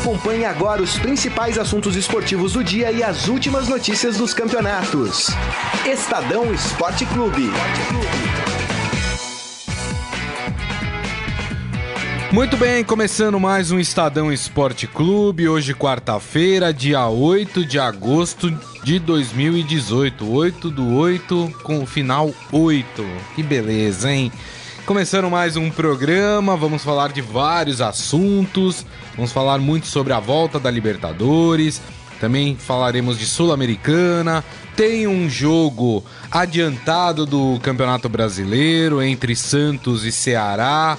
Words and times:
Acompanhe 0.00 0.46
agora 0.46 0.82
os 0.82 0.98
principais 0.98 1.58
assuntos 1.58 1.94
esportivos 1.94 2.54
do 2.54 2.64
dia 2.64 2.90
e 2.90 3.02
as 3.02 3.28
últimas 3.28 3.68
notícias 3.68 4.16
dos 4.16 4.32
campeonatos. 4.32 5.26
Estadão 5.84 6.54
Esporte 6.54 7.04
Clube. 7.04 7.50
Muito 12.32 12.56
bem, 12.56 12.82
começando 12.82 13.38
mais 13.38 13.70
um 13.70 13.78
Estadão 13.78 14.32
Esporte 14.32 14.86
Clube, 14.86 15.46
hoje 15.46 15.74
quarta-feira, 15.74 16.72
dia 16.72 17.06
8 17.06 17.66
de 17.66 17.78
agosto 17.78 18.50
de 18.82 18.98
2018, 18.98 20.32
8 20.32 20.70
do 20.70 20.94
8 20.96 21.52
com 21.62 21.82
o 21.82 21.86
final 21.86 22.32
8. 22.50 23.04
Que 23.34 23.42
beleza, 23.42 24.10
hein? 24.10 24.32
Começando 24.86 25.30
mais 25.30 25.56
um 25.56 25.70
programa, 25.70 26.56
vamos 26.56 26.82
falar 26.82 27.12
de 27.12 27.20
vários 27.20 27.80
assuntos, 27.80 28.84
vamos 29.14 29.30
falar 29.30 29.58
muito 29.58 29.86
sobre 29.86 30.12
a 30.12 30.18
volta 30.18 30.58
da 30.58 30.70
Libertadores, 30.70 31.80
também 32.18 32.56
falaremos 32.56 33.18
de 33.18 33.24
Sul-Americana, 33.24 34.44
tem 34.74 35.06
um 35.06 35.30
jogo 35.30 36.04
adiantado 36.30 37.24
do 37.24 37.60
Campeonato 37.62 38.08
Brasileiro 38.08 39.00
entre 39.00 39.36
Santos 39.36 40.04
e 40.04 40.10
Ceará. 40.10 40.98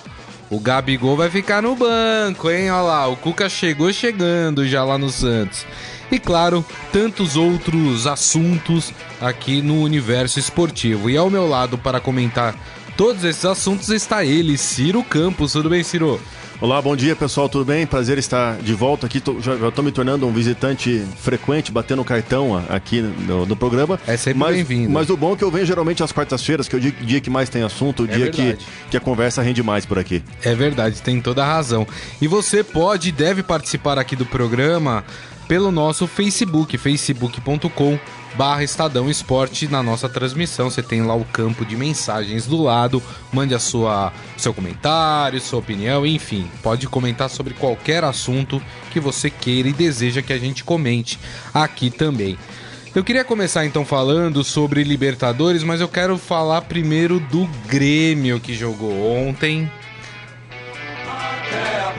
O 0.50 0.60
Gabigol 0.60 1.18
vai 1.18 1.30
ficar 1.30 1.62
no 1.62 1.76
banco, 1.76 2.50
hein? 2.50 2.70
Olha 2.72 2.82
lá, 2.82 3.08
o 3.08 3.16
Cuca 3.16 3.50
chegou 3.50 3.92
chegando 3.92 4.68
já 4.68 4.84
lá 4.84 4.98
no 4.98 5.10
Santos. 5.10 5.66
E 6.12 6.20
claro, 6.20 6.66
tantos 6.92 7.38
outros 7.38 8.06
assuntos 8.06 8.92
aqui 9.22 9.62
no 9.62 9.82
universo 9.82 10.40
esportivo. 10.40 11.10
E 11.10 11.16
ao 11.16 11.30
meu 11.30 11.48
lado 11.48 11.78
para 11.78 12.02
comentar 12.02 12.54
todos 13.02 13.24
esses 13.24 13.44
assuntos 13.46 13.90
está 13.90 14.24
ele, 14.24 14.56
Ciro 14.60 15.04
Campos. 15.04 15.54
Tudo 15.54 15.72
bem, 15.72 15.82
Ciro? 15.82 16.22
Olá, 16.62 16.80
bom 16.80 16.96
dia 16.96 17.16
pessoal, 17.16 17.50
tudo 17.50 17.66
bem? 17.66 17.88
Prazer 17.88 18.20
estar 18.20 18.58
de 18.58 18.76
volta 18.76 19.08
aqui. 19.08 19.20
Tô, 19.20 19.42
já 19.42 19.56
estou 19.56 19.84
me 19.84 19.92
tornando 19.92 20.28
um 20.28 20.32
visitante 20.32 21.04
frequente, 21.18 21.72
batendo 21.72 22.04
cartão 22.04 22.64
aqui 22.70 23.02
no, 23.02 23.48
no 23.48 23.56
programa. 23.56 24.00
É 24.06 24.16
sempre 24.16 24.54
bem-vindo. 24.54 24.92
Mas 24.92 25.10
o 25.10 25.18
bom 25.18 25.34
é 25.34 25.36
que 25.36 25.44
eu 25.44 25.50
venho 25.50 25.66
geralmente 25.66 26.04
às 26.04 26.12
quartas-feiras, 26.12 26.68
que 26.68 26.76
é 26.76 26.78
o 26.78 26.80
dia, 26.80 26.92
dia, 26.92 27.20
que 27.20 27.32
mais 27.32 27.50
tem 27.50 27.64
assunto, 27.64 28.04
o 28.04 28.06
é 28.06 28.16
dia 28.16 28.30
que, 28.30 28.56
que 28.92 28.96
a 28.96 29.00
conversa 29.00 29.42
rende 29.42 29.64
mais 29.64 29.84
por 29.84 29.98
aqui. 29.98 30.22
É 30.44 30.54
verdade, 30.54 31.02
tem 31.02 31.20
toda 31.20 31.44
a 31.44 31.48
razão. 31.48 31.88
E 32.22 32.28
você 32.28 32.64
pode 32.64 33.10
e 33.10 33.12
deve 33.12 33.42
participar 33.42 33.98
aqui 33.98 34.16
do 34.16 34.28
programa 34.28 35.04
pelo 35.48 35.72
nosso 35.72 36.06
Facebook, 36.06 36.78
facebook.com 36.78 37.98
barra 38.36 38.64
Estadão 38.64 39.10
Esporte 39.10 39.68
na 39.68 39.84
nossa 39.84 40.08
transmissão. 40.08 40.70
Você 40.70 40.82
tem 40.82 41.02
lá 41.02 41.16
o 41.16 41.26
campo 41.26 41.66
de 41.66 41.76
mensagens 41.76 42.46
do 42.46 42.62
lado. 42.62 43.02
Mande 43.32 43.54
a 43.54 43.60
sua 43.60 44.12
seu 44.38 44.54
comentário, 44.54 45.40
sua 45.40 45.60
opinião, 45.60 46.06
enfim, 46.06 46.50
pode 46.64 46.88
comentar 46.88 47.30
sobre 47.30 47.54
qualquer 47.54 48.04
assunto 48.04 48.62
que 48.92 49.00
você 49.00 49.30
queira 49.30 49.70
e 49.70 49.74
deseja 49.74 50.22
que 50.22 50.34
a 50.34 50.38
gente 50.38 50.64
comente 50.64 51.20
aqui 51.54 51.90
também. 51.92 52.38
Eu 52.94 53.04
queria 53.04 53.24
começar 53.24 53.66
então 53.66 53.86
falando 53.86 54.44
sobre 54.44 54.84
Libertadores, 54.84 55.64
mas 55.64 55.80
eu 55.80 55.88
quero 55.88 56.18
falar 56.18 56.62
primeiro 56.64 57.20
do 57.20 57.48
Grêmio 57.68 58.40
que 58.40 58.54
jogou 58.54 59.16
ontem. 59.16 59.72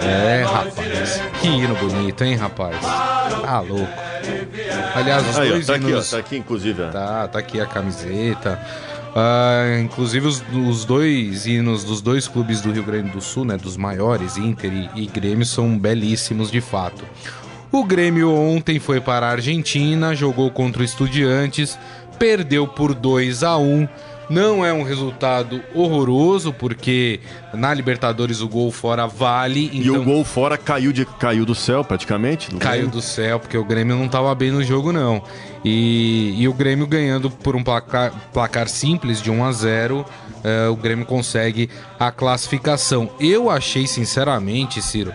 É, 0.00 0.42
rapaz. 0.44 1.22
Que 1.40 1.48
hino 1.48 1.74
bonito, 1.76 2.24
hein, 2.24 2.34
rapaz? 2.34 2.76
Tá 2.80 3.60
louco. 3.60 4.11
Aliás, 4.94 5.28
os 5.28 5.38
Aí, 5.38 5.48
dois 5.48 5.68
ó, 5.68 5.72
tá 5.72 5.78
hinos... 5.78 5.90
aqui, 5.90 5.94
ó, 5.94 6.10
tá 6.10 6.18
aqui 6.18 6.36
inclusive. 6.36 6.82
Tá, 6.90 7.28
tá 7.28 7.38
aqui 7.38 7.60
a 7.60 7.66
camiseta. 7.66 8.60
Uh, 9.12 9.80
inclusive 9.80 10.26
os, 10.26 10.42
os, 10.66 10.86
dois 10.86 11.46
hinos 11.46 11.84
dos 11.84 12.00
dois 12.00 12.26
clubes 12.26 12.62
do 12.62 12.72
Rio 12.72 12.82
Grande 12.82 13.10
do 13.10 13.20
Sul, 13.20 13.44
né, 13.44 13.58
dos 13.58 13.76
maiores, 13.76 14.38
Inter 14.38 14.72
e, 14.72 15.02
e 15.02 15.06
Grêmio, 15.06 15.44
são 15.44 15.78
belíssimos 15.78 16.50
de 16.50 16.62
fato. 16.62 17.04
O 17.70 17.84
Grêmio 17.84 18.30
ontem 18.30 18.78
foi 18.78 19.00
para 19.00 19.26
a 19.26 19.30
Argentina, 19.30 20.14
jogou 20.14 20.50
contra 20.50 20.80
o 20.80 20.84
Estudiantes, 20.84 21.78
perdeu 22.18 22.66
por 22.66 22.94
2 22.94 23.42
a 23.42 23.58
1 23.58 23.86
não 24.32 24.64
é 24.64 24.72
um 24.72 24.82
resultado 24.82 25.62
horroroso, 25.74 26.52
porque 26.52 27.20
na 27.52 27.74
Libertadores 27.74 28.40
o 28.40 28.48
gol 28.48 28.72
fora 28.72 29.06
vale. 29.06 29.66
Então... 29.66 29.78
E 29.78 29.90
o 29.90 29.94
então 29.94 30.04
gol 30.04 30.24
fora 30.24 30.56
caiu, 30.56 30.92
de, 30.92 31.04
caiu 31.04 31.44
do 31.44 31.54
céu, 31.54 31.84
praticamente? 31.84 32.50
Do 32.50 32.58
caiu 32.58 32.82
Grêmio. 32.82 32.90
do 32.90 33.02
céu, 33.02 33.38
porque 33.38 33.58
o 33.58 33.64
Grêmio 33.64 33.94
não 33.96 34.06
estava 34.06 34.34
bem 34.34 34.50
no 34.50 34.64
jogo, 34.64 34.90
não. 34.90 35.22
E, 35.62 36.34
e 36.38 36.48
o 36.48 36.54
Grêmio 36.54 36.86
ganhando 36.86 37.30
por 37.30 37.54
um 37.54 37.62
placar, 37.62 38.12
placar 38.32 38.68
simples 38.68 39.20
de 39.20 39.30
1 39.30 39.44
a 39.44 39.52
0 39.52 40.06
é, 40.44 40.68
o 40.68 40.76
Grêmio 40.76 41.04
consegue 41.04 41.70
a 42.00 42.10
classificação. 42.10 43.10
Eu 43.20 43.48
achei, 43.48 43.86
sinceramente, 43.86 44.82
Ciro 44.82 45.12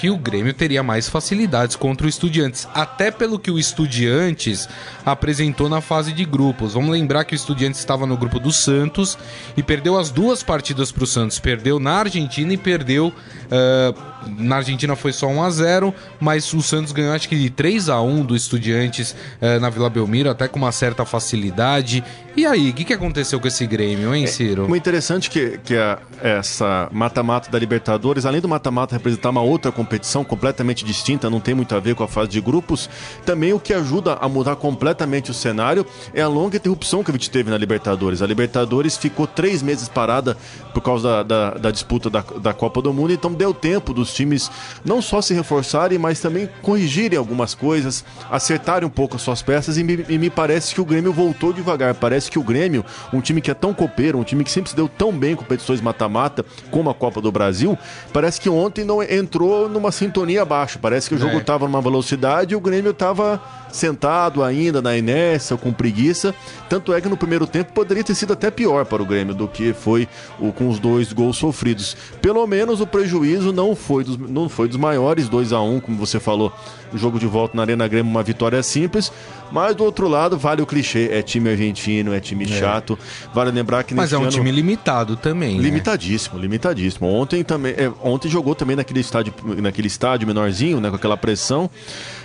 que 0.00 0.08
o 0.08 0.16
Grêmio 0.16 0.54
teria 0.54 0.82
mais 0.82 1.10
facilidades 1.10 1.76
contra 1.76 2.06
o 2.06 2.08
Estudiantes, 2.08 2.66
até 2.72 3.10
pelo 3.10 3.38
que 3.38 3.50
o 3.50 3.58
Estudiantes 3.58 4.66
apresentou 5.04 5.68
na 5.68 5.82
fase 5.82 6.10
de 6.10 6.24
grupos. 6.24 6.72
Vamos 6.72 6.88
lembrar 6.88 7.24
que 7.24 7.34
o 7.34 7.36
Estudiantes 7.36 7.80
estava 7.80 8.06
no 8.06 8.16
grupo 8.16 8.40
do 8.40 8.50
Santos 8.50 9.18
e 9.58 9.62
perdeu 9.62 9.98
as 9.98 10.10
duas 10.10 10.42
partidas 10.42 10.90
para 10.90 11.04
o 11.04 11.06
Santos. 11.06 11.38
Perdeu 11.38 11.78
na 11.78 11.98
Argentina 11.98 12.50
e 12.50 12.56
perdeu. 12.56 13.08
Uh, 13.08 14.10
na 14.38 14.56
Argentina 14.56 14.94
foi 14.96 15.12
só 15.12 15.26
1 15.26 15.42
a 15.42 15.50
0 15.50 15.94
mas 16.20 16.52
o 16.52 16.62
Santos 16.62 16.92
ganhou 16.92 17.14
acho 17.14 17.28
que 17.28 17.36
de 17.36 17.50
3 17.50 17.88
a 17.88 18.00
1 18.00 18.24
do 18.24 18.36
Estudiantes 18.36 19.12
uh, 19.40 19.60
na 19.60 19.70
Vila 19.70 19.88
Belmiro, 19.88 20.30
até 20.30 20.48
com 20.48 20.58
uma 20.58 20.72
certa 20.72 21.04
facilidade. 21.04 22.04
E 22.36 22.46
aí, 22.46 22.70
o 22.70 22.72
que, 22.72 22.84
que 22.84 22.92
aconteceu 22.92 23.40
com 23.40 23.48
esse 23.48 23.66
Grêmio, 23.66 24.14
hein, 24.14 24.24
é, 24.24 24.26
Ciro? 24.26 24.64
É, 24.64 24.68
muito 24.68 24.82
interessante 24.82 25.28
que, 25.28 25.58
que 25.64 25.76
a, 25.76 25.98
essa 26.22 26.88
mata-mata 26.92 27.50
da 27.50 27.58
Libertadores, 27.58 28.24
além 28.24 28.40
do 28.40 28.48
mata-mata 28.48 28.94
representar 28.94 29.30
uma 29.30 29.42
outra 29.42 29.72
competição 29.72 30.24
completamente 30.24 30.84
distinta, 30.84 31.28
não 31.28 31.40
tem 31.40 31.54
muito 31.54 31.74
a 31.74 31.80
ver 31.80 31.94
com 31.94 32.04
a 32.04 32.08
fase 32.08 32.30
de 32.30 32.40
grupos, 32.40 32.88
também 33.26 33.52
o 33.52 33.60
que 33.60 33.74
ajuda 33.74 34.14
a 34.14 34.28
mudar 34.28 34.56
completamente 34.56 35.30
o 35.30 35.34
cenário 35.34 35.84
é 36.14 36.22
a 36.22 36.28
longa 36.28 36.56
interrupção 36.56 37.02
que 37.02 37.10
a 37.10 37.14
gente 37.14 37.30
teve 37.30 37.50
na 37.50 37.58
Libertadores. 37.58 38.22
A 38.22 38.26
Libertadores 38.26 38.96
ficou 38.96 39.26
três 39.26 39.62
meses 39.62 39.88
parada 39.88 40.36
por 40.72 40.82
causa 40.82 41.08
da, 41.08 41.22
da, 41.22 41.50
da 41.58 41.70
disputa 41.70 42.08
da, 42.08 42.24
da 42.40 42.52
Copa 42.54 42.80
do 42.80 42.92
Mundo, 42.92 43.12
então 43.12 43.32
deu 43.32 43.52
tempo 43.52 43.92
dos 43.92 44.09
times 44.12 44.50
não 44.84 45.00
só 45.00 45.20
se 45.20 45.34
reforçarem, 45.34 45.98
mas 45.98 46.20
também 46.20 46.48
corrigirem 46.62 47.18
algumas 47.18 47.54
coisas, 47.54 48.04
acertarem 48.30 48.86
um 48.86 48.90
pouco 48.90 49.16
as 49.16 49.22
suas 49.22 49.42
peças 49.42 49.76
e 49.76 49.84
me, 49.84 50.04
e 50.08 50.18
me 50.18 50.30
parece 50.30 50.74
que 50.74 50.80
o 50.80 50.84
Grêmio 50.84 51.12
voltou 51.12 51.52
devagar. 51.52 51.94
Parece 51.94 52.30
que 52.30 52.38
o 52.38 52.42
Grêmio, 52.42 52.84
um 53.12 53.20
time 53.20 53.40
que 53.40 53.50
é 53.50 53.54
tão 53.54 53.74
copeiro, 53.74 54.18
um 54.18 54.24
time 54.24 54.44
que 54.44 54.50
sempre 54.50 54.70
se 54.70 54.76
deu 54.76 54.88
tão 54.88 55.12
bem 55.12 55.32
em 55.32 55.36
competições 55.36 55.80
mata-mata, 55.80 56.44
como 56.70 56.90
a 56.90 56.94
Copa 56.94 57.20
do 57.20 57.30
Brasil, 57.30 57.78
parece 58.12 58.40
que 58.40 58.48
ontem 58.48 58.84
não 58.84 59.02
entrou 59.02 59.68
numa 59.68 59.92
sintonia 59.92 60.42
abaixo. 60.42 60.78
Parece 60.78 61.08
que 61.08 61.14
o 61.14 61.18
jogo 61.18 61.38
estava 61.38 61.64
é. 61.64 61.68
numa 61.68 61.80
velocidade 61.80 62.54
e 62.54 62.56
o 62.56 62.60
Grêmio 62.60 62.90
estava 62.90 63.40
sentado 63.72 64.42
ainda 64.42 64.82
na 64.82 64.96
inércia, 64.96 65.56
com 65.56 65.72
preguiça. 65.72 66.34
Tanto 66.68 66.92
é 66.92 67.00
que 67.00 67.08
no 67.08 67.16
primeiro 67.16 67.46
tempo 67.46 67.72
poderia 67.72 68.04
ter 68.04 68.14
sido 68.14 68.32
até 68.32 68.50
pior 68.50 68.84
para 68.84 69.02
o 69.02 69.06
Grêmio 69.06 69.34
do 69.34 69.48
que 69.48 69.72
foi 69.72 70.08
o, 70.38 70.52
com 70.52 70.68
os 70.68 70.78
dois 70.78 71.12
gols 71.12 71.36
sofridos. 71.36 71.96
Pelo 72.20 72.46
menos 72.46 72.80
o 72.80 72.86
prejuízo 72.86 73.52
não 73.52 73.74
foi 73.74 73.99
dos, 74.04 74.16
não 74.16 74.48
foi 74.48 74.68
dos 74.68 74.76
maiores, 74.76 75.28
2 75.28 75.52
a 75.52 75.60
1 75.60 75.76
um, 75.76 75.80
como 75.80 75.98
você 75.98 76.20
falou. 76.20 76.52
O 76.92 76.98
jogo 76.98 77.18
de 77.18 77.26
volta 77.26 77.56
na 77.56 77.62
Arena 77.62 77.86
Grêmio, 77.86 78.10
uma 78.10 78.22
vitória 78.22 78.62
simples. 78.62 79.12
Mas 79.50 79.74
do 79.74 79.84
outro 79.84 80.08
lado, 80.08 80.38
vale 80.38 80.62
o 80.62 80.66
clichê: 80.66 81.08
é 81.10 81.22
time 81.22 81.50
argentino, 81.50 82.14
é 82.14 82.20
time 82.20 82.44
é. 82.44 82.48
chato. 82.48 82.98
Vale 83.34 83.50
lembrar 83.50 83.82
que 83.82 83.94
Mas 83.94 84.12
é 84.12 84.18
um 84.18 84.22
ano... 84.22 84.30
time 84.30 84.50
limitado 84.50 85.16
também. 85.16 85.56
Né? 85.56 85.62
Limitadíssimo, 85.62 86.36
né? 86.36 86.42
limitadíssimo. 86.42 87.08
Ontem 87.08 87.42
também. 87.42 87.72
É, 87.76 87.90
ontem 88.02 88.28
jogou 88.28 88.54
também 88.54 88.76
naquele 88.76 89.00
estádio, 89.00 89.32
naquele 89.60 89.88
estádio 89.88 90.26
menorzinho, 90.26 90.80
né? 90.80 90.88
Com 90.90 90.96
aquela 90.96 91.16
pressão. 91.16 91.70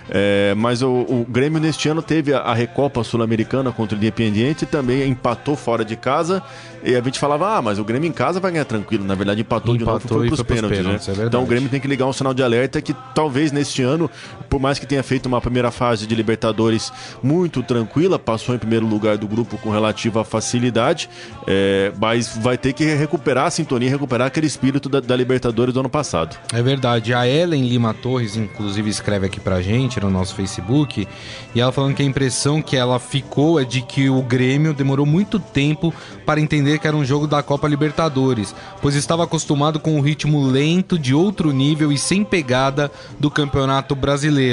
É, 0.08 0.54
mas 0.56 0.84
o, 0.84 0.90
o, 0.90 1.26
Grêmio 1.28 1.60
neste 1.60 1.90
ano 1.90 2.02
teve 2.02 2.32
a, 2.32 2.40
a 2.40 2.54
Recopa 2.54 3.04
Sul-Americana 3.04 3.72
contra 3.72 3.96
o 3.96 3.98
Independiente 3.98 4.64
e 4.64 4.68
também 4.68 5.08
empatou 5.10 5.56
fora 5.56 5.84
de 5.84 5.96
casa. 5.96 6.44
E 6.84 6.96
a 6.96 7.02
gente 7.02 7.18
falava, 7.18 7.58
ah, 7.58 7.62
mas 7.62 7.80
o 7.80 7.84
Grêmio 7.84 8.08
em 8.08 8.12
casa 8.12 8.40
vai 8.40 8.52
ganhar 8.52 8.66
tranquilo. 8.66 9.04
Na 9.04 9.16
verdade, 9.16 9.42
empatou, 9.42 9.76
empatou 9.76 10.00
de 10.00 10.04
novo 10.04 10.20
foi 10.20 10.28
pros 10.28 10.44
pênaltis, 10.44 10.78
pênaltis 10.78 11.08
né? 11.08 11.24
é 11.24 11.28
então 11.28 11.42
o 11.42 11.46
Grêmio 11.48 11.70
tem 11.70 11.80
que 11.80 11.88
ligar 11.88 12.06
um 12.06 12.14
sinal 12.14 12.36
de 12.36 12.44
alerta 12.44 12.80
que 12.80 12.96
talvez 13.16 13.52
neste 13.52 13.82
ano, 13.82 14.10
por 14.56 14.62
mais 14.62 14.80
que 14.80 14.86
tenha 14.86 15.04
feito 15.04 15.26
uma 15.26 15.42
primeira 15.42 15.70
fase 15.70 16.08
de 16.08 16.16
Libertadores 16.16 16.90
muito 17.22 17.62
tranquila, 17.62 18.18
passou 18.18 18.56
em 18.56 18.58
primeiro 18.58 18.88
lugar 18.88 19.18
do 19.18 19.28
grupo 19.28 19.58
com 19.58 19.70
relativa 19.70 20.24
facilidade, 20.24 21.10
é, 21.46 21.92
mas 22.00 22.38
vai 22.38 22.58
ter 22.58 22.72
que 22.72 22.86
recuperar 22.86 23.48
a 23.48 23.52
sintonia, 23.52 23.90
recuperar 23.90 24.28
aquele 24.28 24.48
espírito 24.48 24.88
da, 24.88 25.02
da 25.02 25.14
Libertadores 25.14 25.74
do 25.74 25.82
ano 25.82 25.90
passado. 25.90 26.38
É 26.54 26.64
verdade. 26.64 27.14
A 27.14 27.28
Ellen 27.28 27.68
Lima 27.68 27.94
Torres, 27.94 28.38
inclusive, 28.38 28.90
escreve 28.90 29.26
aqui 29.26 29.42
pra 29.42 29.62
gente 29.62 30.00
no 30.00 30.10
nosso 30.10 30.34
Facebook, 30.34 31.06
e 31.54 31.60
ela 31.60 31.74
falando 31.74 31.94
que 31.94 32.02
a 32.02 32.06
impressão 32.06 32.62
que 32.62 32.78
ela 32.78 32.98
ficou 32.98 33.60
é 33.60 33.66
de 33.66 33.82
que 33.82 34.10
o 34.10 34.22
Grêmio 34.22 34.74
demorou 34.74 35.06
muito 35.06 35.38
tempo 35.38 35.94
para 36.26 36.40
entender 36.40 36.80
que 36.80 36.88
era 36.88 36.96
um 36.96 37.04
jogo 37.04 37.28
da 37.28 37.44
Copa 37.44 37.68
Libertadores, 37.68 38.56
pois 38.82 38.96
estava 38.96 39.26
acostumado 39.26 39.82
com 39.82 40.00
o 40.00 40.02
ritmo 40.02 40.48
lento 40.48 40.98
de 40.98 41.14
outro 41.14 41.52
nível 41.52 41.92
e 41.92 41.98
sem 41.98 42.24
pegada 42.24 42.90
do 43.20 43.30
Campeonato 43.30 43.94
Brasileiro. 43.94 44.45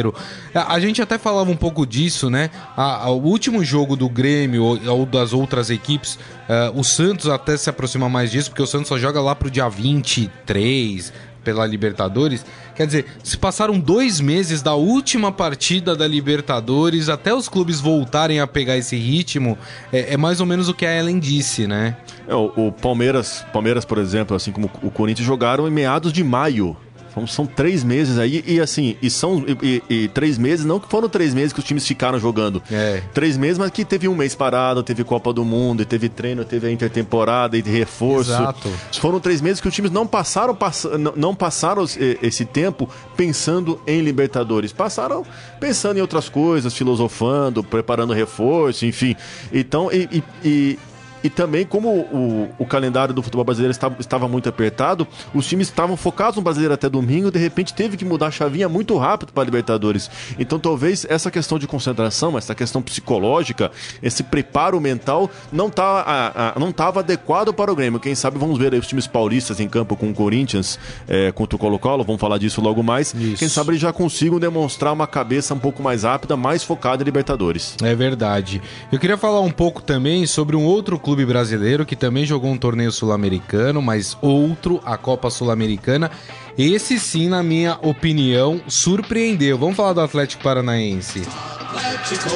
A, 0.54 0.74
a 0.74 0.80
gente 0.80 1.00
até 1.02 1.18
falava 1.18 1.50
um 1.50 1.56
pouco 1.56 1.86
disso, 1.86 2.30
né? 2.30 2.50
A, 2.76 3.04
a, 3.04 3.10
o 3.10 3.22
último 3.22 3.64
jogo 3.64 3.96
do 3.96 4.08
Grêmio, 4.08 4.64
ou, 4.64 5.06
das 5.06 5.32
outras 5.32 5.70
equipes. 5.70 6.14
Uh, 6.14 6.78
o 6.78 6.84
Santos 6.84 7.28
até 7.28 7.56
se 7.56 7.70
aproxima 7.70 8.08
mais 8.08 8.30
disso, 8.30 8.50
porque 8.50 8.62
o 8.62 8.66
Santos 8.66 8.88
só 8.88 8.98
joga 8.98 9.20
lá 9.20 9.34
pro 9.34 9.50
dia 9.50 9.68
23 9.68 11.12
pela 11.42 11.66
Libertadores. 11.66 12.44
Quer 12.74 12.86
dizer, 12.86 13.06
se 13.22 13.36
passaram 13.36 13.78
dois 13.78 14.20
meses 14.20 14.62
da 14.62 14.74
última 14.74 15.30
partida 15.30 15.94
da 15.94 16.06
Libertadores 16.06 17.08
até 17.08 17.34
os 17.34 17.48
clubes 17.48 17.80
voltarem 17.80 18.40
a 18.40 18.46
pegar 18.46 18.76
esse 18.76 18.96
ritmo, 18.96 19.58
é, 19.92 20.14
é 20.14 20.16
mais 20.16 20.40
ou 20.40 20.46
menos 20.46 20.68
o 20.68 20.74
que 20.74 20.86
a 20.86 20.96
Ellen 20.96 21.18
disse, 21.18 21.66
né? 21.66 21.96
É, 22.26 22.34
o, 22.34 22.52
o 22.56 22.72
Palmeiras, 22.72 23.44
Palmeiras, 23.52 23.84
por 23.84 23.98
exemplo, 23.98 24.36
assim 24.36 24.52
como 24.52 24.70
o 24.82 24.90
Corinthians, 24.90 25.26
jogaram 25.26 25.68
em 25.68 25.70
meados 25.70 26.12
de 26.12 26.24
maio 26.24 26.76
são, 27.14 27.26
são 27.26 27.46
três 27.46 27.84
meses 27.84 28.18
aí, 28.18 28.42
e 28.46 28.60
assim, 28.60 28.96
e 29.02 29.10
são 29.10 29.44
e, 29.46 29.82
e, 29.88 30.04
e, 30.04 30.08
três 30.08 30.38
meses, 30.38 30.64
não 30.64 30.80
que 30.80 30.88
foram 30.88 31.08
três 31.08 31.34
meses 31.34 31.52
que 31.52 31.58
os 31.58 31.64
times 31.64 31.86
ficaram 31.86 32.18
jogando. 32.18 32.62
É. 32.70 33.02
Três 33.12 33.36
meses, 33.36 33.58
mas 33.58 33.70
que 33.70 33.84
teve 33.84 34.08
um 34.08 34.14
mês 34.14 34.34
parado, 34.34 34.82
teve 34.82 35.04
Copa 35.04 35.32
do 35.32 35.44
Mundo, 35.44 35.82
e 35.82 35.84
teve 35.84 36.08
treino, 36.08 36.44
teve 36.44 36.66
a 36.66 36.70
intertemporada 36.70 37.56
e 37.56 37.62
reforço. 37.62 38.32
Exato. 38.32 38.68
Foram 39.00 39.20
três 39.20 39.40
meses 39.40 39.60
que 39.60 39.68
os 39.68 39.74
times 39.74 39.90
não 39.90 40.06
passaram, 40.06 40.54
pass, 40.54 40.86
não, 40.98 41.12
não 41.16 41.34
passaram 41.34 41.84
esse 42.22 42.44
tempo 42.44 42.88
pensando 43.16 43.80
em 43.86 44.00
Libertadores. 44.00 44.72
Passaram 44.72 45.24
pensando 45.60 45.98
em 45.98 46.00
outras 46.00 46.28
coisas, 46.28 46.74
filosofando, 46.74 47.62
preparando 47.62 48.12
reforço, 48.12 48.86
enfim. 48.86 49.14
Então, 49.52 49.90
e, 49.92 50.22
e 50.44 50.78
e 51.22 51.30
também, 51.30 51.64
como 51.64 51.88
o, 51.88 52.48
o 52.58 52.66
calendário 52.66 53.14
do 53.14 53.22
futebol 53.22 53.44
brasileiro 53.44 53.70
estava, 53.70 53.96
estava 53.98 54.28
muito 54.28 54.48
apertado, 54.48 55.06
os 55.34 55.46
times 55.46 55.68
estavam 55.68 55.96
focados 55.96 56.36
no 56.36 56.42
brasileiro 56.42 56.74
até 56.74 56.88
domingo, 56.88 57.30
de 57.30 57.38
repente 57.38 57.72
teve 57.72 57.96
que 57.96 58.04
mudar 58.04 58.26
a 58.26 58.30
chavinha 58.30 58.68
muito 58.68 58.96
rápido 58.96 59.32
para 59.32 59.42
a 59.42 59.44
Libertadores. 59.44 60.10
Então, 60.38 60.58
talvez 60.58 61.06
essa 61.08 61.30
questão 61.30 61.58
de 61.58 61.66
concentração, 61.66 62.36
essa 62.36 62.54
questão 62.54 62.82
psicológica, 62.82 63.70
esse 64.02 64.22
preparo 64.22 64.80
mental 64.80 65.30
não 65.52 65.70
tá, 65.70 65.84
a, 65.84 66.56
a, 66.56 66.58
não 66.58 66.70
estava 66.70 67.00
adequado 67.00 67.52
para 67.52 67.72
o 67.72 67.76
Grêmio. 67.76 68.00
Quem 68.00 68.14
sabe 68.14 68.38
vamos 68.38 68.58
ver 68.58 68.72
aí 68.72 68.78
os 68.78 68.86
times 68.86 69.06
paulistas 69.06 69.60
em 69.60 69.68
campo 69.68 69.96
com 69.96 70.10
o 70.10 70.14
Corinthians, 70.14 70.78
é, 71.08 71.30
contra 71.32 71.56
o 71.56 71.58
Colo-Colo, 71.58 72.04
vamos 72.04 72.20
falar 72.20 72.38
disso 72.38 72.60
logo 72.60 72.82
mais. 72.82 73.14
Isso. 73.14 73.36
Quem 73.36 73.48
sabe 73.48 73.70
eles 73.70 73.80
já 73.80 73.92
consigam 73.92 74.38
demonstrar 74.38 74.92
uma 74.92 75.06
cabeça 75.06 75.54
um 75.54 75.58
pouco 75.58 75.82
mais 75.82 76.02
rápida, 76.02 76.36
mais 76.36 76.64
focada 76.64 77.02
em 77.02 77.04
Libertadores. 77.04 77.76
É 77.82 77.94
verdade. 77.94 78.60
Eu 78.90 78.98
queria 78.98 79.16
falar 79.16 79.40
um 79.40 79.50
pouco 79.50 79.82
também 79.82 80.26
sobre 80.26 80.56
um 80.56 80.64
outro 80.64 80.98
clube 80.98 81.11
clube 81.12 81.26
brasileiro 81.26 81.84
que 81.84 81.94
também 81.94 82.24
jogou 82.24 82.50
um 82.50 82.56
torneio 82.56 82.90
sul-americano, 82.90 83.82
mas 83.82 84.16
outro, 84.22 84.80
a 84.82 84.96
Copa 84.96 85.28
Sul-Americana. 85.28 86.10
Esse 86.56 86.98
sim, 86.98 87.28
na 87.28 87.42
minha 87.42 87.78
opinião, 87.82 88.62
surpreendeu. 88.66 89.58
Vamos 89.58 89.76
falar 89.76 89.92
do 89.92 90.00
Atlético 90.00 90.42
Paranaense. 90.42 91.22
Atlético, 91.60 92.30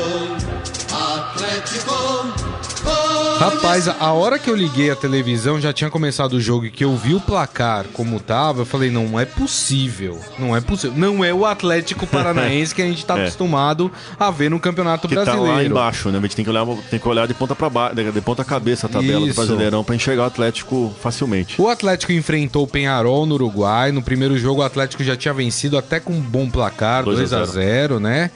Atlético. 0.93 2.66
Rapaz, 3.39 3.87
a 3.87 4.13
hora 4.13 4.39
que 4.39 4.49
eu 4.49 4.57
liguei 4.57 4.91
a 4.91 4.97
televisão 4.97 5.61
já 5.61 5.71
tinha 5.71 5.91
começado 5.91 6.33
o 6.35 6.41
jogo 6.41 6.65
e 6.67 6.71
que 6.71 6.83
eu 6.83 6.97
vi 6.97 7.15
o 7.15 7.21
placar 7.21 7.85
como 7.93 8.19
tava, 8.19 8.63
eu 8.63 8.67
falei, 8.67 8.91
não 8.91 9.21
é 9.21 9.27
possível. 9.27 10.19
Não 10.39 10.57
é 10.57 10.61
possível. 10.61 10.97
Não 10.97 11.23
é 11.23 11.35
o 11.35 11.45
Atlético 11.45 12.07
Paranaense 12.09 12.75
que 12.75 12.81
a 12.81 12.87
gente 12.87 13.05
tá 13.05 13.19
é. 13.19 13.23
acostumado 13.23 13.93
a 14.19 14.31
ver 14.31 14.51
no 14.51 14.59
Campeonato 14.59 15.07
que 15.07 15.15
Brasileiro. 15.15 15.47
Tá 15.47 15.53
lá 15.53 15.65
embaixo, 15.65 16.11
né? 16.11 16.19
A 16.19 16.21
gente 16.23 16.35
tem 16.35 16.45
que 16.45 16.51
olhar, 16.51 16.67
tem 16.91 16.99
que 16.99 17.09
olhar 17.09 17.29
de 17.29 17.35
ponta 17.35 17.55
para 17.55 17.69
baixo, 17.69 17.95
de 17.95 18.21
ponta 18.23 18.43
cabeça 18.43 18.87
a 18.87 18.91
tabela 18.91 19.27
Isso. 19.27 19.35
do 19.35 19.35
Brasileirão 19.35 19.85
para 19.85 19.95
enxergar 19.95 20.23
o 20.23 20.27
Atlético 20.27 20.95
facilmente. 21.01 21.61
O 21.61 21.69
Atlético 21.69 22.13
enfrentou 22.13 22.65
o 22.65 22.67
Penharol 22.67 23.27
no 23.27 23.35
Uruguai. 23.35 23.93
No 23.93 24.03
primeiro 24.03 24.39
jogo 24.39 24.63
o 24.63 24.65
Atlético 24.65 25.05
já 25.05 25.15
tinha 25.15 25.35
vencido 25.35 25.77
até 25.77 26.01
com 26.01 26.15
um 26.15 26.21
bom 26.21 26.49
placar, 26.49 27.05
2 27.05 27.33
a 27.35 27.45
0, 27.45 28.01
né? 28.01 28.31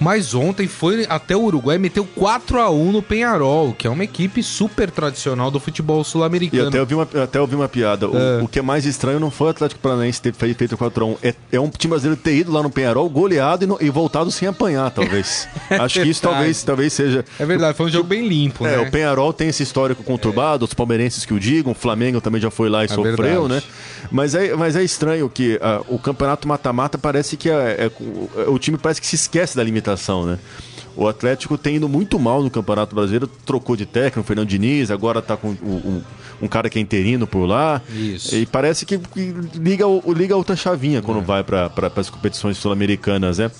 Mas 0.00 0.34
ontem 0.34 0.66
foi 0.66 1.06
até 1.08 1.34
o 1.36 1.42
Uruguai 1.42 1.78
meteu 1.78 2.04
4 2.04 2.60
a 2.60 2.70
1 2.70 2.92
no 2.92 3.02
Penharol, 3.02 3.72
que 3.72 3.86
é 3.86 3.90
uma 3.90 4.04
equipe 4.04 4.42
super 4.42 4.90
tradicional 4.90 5.50
do 5.50 5.58
futebol 5.58 6.04
sul-americano. 6.04 6.64
E 6.64 6.68
até 6.68 6.78
eu 6.78 6.86
vi 6.86 6.94
uma, 6.94 7.08
até 7.22 7.38
eu 7.38 7.46
vi 7.46 7.54
uma 7.54 7.68
piada. 7.68 8.08
O, 8.08 8.16
é. 8.16 8.42
o, 8.42 8.48
que 8.48 8.58
é 8.58 8.62
mais 8.62 8.84
estranho 8.84 9.18
não 9.18 9.30
foi 9.30 9.48
o 9.48 9.50
Atlético 9.50 9.80
Paranaense 9.80 10.20
ter 10.20 10.34
feito 10.34 10.76
4 10.76 11.04
a 11.04 11.06
1 11.08 11.16
é, 11.22 11.34
é 11.52 11.60
um 11.60 11.68
time 11.68 11.90
brasileiro 11.90 12.20
ter 12.20 12.36
ido 12.36 12.52
lá 12.52 12.62
no 12.62 12.70
Penharol, 12.70 13.08
goleado 13.08 13.64
e, 13.64 13.66
no, 13.66 13.78
e 13.80 13.88
voltado 13.88 14.30
sem 14.30 14.46
apanhar, 14.46 14.90
talvez. 14.90 15.48
é 15.70 15.76
Acho 15.76 16.02
que 16.02 16.08
isso 16.08 16.22
talvez, 16.22 16.62
talvez 16.62 16.92
seja. 16.92 17.24
É 17.38 17.46
verdade, 17.46 17.76
foi 17.76 17.86
um 17.86 17.90
jogo 17.90 18.08
bem 18.08 18.26
limpo, 18.26 18.66
é, 18.66 18.76
né? 18.76 18.88
o 18.88 18.90
Penharol 18.90 19.32
tem 19.32 19.48
esse 19.48 19.62
histórico 19.62 20.02
conturbado, 20.02 20.64
os 20.64 20.74
palmeirenses 20.74 21.24
que 21.24 21.32
o 21.32 21.40
digam, 21.40 21.72
o 21.72 21.74
Flamengo 21.74 22.20
também 22.20 22.40
já 22.40 22.50
foi 22.50 22.68
lá 22.68 22.82
e 22.82 22.86
é 22.86 22.88
sofreu, 22.88 23.16
verdade. 23.16 23.48
né? 23.48 23.62
Mas 24.10 24.34
é, 24.34 24.54
mas 24.54 24.76
é 24.76 24.82
estranho 24.82 25.28
que 25.28 25.56
uh, 25.56 25.94
o 25.94 25.98
campeonato 25.98 26.46
mata-mata 26.46 26.98
parece 26.98 27.36
que 27.36 27.50
é, 27.50 27.90
é, 27.90 27.90
o 28.48 28.58
time 28.58 28.78
parece 28.78 29.00
que 29.00 29.06
se 29.06 29.16
esquece 29.16 29.56
da 29.56 29.62
limitação, 29.62 29.85
né? 30.26 30.38
O 30.96 31.06
Atlético 31.06 31.58
tem 31.58 31.76
indo 31.76 31.88
muito 31.88 32.18
mal 32.18 32.42
no 32.42 32.50
Campeonato 32.50 32.94
Brasileiro, 32.94 33.26
trocou 33.44 33.76
de 33.76 33.84
técnico, 33.84 34.20
o 34.20 34.24
Fernando 34.24 34.48
Diniz, 34.48 34.90
agora 34.90 35.18
está 35.18 35.36
com 35.36 35.48
um, 35.48 36.02
um, 36.40 36.48
cara 36.48 36.70
que 36.70 36.78
é 36.78 36.82
interino 36.82 37.26
por 37.26 37.44
lá. 37.44 37.82
Isso. 37.94 38.34
E 38.34 38.46
parece 38.46 38.86
que, 38.86 38.96
que 38.96 39.34
liga, 39.56 39.84
liga 40.06 40.34
outra 40.34 40.56
chavinha 40.56 41.02
quando 41.02 41.20
é. 41.20 41.22
vai 41.22 41.44
para 41.44 41.70
as 41.96 42.08
competições 42.08 42.56
sul-americanas, 42.56 43.36
né? 43.36 43.50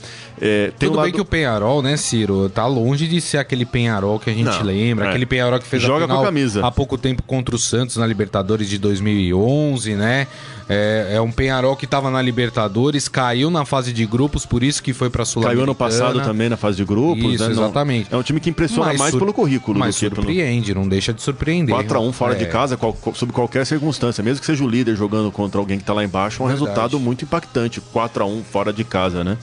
É, 0.40 0.70
Tudo 0.78 0.92
um 0.92 0.96
lado... 0.96 1.04
bem 1.04 1.14
que 1.14 1.20
o 1.20 1.24
Penharol, 1.24 1.82
né, 1.82 1.96
Ciro, 1.96 2.48
tá 2.48 2.66
longe 2.66 3.06
de 3.06 3.20
ser 3.20 3.38
aquele 3.38 3.64
Penharol 3.64 4.18
que 4.18 4.30
a 4.30 4.32
gente 4.32 4.44
Não, 4.44 4.62
lembra, 4.62 5.06
é. 5.06 5.08
aquele 5.08 5.26
Penharol 5.26 5.58
que 5.58 5.66
fez 5.66 5.82
Joga 5.82 6.04
a 6.04 6.06
final 6.06 6.18
com 6.18 6.22
a 6.22 6.26
camisa. 6.26 6.66
há 6.66 6.70
pouco 6.70 6.98
tempo 6.98 7.22
contra 7.22 7.54
o 7.54 7.58
Santos 7.58 7.96
na 7.96 8.06
Libertadores 8.06 8.68
de 8.68 8.78
2011, 8.78 9.94
né? 9.94 10.26
É, 10.68 11.12
é 11.14 11.20
um 11.20 11.30
Penharol 11.30 11.76
que 11.76 11.84
estava 11.84 12.10
na 12.10 12.20
Libertadores, 12.20 13.08
caiu 13.08 13.50
na 13.50 13.64
fase 13.64 13.92
de 13.92 14.04
grupos, 14.04 14.44
por 14.44 14.62
isso 14.62 14.82
que 14.82 14.92
foi 14.92 15.08
para 15.08 15.22
a 15.22 15.24
Sul-Americana. 15.24 15.56
Caiu 15.56 15.62
ano 15.62 15.74
passado 15.74 16.20
também 16.22 16.48
na 16.48 16.56
fase 16.56 16.76
de 16.76 16.84
grupos, 16.84 17.34
isso, 17.34 17.44
né? 17.44 17.50
exatamente. 17.52 18.10
Não, 18.10 18.18
é 18.18 18.20
um 18.20 18.24
time 18.24 18.40
que 18.40 18.50
impressiona 18.50 18.92
mais 18.94 19.14
pelo 19.14 19.32
currículo 19.32 19.78
mas 19.78 19.94
do 19.94 20.10
que 20.10 20.16
surpreende, 20.16 20.72
pelo... 20.72 20.80
não 20.80 20.88
deixa 20.88 21.14
de 21.14 21.22
surpreender. 21.22 21.74
4x1 21.74 22.12
fora 22.12 22.34
é. 22.34 22.36
de 22.36 22.46
casa, 22.46 22.76
qual, 22.76 22.96
sob 23.14 23.32
qualquer 23.32 23.64
circunstância, 23.64 24.22
mesmo 24.24 24.40
que 24.40 24.46
seja 24.46 24.64
o 24.64 24.68
líder 24.68 24.96
jogando 24.96 25.30
contra 25.30 25.60
alguém 25.60 25.78
que 25.78 25.84
está 25.84 25.94
lá 25.94 26.04
embaixo, 26.04 26.42
é 26.42 26.44
um 26.44 26.48
Verdade. 26.48 26.68
resultado 26.68 27.00
muito 27.00 27.24
impactante, 27.24 27.80
4x1 27.80 28.42
fora 28.42 28.72
de 28.72 28.82
casa, 28.82 29.22
né? 29.22 29.38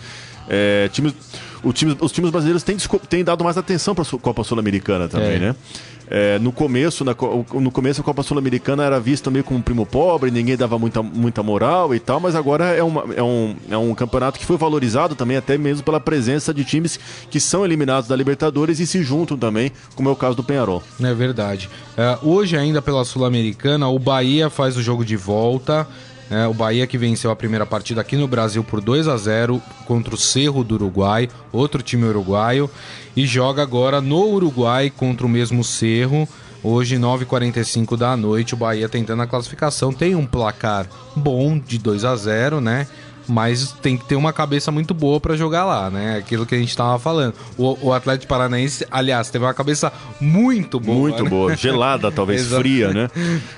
É, 0.50 0.90
times, 0.90 1.14
time, 1.74 1.98
os 2.00 2.12
times 2.12 2.32
brasileiros 2.32 2.64
têm, 2.64 2.78
têm 3.10 3.24
dado 3.24 3.44
mais 3.44 3.58
atenção 3.58 3.96
para 3.96 4.04
a 4.04 4.20
Copa 4.20 4.44
Sul-Americana 4.44 5.08
também, 5.08 5.36
é. 5.36 5.40
né? 5.40 5.56
É, 6.10 6.38
no 6.38 6.52
começo, 6.52 7.06
na, 7.06 7.16
no 7.54 7.72
começo 7.72 8.02
a 8.02 8.04
Copa 8.04 8.22
Sul-Americana 8.24 8.84
era 8.84 9.00
vista 9.00 9.32
meio 9.32 9.44
como 9.44 9.60
um 9.60 9.62
primo 9.62 9.86
pobre, 9.86 10.30
ninguém 10.30 10.58
dava 10.58 10.78
muita, 10.78 11.02
muita 11.02 11.42
moral 11.42 11.96
e 11.96 12.00
tal, 12.00 12.20
mas 12.20 12.36
agora 12.36 12.66
é, 12.66 12.84
uma, 12.84 13.06
é, 13.16 13.24
um, 13.24 13.56
é 13.70 13.78
um 13.78 13.96
campeonato 13.96 14.38
que 14.38 14.46
foi 14.46 14.58
valorizado 14.58 15.16
também, 15.16 15.38
até 15.38 15.58
mesmo 15.58 15.84
pela 15.84 16.00
presença 16.00 16.54
de 16.54 16.64
times 16.66 17.00
que 17.32 17.40
são 17.40 17.64
eliminados 17.64 18.10
da 18.10 18.16
Libertadores 18.16 18.80
e 18.80 18.86
se 18.86 19.02
juntam 19.02 19.38
também, 19.38 19.72
como 19.96 20.10
é 20.10 20.12
o 20.12 20.16
caso 20.16 20.36
do 20.36 20.44
Penharol. 20.44 20.84
É 21.02 21.14
verdade. 21.14 21.70
É, 21.98 22.18
hoje, 22.22 22.58
ainda 22.58 22.82
pela 22.82 23.06
Sul-Americana, 23.06 23.88
o 23.88 23.98
Bahia 23.98 24.50
faz 24.50 24.76
o 24.76 24.84
jogo 24.84 25.06
de 25.06 25.16
volta. 25.16 25.88
É, 26.34 26.48
o 26.48 26.54
Bahia 26.54 26.88
que 26.88 26.98
venceu 26.98 27.30
a 27.30 27.36
primeira 27.36 27.64
partida 27.64 28.02
aqui 28.02 28.18
no 28.18 28.28
Brasil 28.28 28.64
por 28.64 28.82
2 28.82 29.08
a 29.08 29.16
0 29.16 29.62
contra 29.86 30.16
o 30.16 30.18
Cerro 30.18 30.64
do 30.64 30.74
Uruguai, 30.74 31.30
outro 31.52 31.84
time 31.84 32.06
uruguaio, 32.06 32.68
e 33.16 33.24
joga 33.28 33.62
agora 33.62 34.02
no 34.02 34.26
Uruguai 34.26 34.90
contra 34.90 35.28
o 35.28 35.30
mesmo 35.30 35.64
Cerro. 35.64 36.28
Hoje, 36.64 36.98
9h45 36.98 37.96
da 37.96 38.18
noite, 38.18 38.56
o 38.56 38.58
Bahia 38.58 38.90
tentando 38.90 39.22
a 39.22 39.28
classificação. 39.28 39.94
Tem 39.94 40.16
um 40.16 40.26
placar 40.26 40.88
bom 41.16 41.60
de 41.60 41.78
2 41.78 42.04
a 42.04 42.16
0 42.16 42.60
né? 42.60 42.88
Mas 43.28 43.72
tem 43.82 43.98
que 43.98 44.06
ter 44.06 44.16
uma 44.16 44.34
cabeça 44.34 44.72
muito 44.72 44.94
boa 44.94 45.20
para 45.20 45.36
jogar 45.36 45.66
lá, 45.66 45.90
né? 45.90 46.18
Aquilo 46.18 46.46
que 46.46 46.56
a 46.56 46.58
gente 46.58 46.76
tava 46.76 46.98
falando. 47.00 47.34
O, 47.58 47.88
o 47.88 47.94
Atlético 47.94 48.28
Paranaense, 48.28 48.86
aliás, 48.92 49.30
teve 49.30 49.46
uma 49.46 49.54
cabeça 49.54 49.92
muito 50.20 50.80
boa. 50.80 50.98
Muito 50.98 51.24
né? 51.24 51.30
boa, 51.30 51.56
gelada, 51.58 52.12
talvez 52.12 52.48
fria, 52.48 52.94
né? 52.94 53.10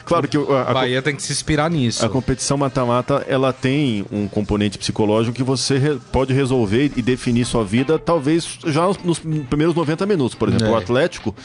Claro 0.05 0.27
que 0.27 0.37
a, 0.37 0.61
a 0.69 0.73
Bahia 0.73 1.01
tem 1.01 1.15
que 1.15 1.23
se 1.23 1.31
inspirar 1.31 1.69
nisso. 1.69 2.05
A 2.05 2.09
competição 2.09 2.57
mata-mata, 2.57 3.25
ela 3.27 3.51
tem 3.51 4.05
um 4.11 4.27
componente 4.27 4.77
psicológico 4.77 5.35
que 5.35 5.43
você 5.43 5.77
re, 5.77 5.99
pode 6.11 6.33
resolver 6.33 6.91
e 6.95 7.01
definir 7.01 7.45
sua 7.45 7.63
vida, 7.63 7.97
talvez 7.97 8.59
já 8.65 8.85
nos, 8.85 8.97
nos 9.03 9.19
primeiros 9.19 9.75
90 9.75 10.05
minutos, 10.05 10.35
por 10.35 10.49
exemplo. 10.49 10.67
É. 10.67 10.71
O 10.71 10.75
Atlético 10.75 11.35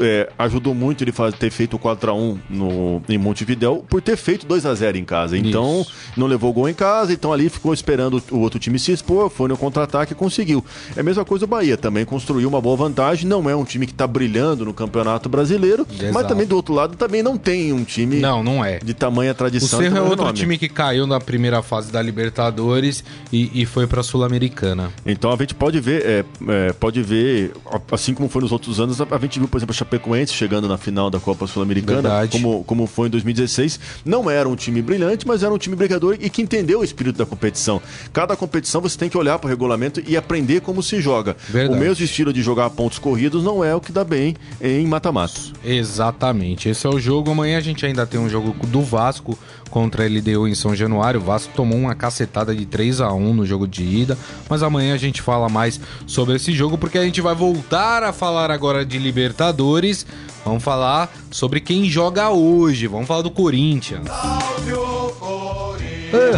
é, 0.00 0.28
ajudou 0.38 0.74
muito 0.74 1.02
ele 1.04 1.12
fazer, 1.12 1.36
ter 1.36 1.50
feito 1.50 1.78
4x1 1.78 2.38
no, 2.48 3.02
em 3.08 3.18
Montevidéu 3.18 3.84
por 3.88 4.00
ter 4.00 4.16
feito 4.16 4.46
2x0 4.46 4.96
em 4.96 5.04
casa. 5.04 5.36
Então, 5.36 5.82
Isso. 5.82 5.92
não 6.16 6.26
levou 6.26 6.52
gol 6.52 6.68
em 6.68 6.74
casa, 6.74 7.12
então 7.12 7.32
ali 7.32 7.48
ficou 7.48 7.72
esperando 7.72 8.22
o 8.30 8.38
outro 8.38 8.58
time 8.58 8.78
se 8.78 8.92
expor, 8.92 9.30
foi 9.30 9.48
no 9.48 9.56
contra-ataque 9.56 10.12
e 10.12 10.14
conseguiu. 10.16 10.64
É 10.96 11.00
a 11.00 11.02
mesma 11.02 11.24
coisa 11.24 11.44
o 11.44 11.48
Bahia, 11.48 11.76
também 11.76 12.04
construiu 12.04 12.48
uma 12.48 12.60
boa 12.60 12.76
vantagem, 12.76 13.28
não 13.28 13.48
é 13.48 13.56
um 13.56 13.64
time 13.64 13.86
que 13.86 13.92
está 13.92 14.06
brilhando 14.06 14.64
no 14.64 14.74
Campeonato 14.74 15.28
Brasileiro, 15.28 15.86
Exato. 15.90 16.12
mas 16.12 16.26
também 16.26 16.46
do 16.46 16.56
outro 16.56 16.74
lado 16.74 16.96
também 16.96 17.22
não 17.22 17.36
tem 17.36 17.72
um 17.72 17.84
time 17.84 18.20
não, 18.20 18.42
não 18.42 18.64
é. 18.64 18.78
de 18.78 18.94
tamanha 18.94 19.34
tradição. 19.34 19.78
O 19.78 19.82
Cerro 19.82 19.96
é 19.96 20.00
outro 20.00 20.24
nome. 20.24 20.36
time 20.36 20.58
que 20.58 20.68
caiu 20.68 21.06
na 21.06 21.20
primeira 21.20 21.62
fase 21.62 21.90
da 21.92 22.00
Libertadores 22.00 23.04
e, 23.32 23.62
e 23.62 23.66
foi 23.66 23.86
para 23.86 24.00
a 24.00 24.04
Sul-Americana. 24.04 24.90
Então 25.04 25.32
a 25.32 25.36
gente 25.36 25.54
pode 25.54 25.80
ver, 25.80 26.04
é, 26.04 26.24
é, 26.48 26.72
pode 26.72 27.02
ver, 27.02 27.52
assim 27.90 28.14
como 28.14 28.28
foi 28.28 28.42
nos 28.42 28.52
outros 28.52 28.80
anos, 28.80 29.00
a 29.00 29.18
gente 29.18 29.38
viu, 29.38 29.48
por 29.48 29.58
exemplo, 29.58 29.74
Chapecoense 29.82 30.32
chegando 30.32 30.68
na 30.68 30.78
final 30.78 31.10
da 31.10 31.18
Copa 31.18 31.46
Sul-Americana, 31.46 32.26
como, 32.28 32.64
como 32.64 32.86
foi 32.86 33.08
em 33.08 33.10
2016. 33.10 33.80
Não 34.04 34.30
era 34.30 34.48
um 34.48 34.56
time 34.56 34.80
brilhante, 34.80 35.26
mas 35.26 35.42
era 35.42 35.52
um 35.52 35.58
time 35.58 35.76
brigador 35.76 36.16
e 36.20 36.30
que 36.30 36.40
entendeu 36.40 36.80
o 36.80 36.84
espírito 36.84 37.18
da 37.18 37.26
competição. 37.26 37.80
Cada 38.12 38.36
competição 38.36 38.80
você 38.80 38.96
tem 38.96 39.08
que 39.08 39.18
olhar 39.18 39.38
para 39.38 39.46
o 39.46 39.50
regulamento 39.50 40.02
e 40.06 40.16
aprender 40.16 40.60
como 40.60 40.82
se 40.82 41.00
joga. 41.00 41.36
Verdade. 41.48 41.76
O 41.76 41.80
mesmo 41.80 42.04
estilo 42.04 42.32
de 42.32 42.42
jogar 42.42 42.70
pontos 42.70 42.98
corridos 42.98 43.42
não 43.42 43.64
é 43.64 43.74
o 43.74 43.80
que 43.80 43.92
dá 43.92 44.04
bem 44.04 44.36
em 44.60 44.86
mata-mata. 44.86 45.34
Exatamente. 45.64 46.68
Esse 46.68 46.86
é 46.86 46.90
o 46.90 46.98
jogo. 46.98 47.30
Amanhã 47.30 47.58
a 47.58 47.60
gente 47.60 47.84
ainda 47.84 48.06
tem 48.06 48.20
um 48.20 48.28
jogo 48.28 48.54
do 48.66 48.82
Vasco 48.82 49.38
contra 49.72 50.04
a 50.04 50.06
LDU 50.06 50.46
em 50.46 50.54
São 50.54 50.76
Januário. 50.76 51.18
O 51.18 51.24
Vasco 51.24 51.52
tomou 51.56 51.78
uma 51.78 51.94
cacetada 51.94 52.54
de 52.54 52.66
3 52.66 53.00
a 53.00 53.10
1 53.12 53.32
no 53.32 53.46
jogo 53.46 53.66
de 53.66 53.82
ida, 53.82 54.18
mas 54.48 54.62
amanhã 54.62 54.94
a 54.94 54.98
gente 54.98 55.22
fala 55.22 55.48
mais 55.48 55.80
sobre 56.06 56.36
esse 56.36 56.52
jogo 56.52 56.76
porque 56.76 56.98
a 56.98 57.04
gente 57.04 57.22
vai 57.22 57.34
voltar 57.34 58.02
a 58.02 58.12
falar 58.12 58.50
agora 58.50 58.84
de 58.84 58.98
Libertadores. 58.98 60.06
Vamos 60.44 60.62
falar 60.62 61.10
sobre 61.30 61.60
quem 61.60 61.88
joga 61.88 62.28
hoje. 62.28 62.86
Vamos 62.86 63.08
falar 63.08 63.22
do 63.22 63.30
Corinthians. 63.30 64.06
Ah, 64.10 64.38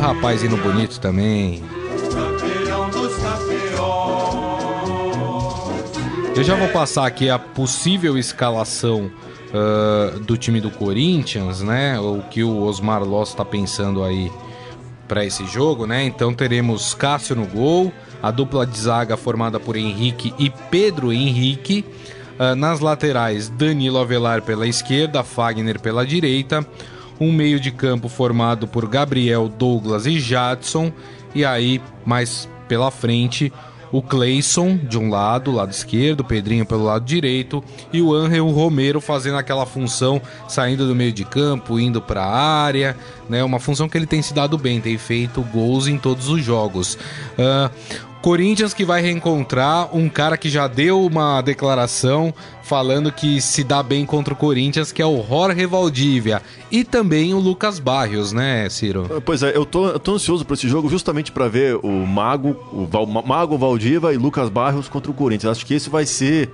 rapaz 0.01 0.45
indo 0.45 0.57
bonito 0.57 1.01
também. 1.01 1.65
Eu 6.37 6.45
já 6.45 6.55
vou 6.55 6.69
passar 6.69 7.07
aqui 7.07 7.29
a 7.29 7.39
possível 7.39 8.17
escalação 8.17 9.11
uh, 9.55 10.19
do 10.21 10.37
time 10.37 10.61
do 10.61 10.71
Corinthians, 10.71 11.63
né? 11.63 11.99
O 11.99 12.23
que 12.31 12.43
o 12.43 12.63
Osmar 12.63 13.03
Loss 13.03 13.31
está 13.31 13.45
pensando 13.45 14.03
aí 14.03 14.31
para 15.07 15.25
esse 15.25 15.47
jogo, 15.47 15.87
né? 15.87 16.05
Então 16.05 16.35
teremos 16.35 16.95
Cássio 16.95 17.37
no 17.37 17.47
gol, 17.47 17.93
a 18.23 18.31
dupla 18.31 18.67
de 18.67 18.79
zaga 18.79 19.17
formada 19.17 19.61
por 19.61 19.77
Henrique 19.77 20.35
e 20.39 20.51
Pedro 20.51 21.13
Henrique. 21.13 21.85
Uh, 22.39 22.57
nas 22.57 22.81
laterais, 22.81 23.49
Danilo 23.49 23.99
Avelar 23.99 24.43
pela 24.43 24.67
esquerda, 24.67 25.23
Fagner 25.23 25.81
pela 25.81 26.05
direita. 26.05 26.67
Um 27.21 27.31
meio 27.31 27.61
de 27.61 27.71
campo 27.71 28.09
formado 28.09 28.67
por 28.67 28.89
Gabriel, 28.89 29.49
Douglas 29.49 30.05
e 30.05 30.19
Jadson. 30.19 30.93
E 31.33 31.45
aí, 31.45 31.81
mais 32.05 32.49
pela 32.67 32.91
frente, 32.91 33.53
o 33.95 34.03
Cleison 34.03 34.77
de 34.77 34.99
um 34.99 35.09
lado, 35.09 35.53
lado 35.53 35.71
esquerdo, 35.71 36.21
o 36.21 36.25
Pedrinho 36.25 36.67
pelo 36.67 36.83
lado 36.83 37.05
direito 37.05 37.63
e 37.93 38.03
o 38.03 38.13
Angel 38.13 38.49
Romero 38.49 39.01
fazendo 39.01 39.39
aquela 39.39 39.65
função 39.65 40.21
saindo 40.49 40.85
do 40.85 40.97
meio 40.97 41.13
de 41.13 41.25
campo, 41.25 41.79
indo 41.79 42.03
para 42.03 42.25
a 42.25 42.37
área, 42.37 42.97
né? 43.29 43.45
Uma 43.45 43.61
função 43.61 43.89
que 43.89 43.97
ele 43.97 44.05
tem 44.05 44.21
se 44.21 44.35
dado 44.35 44.59
bem, 44.59 44.81
tem 44.81 44.99
feito 44.99 45.41
gols 45.43 45.87
em 45.87 45.97
todos 45.97 46.29
os 46.29 46.43
jogos. 46.43 46.99
Uh, 47.39 47.71
Corinthians 48.25 48.73
que 48.73 48.87
vai 48.87 49.03
reencontrar 49.03 49.95
um 49.95 50.09
cara 50.09 50.39
que 50.39 50.49
já 50.49 50.67
deu 50.67 51.05
uma 51.05 51.43
declaração 51.43 52.33
falando 52.63 53.13
que 53.13 53.39
se 53.39 53.63
dá 53.63 53.83
bem 53.83 54.07
contra 54.07 54.33
o 54.33 54.37
Corinthians, 54.37 54.91
que 54.91 55.03
é 55.03 55.07
o 55.07 55.23
Jorge 55.23 55.67
Valdívia. 55.67 56.41
E 56.71 56.85
também 56.85 57.35
o 57.35 57.39
Lucas 57.39 57.79
Barrios, 57.79 58.33
né, 58.33 58.67
Ciro? 58.71 59.07
Ah, 59.15 59.21
pois 59.21 59.43
é, 59.43 59.55
eu 59.55 59.67
tô, 59.67 59.89
eu 59.89 59.99
tô 59.99 60.15
ansioso 60.15 60.43
para 60.43 60.55
esse 60.55 60.67
jogo 60.67 60.89
justamente 60.89 61.31
para 61.31 61.49
ver 61.49 61.77
o 61.77 61.91
Mago, 62.07 62.57
o 62.73 62.87
Val, 62.87 63.05
Mago 63.05 63.59
Valdívia 63.59 64.11
e 64.15 64.17
Lucas 64.17 64.49
Barrios 64.49 64.89
contra 64.89 65.11
o 65.11 65.15
Corinthians. 65.15 65.59
Acho 65.59 65.67
que 65.67 65.75
esse 65.75 65.91
vai 65.91 66.07
ser 66.07 66.51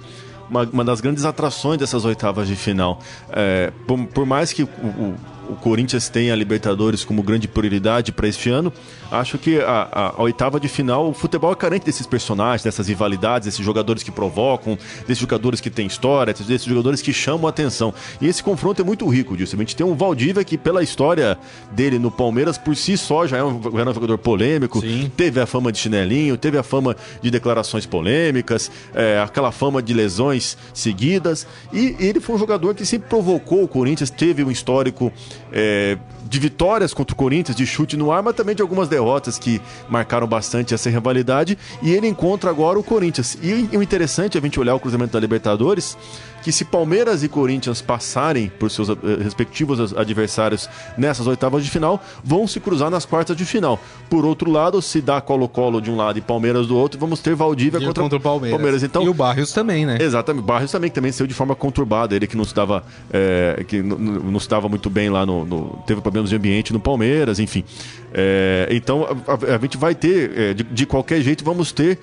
uma, 0.50 0.68
uma 0.72 0.84
das 0.84 1.00
grandes 1.00 1.24
atrações 1.24 1.78
dessas 1.78 2.04
oitavas 2.04 2.48
de 2.48 2.56
final. 2.56 2.98
É, 3.30 3.72
por, 3.86 3.96
por, 4.06 4.26
mais 4.26 4.52
que 4.52 4.64
o, 4.64 4.66
o 4.66 5.14
o 5.50 5.56
Corinthians 5.56 6.08
tem 6.08 6.30
a 6.30 6.36
Libertadores 6.36 7.04
como 7.04 7.22
grande 7.22 7.48
prioridade 7.48 8.12
para 8.12 8.28
este 8.28 8.48
ano, 8.50 8.72
acho 9.10 9.38
que 9.38 9.58
a, 9.60 9.88
a, 9.90 10.08
a, 10.16 10.22
oitava 10.22 10.60
de 10.60 10.68
final, 10.68 11.08
o 11.08 11.12
futebol 11.12 11.52
é 11.52 11.54
carente 11.54 11.84
desses 11.84 12.06
personagens, 12.06 12.62
dessas 12.62 12.88
rivalidades, 12.88 13.46
desses 13.46 13.64
jogadores 13.64 14.02
que 14.02 14.10
provocam, 14.10 14.78
desses 15.06 15.18
jogadores 15.18 15.60
que 15.60 15.70
têm 15.70 15.86
história, 15.86 16.32
desses 16.32 16.64
jogadores 16.64 17.02
que 17.02 17.12
chamam 17.12 17.46
a 17.46 17.50
atenção. 17.50 17.92
E 18.20 18.26
esse 18.26 18.42
confronto 18.42 18.80
é 18.80 18.84
muito 18.84 19.06
rico 19.08 19.36
disso. 19.36 19.56
A 19.56 19.58
gente 19.58 19.74
tem 19.74 19.84
um 19.84 19.94
Valdívia 19.94 20.44
que, 20.44 20.56
pela 20.56 20.82
história 20.82 21.36
dele 21.72 21.98
no 21.98 22.10
Palmeiras, 22.10 22.56
por 22.56 22.76
si 22.76 22.96
só 22.96 23.26
já 23.26 23.38
é 23.38 23.44
um, 23.44 23.56
um 23.56 23.94
jogador 23.94 24.18
polêmico, 24.18 24.80
Sim. 24.80 25.10
teve 25.16 25.40
a 25.40 25.46
fama 25.46 25.72
de 25.72 25.78
chinelinho, 25.78 26.36
teve 26.36 26.56
a 26.56 26.62
fama 26.62 26.96
de 27.20 27.30
declarações 27.30 27.86
polêmicas, 27.86 28.70
é, 28.94 29.20
aquela 29.20 29.50
fama 29.50 29.82
de 29.82 29.92
lesões 29.92 30.56
seguidas. 30.72 31.46
E 31.72 31.96
ele 31.98 32.20
foi 32.20 32.36
um 32.36 32.38
jogador 32.38 32.74
que 32.74 32.86
sempre 32.86 33.08
provocou 33.08 33.64
o 33.64 33.68
Corinthians, 33.68 34.10
teve 34.10 34.44
um 34.44 34.50
histórico 34.50 35.12
é, 35.52 35.98
de 36.24 36.38
vitórias 36.38 36.94
contra 36.94 37.12
o 37.12 37.16
Corinthians, 37.16 37.56
de 37.56 37.66
chute 37.66 37.96
no 37.96 38.12
ar, 38.12 38.22
mas 38.22 38.34
também 38.34 38.54
de 38.54 38.62
algumas 38.62 38.88
derrotas 38.88 39.38
que 39.38 39.60
marcaram 39.88 40.26
bastante 40.26 40.72
essa 40.72 40.88
rivalidade. 40.88 41.58
E 41.82 41.92
ele 41.92 42.06
encontra 42.06 42.50
agora 42.50 42.78
o 42.78 42.82
Corinthians. 42.82 43.36
E 43.42 43.76
o 43.76 43.82
interessante 43.82 44.36
é 44.36 44.40
a 44.40 44.42
gente 44.42 44.60
olhar 44.60 44.74
o 44.74 44.80
cruzamento 44.80 45.12
da 45.12 45.20
Libertadores 45.20 45.96
que 46.42 46.52
se 46.52 46.64
Palmeiras 46.64 47.22
e 47.22 47.28
Corinthians 47.28 47.80
passarem 47.80 48.50
por 48.58 48.70
seus 48.70 48.88
eh, 48.88 48.94
respectivos 49.22 49.94
adversários 49.94 50.68
nessas 50.96 51.26
oitavas 51.26 51.64
de 51.64 51.70
final, 51.70 52.02
vão 52.24 52.46
se 52.46 52.60
cruzar 52.60 52.90
nas 52.90 53.04
quartas 53.04 53.36
de 53.36 53.44
final. 53.44 53.78
Por 54.08 54.24
outro 54.24 54.50
lado, 54.50 54.80
se 54.80 55.00
dá 55.00 55.20
Colo-Colo 55.20 55.80
de 55.80 55.90
um 55.90 55.96
lado 55.96 56.18
e 56.18 56.22
Palmeiras 56.22 56.66
do 56.66 56.76
outro, 56.76 56.98
vamos 56.98 57.20
ter 57.20 57.34
Valdívia 57.34 57.80
contra, 57.80 58.02
contra 58.02 58.18
o 58.18 58.20
Palmeiras. 58.20 58.56
Palmeiras. 58.56 58.82
Então, 58.82 59.02
e 59.02 59.08
o 59.08 59.14
Barrios 59.14 59.52
também, 59.52 59.86
né? 59.86 59.98
Exatamente. 60.00 60.44
Barrios 60.44 60.70
também, 60.70 60.90
que 60.90 60.94
também 60.94 61.12
saiu 61.12 61.26
de 61.26 61.34
forma 61.34 61.54
conturbada. 61.54 62.14
Ele 62.14 62.26
que 62.26 62.36
não 62.36 62.44
estava, 62.44 62.82
é, 63.12 63.64
que 63.66 63.82
não, 63.82 63.98
não 63.98 64.38
estava 64.38 64.68
muito 64.68 64.90
bem 64.90 65.10
lá 65.10 65.24
no, 65.24 65.44
no, 65.44 65.82
Teve 65.86 66.00
problemas 66.00 66.30
de 66.30 66.36
ambiente 66.36 66.72
no 66.72 66.80
Palmeiras, 66.80 67.38
enfim. 67.38 67.64
É, 68.12 68.66
então 68.72 69.06
a, 69.26 69.54
a, 69.54 69.58
gente 69.58 69.76
vai 69.76 69.94
ter, 69.94 70.36
é, 70.36 70.54
de, 70.54 70.64
de, 70.64 70.86
qualquer 70.86 71.22
jeito, 71.22 71.44
vamos 71.44 71.70
ter 71.70 71.98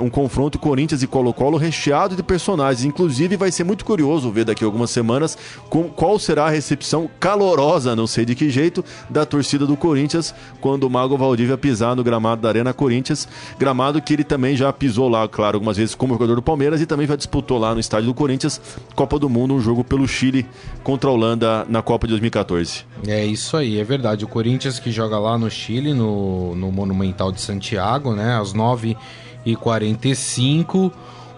um 0.00 0.08
confronto 0.08 0.58
Corinthians 0.58 1.02
e 1.02 1.06
Colo-Colo 1.06 1.56
recheado 1.56 2.14
de 2.14 2.22
personagens. 2.22 2.84
Inclusive, 2.84 3.36
vai 3.36 3.50
ser 3.50 3.61
muito 3.64 3.84
curioso 3.84 4.30
ver 4.30 4.44
daqui 4.44 4.64
a 4.64 4.66
algumas 4.66 4.90
semanas 4.90 5.36
com, 5.68 5.88
qual 5.88 6.18
será 6.18 6.46
a 6.46 6.50
recepção 6.50 7.08
calorosa, 7.20 7.96
não 7.96 8.06
sei 8.06 8.24
de 8.24 8.34
que 8.34 8.50
jeito, 8.50 8.84
da 9.08 9.24
torcida 9.24 9.66
do 9.66 9.76
Corinthians 9.76 10.34
quando 10.60 10.84
o 10.84 10.90
Mago 10.90 11.16
Valdívia 11.16 11.56
pisar 11.56 11.96
no 11.96 12.04
gramado 12.04 12.42
da 12.42 12.48
Arena 12.48 12.72
Corinthians. 12.72 13.28
Gramado 13.58 14.00
que 14.00 14.12
ele 14.12 14.24
também 14.24 14.56
já 14.56 14.72
pisou 14.72 15.08
lá, 15.08 15.26
claro, 15.28 15.56
algumas 15.56 15.76
vezes 15.76 15.94
como 15.94 16.14
jogador 16.14 16.36
do 16.36 16.42
Palmeiras 16.42 16.80
e 16.80 16.86
também 16.86 17.06
já 17.06 17.16
disputou 17.16 17.58
lá 17.58 17.74
no 17.74 17.80
estádio 17.80 18.08
do 18.08 18.14
Corinthians, 18.14 18.60
Copa 18.94 19.18
do 19.18 19.28
Mundo, 19.28 19.54
um 19.54 19.60
jogo 19.60 19.84
pelo 19.84 20.06
Chile 20.06 20.46
contra 20.82 21.10
a 21.10 21.12
Holanda 21.12 21.66
na 21.68 21.82
Copa 21.82 22.06
de 22.06 22.12
2014. 22.12 22.84
É 23.06 23.24
isso 23.24 23.56
aí, 23.56 23.78
é 23.78 23.84
verdade. 23.84 24.24
O 24.24 24.28
Corinthians 24.28 24.78
que 24.78 24.90
joga 24.90 25.18
lá 25.18 25.38
no 25.38 25.50
Chile, 25.50 25.94
no, 25.94 26.54
no 26.54 26.70
Monumental 26.70 27.32
de 27.32 27.40
Santiago, 27.40 28.14
né? 28.14 28.38
Às 28.38 28.52
9h45. 28.54 30.92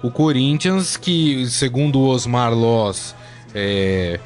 O 0.04 0.10
Corinthians, 0.10 0.98
que 0.98 1.46
segundo 1.46 1.98
o 1.98 2.08
Osmar 2.08 2.52
Loss, 2.52 3.14
é, 3.54 4.20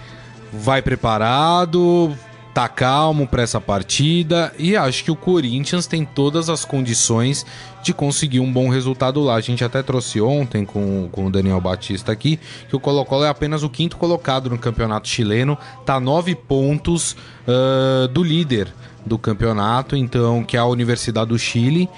vai 0.53 0.83
preparado, 0.83 2.13
tá 2.53 2.69
calmo 2.69 3.29
para 3.29 3.45
essa 3.45 3.61
partida 3.61 4.53
e 4.59 4.77
acho 4.77 5.05
que 5.05 5.11
o 5.13 5.15
Corinthians 5.15 5.87
tem 5.87 6.05
todas 6.05 6.51
as 6.51 6.65
condições 6.65 7.47
de 7.81 7.95
conseguir 7.95 8.41
um 8.41 8.53
bom 8.53 8.69
resultado 8.69 9.23
lá. 9.23 9.37
A 9.37 9.41
gente 9.41 9.63
até 9.63 9.81
trouxe 9.81 10.21
ontem 10.21 10.65
com, 10.65 11.09
com 11.13 11.27
o 11.27 11.31
Daniel 11.31 11.61
Batista 11.61 12.11
aqui 12.11 12.41
que 12.69 12.75
o 12.75 12.81
Colo-Colo 12.81 13.23
é 13.23 13.29
apenas 13.29 13.63
o 13.63 13.71
quinto 13.71 13.99
colocado 13.99 14.51
no 14.51 14.59
campeonato 14.59 15.07
chileno, 15.07 15.57
tá 15.87 16.01
nove 16.01 16.35
pontos 16.35 17.13
uh, 17.47 18.09
do 18.09 18.25
líder 18.25 18.67
do 19.07 19.17
campeonato, 19.17 19.95
então 19.95 20.43
que 20.43 20.57
é 20.57 20.61
a 20.61 20.65
Universidade 20.65 21.29
do 21.29 21.39
Chile. 21.39 21.89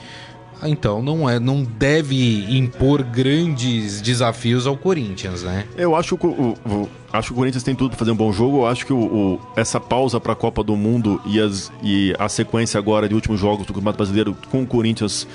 Então 0.63 1.03
não 1.03 1.29
é, 1.29 1.39
não 1.39 1.63
deve 1.63 2.57
impor 2.57 3.03
grandes 3.03 4.01
desafios 4.01 4.67
ao 4.67 4.77
Corinthians, 4.77 5.43
né? 5.43 5.67
Eu 5.77 5.95
acho 5.97 6.17
que 6.17 6.27
o, 6.27 6.55
o 6.67 6.89
acho 7.13 7.29
que 7.29 7.33
o 7.33 7.37
Corinthians 7.37 7.63
tem 7.63 7.75
tudo 7.75 7.91
para 7.91 7.99
fazer 7.99 8.11
um 8.11 8.17
bom 8.17 8.33
jogo. 8.33 8.59
Eu 8.59 8.67
acho 8.67 8.87
que 8.87 8.93
o, 8.93 8.99
o 8.99 9.41
essa 9.57 9.81
pausa 9.81 10.21
para 10.21 10.33
a 10.33 10.37
Copa 10.37 10.63
do 10.63 10.77
Mundo 10.77 11.21
e, 11.27 11.41
as, 11.41 11.73
e 11.83 12.15
a 12.19 12.29
sequência 12.29 12.79
agora 12.79 13.09
de 13.09 13.15
últimos 13.15 13.41
jogos 13.41 13.67
do 13.67 13.73
Campeonato 13.73 13.97
Brasileiro 13.97 14.37
com 14.51 14.63
o 14.63 14.67
Corinthians 14.67 15.27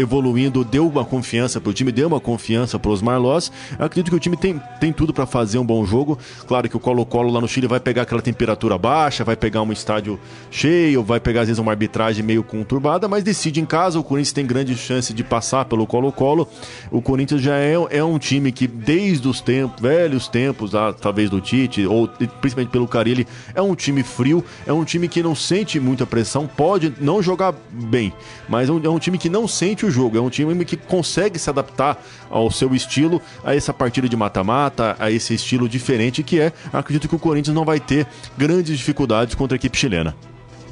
evoluindo, 0.00 0.64
deu 0.64 0.86
uma 0.86 1.04
confiança 1.04 1.60
para 1.60 1.70
o 1.70 1.72
time, 1.72 1.92
deu 1.92 2.08
uma 2.08 2.20
confiança 2.20 2.78
para 2.78 2.90
os 2.90 3.02
Marlós. 3.02 3.52
Acredito 3.78 4.10
que 4.10 4.16
o 4.16 4.20
time 4.20 4.36
tem, 4.36 4.60
tem 4.80 4.92
tudo 4.92 5.12
para 5.12 5.26
fazer 5.26 5.58
um 5.58 5.64
bom 5.64 5.84
jogo. 5.84 6.18
Claro 6.46 6.68
que 6.68 6.76
o 6.76 6.80
Colo-Colo 6.80 7.30
lá 7.30 7.40
no 7.40 7.48
Chile 7.48 7.66
vai 7.66 7.80
pegar 7.80 8.02
aquela 8.02 8.22
temperatura 8.22 8.76
baixa, 8.78 9.24
vai 9.24 9.36
pegar 9.36 9.62
um 9.62 9.72
estádio 9.72 10.18
cheio, 10.50 11.02
vai 11.02 11.20
pegar 11.20 11.42
às 11.42 11.48
vezes 11.48 11.58
uma 11.58 11.72
arbitragem 11.72 12.24
meio 12.24 12.42
conturbada, 12.42 13.08
mas 13.08 13.22
decide 13.22 13.60
em 13.60 13.66
casa. 13.66 13.98
O 13.98 14.04
Corinthians 14.04 14.32
tem 14.32 14.46
grande 14.46 14.76
chance 14.76 15.12
de 15.12 15.22
passar 15.22 15.64
pelo 15.64 15.86
Colo-Colo. 15.86 16.48
O 16.90 17.02
Corinthians 17.02 17.42
já 17.42 17.56
é, 17.56 17.74
é 17.90 18.04
um 18.04 18.18
time 18.18 18.50
que, 18.52 18.66
desde 18.66 19.28
os 19.28 19.40
tempos, 19.40 19.80
velhos 19.80 20.28
tempos, 20.28 20.74
ah, 20.74 20.92
talvez 20.92 21.28
do 21.28 21.40
Tite, 21.40 21.86
ou 21.86 22.08
principalmente 22.08 22.70
pelo 22.70 22.88
Carilli, 22.88 23.26
é 23.54 23.62
um 23.62 23.74
time 23.74 24.02
frio, 24.02 24.44
é 24.66 24.72
um 24.72 24.84
time 24.84 25.08
que 25.08 25.22
não 25.22 25.34
sente 25.34 25.78
muita 25.80 26.06
pressão, 26.06 26.46
pode 26.46 26.92
não 27.00 27.22
jogar 27.22 27.54
bem, 27.70 28.12
mas 28.48 28.68
é 28.68 28.72
um, 28.72 28.80
é 28.84 28.88
um 28.88 28.98
time 28.98 29.18
que 29.18 29.28
não 29.28 29.46
sente 29.48 29.84
o 29.84 29.89
jogo. 29.90 30.16
É 30.16 30.20
um 30.20 30.30
time 30.30 30.64
que 30.64 30.76
consegue 30.76 31.38
se 31.38 31.50
adaptar 31.50 32.02
ao 32.30 32.50
seu 32.50 32.74
estilo, 32.74 33.20
a 33.44 33.54
essa 33.54 33.72
partida 33.72 34.08
de 34.08 34.16
mata-mata, 34.16 34.96
a 34.98 35.10
esse 35.10 35.34
estilo 35.34 35.68
diferente 35.68 36.22
que 36.22 36.40
é. 36.40 36.52
Acredito 36.72 37.08
que 37.08 37.14
o 37.14 37.18
Corinthians 37.18 37.54
não 37.54 37.64
vai 37.64 37.80
ter 37.80 38.06
grandes 38.36 38.78
dificuldades 38.78 39.34
contra 39.34 39.54
a 39.54 39.58
equipe 39.58 39.76
chilena. 39.76 40.14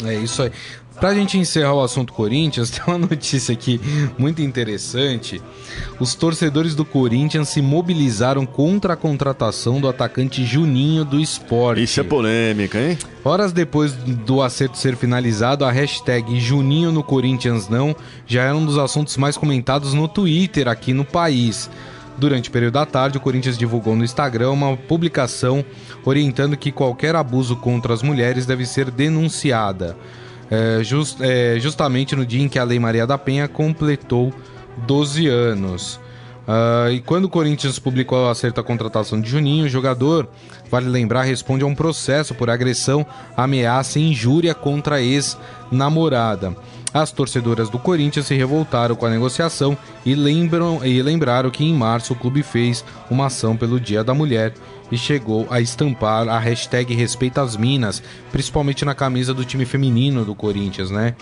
É 0.04 0.14
isso 0.14 0.42
aí. 0.42 0.52
Pra 0.98 1.14
gente 1.14 1.38
encerrar 1.38 1.74
o 1.74 1.82
assunto 1.82 2.12
Corinthians, 2.12 2.70
tem 2.70 2.82
uma 2.86 2.98
notícia 2.98 3.52
aqui 3.52 3.80
muito 4.18 4.42
interessante. 4.42 5.40
Os 6.00 6.14
torcedores 6.14 6.74
do 6.74 6.84
Corinthians 6.84 7.48
se 7.50 7.62
mobilizaram 7.62 8.44
contra 8.44 8.94
a 8.94 8.96
contratação 8.96 9.80
do 9.80 9.88
atacante 9.88 10.44
Juninho 10.44 11.04
do 11.04 11.20
esporte. 11.20 11.82
Isso 11.82 12.00
é 12.00 12.02
polêmica, 12.02 12.80
hein? 12.80 12.98
Horas 13.24 13.52
depois 13.52 13.92
do 13.92 14.42
acerto 14.42 14.76
ser 14.76 14.96
finalizado, 14.96 15.64
a 15.64 15.70
hashtag 15.70 16.40
Juninho 16.40 16.90
no 16.90 17.04
Corinthians 17.04 17.68
não 17.68 17.94
já 18.26 18.42
era 18.42 18.56
um 18.56 18.64
dos 18.64 18.78
assuntos 18.78 19.16
mais 19.16 19.36
comentados 19.36 19.94
no 19.94 20.08
Twitter 20.08 20.66
aqui 20.66 20.92
no 20.92 21.04
país. 21.04 21.70
Durante 22.18 22.48
o 22.48 22.52
período 22.52 22.74
da 22.74 22.84
tarde, 22.84 23.16
o 23.16 23.20
Corinthians 23.20 23.56
divulgou 23.56 23.94
no 23.94 24.04
Instagram 24.04 24.50
uma 24.50 24.76
publicação 24.76 25.64
orientando 26.04 26.56
que 26.56 26.72
qualquer 26.72 27.14
abuso 27.14 27.56
contra 27.56 27.94
as 27.94 28.02
mulheres 28.02 28.44
deve 28.44 28.66
ser 28.66 28.90
denunciada 28.90 29.96
é, 30.50 30.82
just, 30.82 31.20
é, 31.20 31.58
justamente 31.58 32.16
no 32.16 32.24
dia 32.24 32.42
em 32.42 32.48
que 32.48 32.58
a 32.58 32.64
Lei 32.64 32.78
Maria 32.78 33.06
da 33.06 33.18
Penha 33.18 33.46
completou 33.48 34.32
12 34.86 35.26
anos. 35.26 36.00
Uh, 36.48 36.90
e 36.92 37.00
quando 37.02 37.26
o 37.26 37.28
Corinthians 37.28 37.78
publicou 37.78 38.24
o 38.24 38.30
acerto 38.30 38.58
à 38.58 38.64
contratação 38.64 39.20
de 39.20 39.28
Juninho, 39.28 39.66
o 39.66 39.68
jogador, 39.68 40.26
vale 40.70 40.88
lembrar, 40.88 41.24
responde 41.24 41.62
a 41.62 41.66
um 41.66 41.74
processo 41.74 42.34
por 42.34 42.48
agressão, 42.48 43.04
ameaça 43.36 43.98
e 43.98 44.10
injúria 44.10 44.54
contra 44.54 44.96
a 44.96 45.02
ex-namorada. 45.02 46.56
As 46.92 47.12
torcedoras 47.12 47.68
do 47.68 47.78
Corinthians 47.78 48.26
se 48.26 48.34
revoltaram 48.34 48.96
com 48.96 49.04
a 49.04 49.10
negociação 49.10 49.76
e, 50.06 50.14
lembram, 50.14 50.84
e 50.84 51.02
lembraram 51.02 51.50
que 51.50 51.64
em 51.64 51.74
março 51.74 52.14
o 52.14 52.16
clube 52.16 52.42
fez 52.42 52.84
uma 53.10 53.26
ação 53.26 53.56
pelo 53.56 53.78
Dia 53.78 54.02
da 54.02 54.14
Mulher 54.14 54.54
e 54.90 54.96
chegou 54.96 55.46
a 55.50 55.60
estampar 55.60 56.28
a 56.28 56.38
hashtag 56.38 56.94
Respeita 56.94 57.42
as 57.42 57.56
Minas, 57.56 58.02
principalmente 58.32 58.84
na 58.84 58.94
camisa 58.94 59.34
do 59.34 59.44
time 59.44 59.66
feminino 59.66 60.24
do 60.24 60.34
Corinthians, 60.34 60.90
né? 60.90 61.14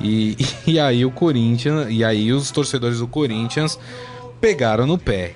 E, 0.00 0.36
e 0.66 0.78
aí 0.78 1.04
o 1.04 1.10
Corinthians, 1.10 1.88
e 1.90 2.04
aí 2.04 2.32
os 2.32 2.50
torcedores 2.52 3.00
do 3.00 3.08
Corinthians 3.08 3.78
pegaram 4.40 4.86
no 4.86 4.98
pé. 4.98 5.34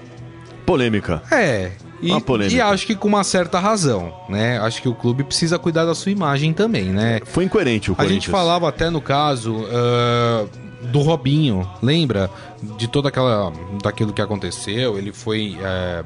Polêmica. 0.65 1.23
É. 1.31 1.73
E, 2.03 2.57
e, 2.57 2.61
acho 2.61 2.87
que 2.87 2.95
com 2.95 3.09
uma 3.09 3.25
certa 3.25 3.59
razão, 3.59 4.13
né? 4.29 4.59
Acho 4.59 4.83
que 4.83 4.89
o 4.89 4.95
clube 4.95 5.25
precisa 5.25 5.59
cuidar 5.59 5.85
da 5.85 5.95
sua 5.95 6.13
imagem 6.13 6.53
também, 6.53 6.85
né? 6.85 7.21
Foi 7.25 7.45
incoerente 7.45 7.91
o. 7.91 7.95
A 7.97 8.07
gente 8.07 8.29
falava 8.29 8.69
até 8.69 8.91
no 8.91 9.01
caso 9.01 9.55
uh, 9.55 10.49
do 10.89 11.01
Robinho, 11.01 11.69
lembra? 11.83 12.31
De 12.77 12.87
toda 12.87 13.09
aquela. 13.09 13.53
daquilo 13.83 14.13
que 14.13 14.21
aconteceu. 14.21 14.99
Ele 14.99 15.13
foi. 15.13 15.57
Uh, 15.57 16.05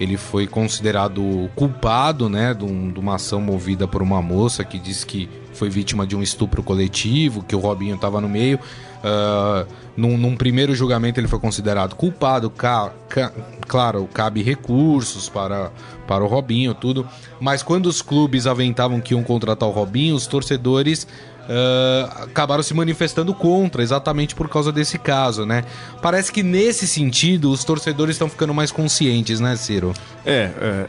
ele 0.00 0.16
foi 0.16 0.48
considerado 0.48 1.48
culpado, 1.54 2.28
né, 2.28 2.52
de, 2.54 2.64
um, 2.64 2.90
de, 2.90 2.98
uma 2.98 3.16
ação 3.16 3.40
movida 3.40 3.86
por 3.86 4.02
uma 4.02 4.20
moça 4.20 4.64
que 4.64 4.76
disse 4.76 5.06
que 5.06 5.28
foi 5.52 5.68
vítima 5.68 6.04
de 6.04 6.16
um 6.16 6.22
estupro 6.22 6.60
coletivo, 6.60 7.42
que 7.44 7.54
o 7.54 7.60
Robinho 7.60 7.94
estava 7.94 8.20
no 8.20 8.28
meio. 8.28 8.58
Uh, 9.02 9.66
num, 9.96 10.16
num, 10.16 10.36
primeiro 10.36 10.74
julgamento 10.76 11.18
ele 11.18 11.26
foi 11.26 11.40
considerado 11.40 11.96
culpado, 11.96 12.48
ca, 12.48 12.92
ca, 13.08 13.32
claro, 13.66 14.08
cabe 14.14 14.42
recursos 14.42 15.28
para, 15.28 15.72
para 16.06 16.22
o 16.22 16.28
Robinho, 16.28 16.72
tudo. 16.72 17.06
Mas 17.40 17.62
quando 17.62 17.86
os 17.86 18.00
clubes 18.00 18.46
aventavam 18.46 19.00
que 19.00 19.12
iam 19.12 19.24
contratar 19.24 19.68
o 19.68 19.72
Robinho, 19.72 20.14
os 20.14 20.26
torcedores 20.26 21.06
uh, 21.42 22.22
acabaram 22.22 22.62
se 22.62 22.74
manifestando 22.74 23.34
contra, 23.34 23.82
exatamente 23.82 24.34
por 24.34 24.48
causa 24.48 24.70
desse 24.70 24.98
caso, 24.98 25.44
né? 25.44 25.64
Parece 26.00 26.32
que 26.32 26.42
nesse 26.42 26.86
sentido 26.86 27.50
os 27.50 27.64
torcedores 27.64 28.14
estão 28.14 28.28
ficando 28.28 28.54
mais 28.54 28.70
conscientes, 28.70 29.40
né, 29.40 29.56
Ciro? 29.56 29.92
É, 30.24 30.86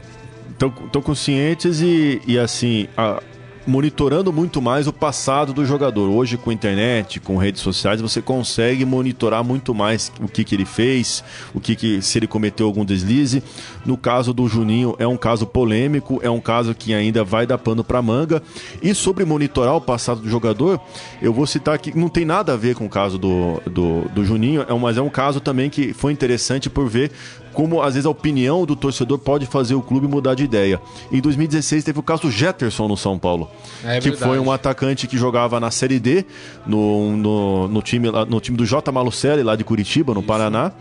estão 0.52 1.02
é, 1.02 1.04
conscientes 1.04 1.82
e, 1.82 2.22
e 2.28 2.38
assim, 2.38 2.88
a, 2.96 3.22
monitorando 3.66 4.32
muito 4.32 4.62
mais 4.62 4.88
o 4.88 4.94
passado 4.94 5.54
do 5.54 5.66
jogador. 5.66 6.10
Hoje, 6.10 6.38
com 6.38 6.52
internet, 6.52 7.20
com 7.20 7.38
redes 7.38 7.62
sociais, 7.62 8.02
você 8.02 8.22
consegue 8.22 8.86
monitorar 8.86 9.44
muito 9.44 9.74
mais 9.74 10.12
o 10.20 10.28
que, 10.28 10.44
que 10.44 10.56
ele 10.56 10.66
fez, 10.66 11.24
o 11.54 11.60
que, 11.60 11.76
que 11.76 12.02
se 12.02 12.18
ele 12.18 12.28
cometeu 12.28 12.66
algum 12.66 12.84
deslize. 12.84 13.44
No 13.86 13.98
caso 13.98 14.34
do 14.34 14.48
Juninho, 14.48 14.96
é 15.00 15.08
um 15.08 15.18
caso 15.18 15.46
polêmico, 15.46 16.20
é 16.22 16.30
um 16.30 16.40
caso 16.40 16.76
que 16.76 16.94
ainda 16.94 17.24
vai 17.24 17.48
dar 17.48 17.58
pano 17.58 17.84
para 17.84 18.02
manga. 18.02 18.42
E 18.82 18.94
sobre 18.94 19.26
monitorar 19.26 19.76
o 19.76 19.82
passado 19.82 20.22
do 20.22 20.30
jogador, 20.30 20.80
eu 21.22 21.34
vou 21.34 21.48
citar 21.48 21.78
que 21.80 21.98
não 21.98 22.10
tem 22.10 22.26
nada 22.26 22.54
a 22.54 22.58
ver 22.58 22.76
com 22.76 22.86
o 22.86 22.90
caso 22.90 23.18
do, 23.18 23.62
do, 23.66 24.02
do 24.10 24.26
Juninho, 24.26 24.66
é 24.68 24.74
mas 24.84 24.98
é 24.98 25.02
um 25.02 25.10
caso 25.10 25.40
também 25.40 25.70
que 25.70 25.94
foi 25.94 26.12
interessante 26.12 26.70
por 26.70 26.90
ver 26.90 27.12
como 27.54 27.82
às 27.82 27.94
vezes 27.94 28.06
a 28.06 28.10
opinião 28.10 28.66
do 28.66 28.76
torcedor 28.76 29.18
pode 29.20 29.46
fazer 29.46 29.76
o 29.76 29.82
clube 29.82 30.08
mudar 30.08 30.36
de 30.36 30.44
ideia. 30.44 30.82
Em 31.12 31.22
2016 31.22 31.84
teve 31.84 32.00
o 32.00 32.04
caso 32.04 32.30
Jetterson 32.30 32.88
no 32.88 32.98
São 32.98 33.18
Paulo, 33.18 33.50
é 33.84 34.00
que 34.00 34.12
foi 34.12 34.40
um 34.40 34.52
atacante 34.52 35.08
que 35.08 35.18
jogava 35.18 35.60
na 35.60 35.72
Série 35.72 36.00
D 36.00 36.26
no, 36.66 37.16
no, 37.16 37.68
no, 37.68 37.82
time, 37.82 38.10
no 38.28 38.40
time 38.40 38.58
do 38.58 38.66
J. 38.66 38.92
Malucelli, 38.92 39.44
lá 39.44 39.56
de 39.56 39.64
Curitiba, 39.64 40.14
no 40.14 40.20
Isso. 40.20 40.28
Paraná. 40.28 40.72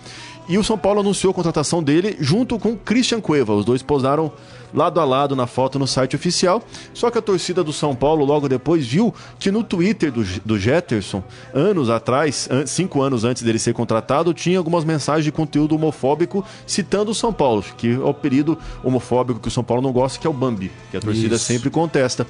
E 0.49 0.59
o 0.59 0.65
São 0.65 0.77
Paulo 0.77 1.01
anunciou 1.01 1.31
a 1.31 1.35
contratação 1.35 1.83
dele 1.83 2.17
junto 2.21 2.59
com 2.59 2.77
Christian 2.77 3.21
Cueva. 3.21 3.55
Os 3.55 3.65
dois 3.65 3.83
posaram 3.83 4.33
lado 4.75 5.01
a 5.01 5.05
lado 5.05 5.37
na 5.37 5.47
foto 5.47 5.79
no 5.79 5.87
site 5.87 6.17
oficial. 6.17 6.63
Só 6.95 7.11
que 7.11 7.19
a 7.19 7.23
torcida 7.23 7.63
do 7.63 7.73
São 7.73 7.95
Paulo 7.95 8.25
logo 8.25 8.49
depois 8.49 8.87
viu 8.87 9.15
que 9.39 9.51
no 9.51 9.63
Twitter 9.63 10.11
do, 10.11 10.25
do 10.45 10.59
Jetterson, 10.59 11.23
anos 11.55 11.91
atrás, 11.91 12.49
an 12.51 12.67
cinco 12.67 13.03
anos 13.03 13.25
antes 13.25 13.43
dele 13.43 13.59
ser 13.59 13.73
contratado, 13.73 14.33
tinha 14.35 14.59
algumas 14.59 14.85
mensagens 14.85 15.25
de 15.25 15.33
conteúdo 15.33 15.75
homofóbico 15.75 16.45
citando 16.67 17.11
o 17.11 17.15
São 17.15 17.33
Paulo, 17.33 17.65
que 17.77 17.93
é 17.93 17.99
o 17.99 18.15
período 18.15 18.59
homofóbico 18.83 19.41
que 19.41 19.49
o 19.49 19.51
São 19.51 19.65
Paulo 19.65 19.83
não 19.83 19.93
gosta, 19.93 20.19
que 20.19 20.27
é 20.27 20.31
o 20.31 20.33
Bambi, 20.33 20.71
que 20.91 20.97
a 20.97 21.01
torcida 21.01 21.37
Isso. 21.37 21.45
sempre 21.45 21.71
contesta. 21.71 22.27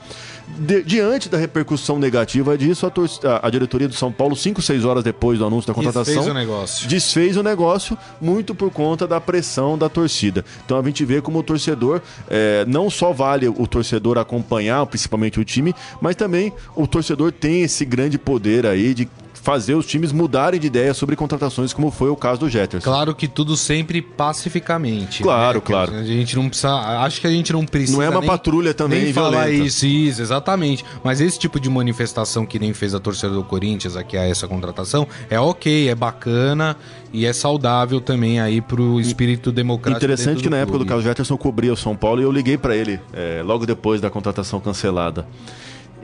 De, 0.59 0.83
diante 0.83 1.29
da 1.29 1.39
repercussão 1.39 1.99
negativa 1.99 2.57
disso, 2.59 2.87
a, 2.87 3.29
a, 3.29 3.47
a, 3.47 3.51
diretoria 3.51 3.89
do 3.89 3.95
São 3.95 4.13
Paulo, 4.13 4.37
cinco, 4.37 4.61
seis 4.61 4.85
horas 4.85 5.03
depois 5.03 5.39
do 5.39 5.47
anúncio 5.47 5.67
da 5.69 5.75
contratação, 5.75 6.15
desfez 6.15 6.31
o 6.31 6.35
negócio. 6.35 6.89
Desfez 6.89 7.37
o 7.37 7.43
negócio, 7.43 7.97
muito 8.21 8.55
por 8.55 8.71
conta 8.71 9.07
da 9.07 9.21
pressão 9.21 9.79
da 9.79 9.89
torcida. 9.89 10.45
Então 10.65 10.79
a 10.79 10.83
gente 10.83 11.05
vê 11.05 11.23
como 11.23 11.39
o 11.39 11.43
torcedor 11.43 12.03
é, 12.29 12.65
não 12.67 12.91
só 12.91 13.13
vale 13.13 13.49
o 13.49 13.67
torcedor 13.67 14.19
acompanhar, 14.19 14.85
principalmente 14.87 15.41
o 15.41 15.45
time, 15.45 15.75
mas 16.01 16.17
também 16.17 16.53
o 16.77 16.87
torcedor 16.87 17.33
tem 17.33 17.63
esse 17.63 17.85
grande 17.85 18.19
poder 18.19 18.67
aí 18.67 18.93
de 18.93 19.09
fazer 19.35 19.75
os 19.75 19.87
times 19.87 20.13
mudarem 20.13 20.61
de 20.61 20.67
ideia 20.67 20.95
sobre 20.95 21.17
contratações, 21.17 21.73
como 21.73 21.91
foi 21.91 22.11
o 22.11 22.17
caso 22.17 22.41
do 22.41 22.49
Jetterson. 22.49 22.85
Claro 22.85 23.15
que 23.15 23.27
tudo 23.27 23.57
sempre 23.57 24.01
pacificamente. 24.01 25.23
Claro, 25.23 25.59
né? 25.59 25.65
claro. 25.65 25.95
A 25.95 26.05
gente 26.05 26.37
não 26.37 26.49
precisa. 26.49 26.75
Acho 27.01 27.21
que 27.21 27.27
a 27.27 27.31
gente 27.31 27.53
não 27.53 27.65
precisa. 27.67 27.97
Não 27.97 28.03
é 28.03 28.09
uma 28.09 28.21
nem, 28.21 28.29
patrulha 28.29 28.73
também 28.73 29.05
nem 29.05 29.13
falar 29.13 29.51
isso, 29.51 29.87
isso, 29.87 30.23
exatamente. 30.23 30.85
Mas 31.03 31.21
esse 31.21 31.39
tipo 31.39 31.59
de 31.59 31.69
manifestação 31.69 32.47
que 32.47 32.59
nem 32.59 32.73
fez 32.73 32.95
a 32.95 33.01
torcida 33.01 33.33
do 33.33 33.43
Corinthians 33.43 33.97
aqui 33.97 34.17
a 34.17 34.25
essa 34.25 34.47
contratação 34.47 35.07
é 35.29 35.39
ok, 35.39 35.89
é 35.89 35.95
bacana 35.95 36.77
e 37.13 37.27
é 37.27 37.33
saudável 37.33 38.01
também 38.01 38.41
aí 38.41 38.61
pro 38.61 39.01
espírito 39.01 39.53
democrático. 39.53 40.05
Interessante 40.05 40.43
que 40.43 40.49
na 40.49 40.59
época 40.59 40.79
do 40.79 40.87
Carlos 40.87 41.05
Jetterson 41.05 41.37
cobria 41.37 41.73
o 41.73 41.77
São 41.77 41.97
Paulo 41.97 42.21
e 42.21 42.25
eu 42.25 42.33
liguei 42.33 42.57
para 42.57 42.75
ele 42.75 43.01
é, 43.13 43.43
logo 43.45 43.67
depois 43.67 44.01
da 44.01 44.09
contratação 44.09 44.61
cancelada. 44.61 45.27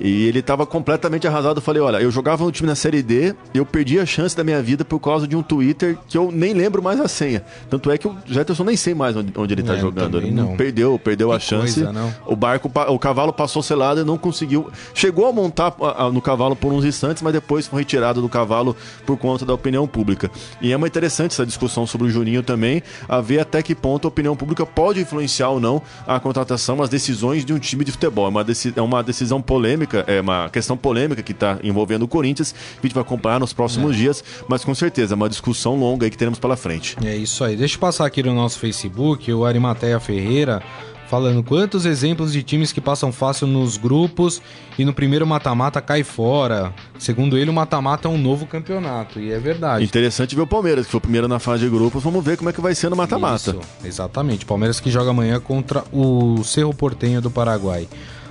E 0.00 0.26
ele 0.26 0.38
estava 0.38 0.64
completamente 0.66 1.26
arrasado. 1.26 1.58
Eu 1.58 1.62
falei: 1.62 1.82
olha, 1.82 1.98
eu 1.98 2.10
jogava 2.10 2.44
um 2.44 2.50
time 2.50 2.68
na 2.68 2.74
Série 2.74 3.02
D, 3.02 3.34
eu 3.52 3.66
perdi 3.66 3.98
a 3.98 4.06
chance 4.06 4.36
da 4.36 4.44
minha 4.44 4.62
vida 4.62 4.84
por 4.84 4.98
causa 5.00 5.26
de 5.26 5.36
um 5.36 5.42
Twitter 5.42 5.98
que 6.08 6.16
eu 6.16 6.30
nem 6.30 6.52
lembro 6.52 6.82
mais 6.82 7.00
a 7.00 7.08
senha. 7.08 7.42
Tanto 7.68 7.90
é 7.90 7.98
que 7.98 8.06
o 8.06 8.16
Jetterson 8.26 8.64
nem 8.64 8.76
sei 8.76 8.94
mais 8.94 9.16
onde, 9.16 9.32
onde 9.36 9.54
ele 9.54 9.62
está 9.62 9.74
é, 9.74 9.80
jogando. 9.80 10.18
Ele 10.18 10.30
não. 10.30 10.56
perdeu, 10.56 10.98
perdeu 10.98 11.30
que 11.30 11.36
a 11.36 11.38
chance. 11.38 11.82
Coisa, 11.82 12.14
o 12.26 12.36
barco, 12.36 12.70
o 12.88 12.98
cavalo 12.98 13.32
passou 13.32 13.62
selado 13.62 14.00
e 14.00 14.04
não 14.04 14.16
conseguiu. 14.16 14.70
Chegou 14.94 15.26
a 15.26 15.32
montar 15.32 15.74
no 16.12 16.20
cavalo 16.20 16.54
por 16.54 16.72
uns 16.72 16.84
instantes, 16.84 17.22
mas 17.22 17.32
depois 17.32 17.66
foi 17.66 17.80
retirado 17.80 18.20
do 18.20 18.28
cavalo 18.28 18.76
por 19.04 19.16
conta 19.16 19.44
da 19.44 19.54
opinião 19.54 19.86
pública. 19.86 20.30
E 20.60 20.72
é 20.72 20.76
uma 20.76 20.86
interessante 20.86 21.32
essa 21.32 21.46
discussão 21.46 21.86
sobre 21.86 22.06
o 22.06 22.10
Juninho 22.10 22.42
também, 22.42 22.82
a 23.08 23.20
ver 23.20 23.40
até 23.40 23.62
que 23.62 23.74
ponto 23.74 24.06
a 24.06 24.08
opinião 24.08 24.36
pública 24.36 24.64
pode 24.64 25.00
influenciar 25.00 25.48
ou 25.48 25.60
não 25.60 25.82
a 26.06 26.20
contratação, 26.20 26.82
as 26.82 26.88
decisões 26.88 27.44
de 27.44 27.52
um 27.52 27.58
time 27.58 27.84
de 27.84 27.92
futebol. 27.92 28.26
É 28.26 28.28
uma, 28.28 28.46
é 28.76 28.80
uma 28.80 29.02
decisão 29.02 29.40
polêmica 29.42 29.87
polêmica, 29.88 30.04
é 30.06 30.20
uma 30.20 30.48
questão 30.50 30.76
polêmica 30.76 31.22
que 31.22 31.32
está 31.32 31.58
envolvendo 31.62 32.02
o 32.02 32.08
Corinthians, 32.08 32.52
que 32.52 32.80
a 32.80 32.82
gente 32.86 32.94
vai 32.94 33.02
acompanhar 33.02 33.40
nos 33.40 33.52
próximos 33.52 33.94
é. 33.94 33.98
dias, 33.98 34.22
mas 34.46 34.64
com 34.64 34.74
certeza 34.74 35.14
é 35.14 35.16
uma 35.16 35.28
discussão 35.28 35.76
longa 35.76 36.06
aí 36.06 36.10
que 36.10 36.18
teremos 36.18 36.38
pela 36.38 36.56
frente. 36.56 36.96
É 37.04 37.16
isso 37.16 37.42
aí. 37.42 37.56
Deixa 37.56 37.76
eu 37.76 37.80
passar 37.80 38.06
aqui 38.06 38.22
no 38.22 38.34
nosso 38.34 38.58
Facebook, 38.58 39.32
o 39.32 39.44
Arimateia 39.44 39.98
Ferreira 39.98 40.62
falando 41.08 41.42
quantos 41.42 41.86
exemplos 41.86 42.34
de 42.34 42.42
times 42.42 42.70
que 42.70 42.82
passam 42.82 43.10
fácil 43.10 43.46
nos 43.46 43.78
grupos 43.78 44.42
e 44.78 44.84
no 44.84 44.92
primeiro 44.92 45.26
mata-mata 45.26 45.80
cai 45.80 46.04
fora. 46.04 46.72
Segundo 46.98 47.38
ele, 47.38 47.48
o 47.48 47.52
mata-mata 47.52 48.08
é 48.08 48.10
um 48.10 48.18
novo 48.18 48.46
campeonato, 48.46 49.18
e 49.18 49.32
é 49.32 49.38
verdade. 49.38 49.82
Interessante 49.82 50.36
ver 50.36 50.42
o 50.42 50.46
Palmeiras, 50.46 50.84
que 50.84 50.92
foi 50.92 50.98
o 50.98 51.00
primeiro 51.00 51.26
na 51.26 51.38
fase 51.38 51.64
de 51.64 51.70
grupos. 51.70 52.02
Vamos 52.02 52.22
ver 52.22 52.36
como 52.36 52.50
é 52.50 52.52
que 52.52 52.60
vai 52.60 52.74
ser 52.74 52.90
no 52.90 52.96
mata-mata. 52.96 53.56
Exatamente. 53.82 54.44
Palmeiras 54.44 54.80
que 54.80 54.90
joga 54.90 55.08
amanhã 55.08 55.40
contra 55.40 55.82
o 55.90 56.44
Cerro 56.44 56.74
Portenho 56.74 57.22
do 57.22 57.30
Paraguai. 57.30 57.88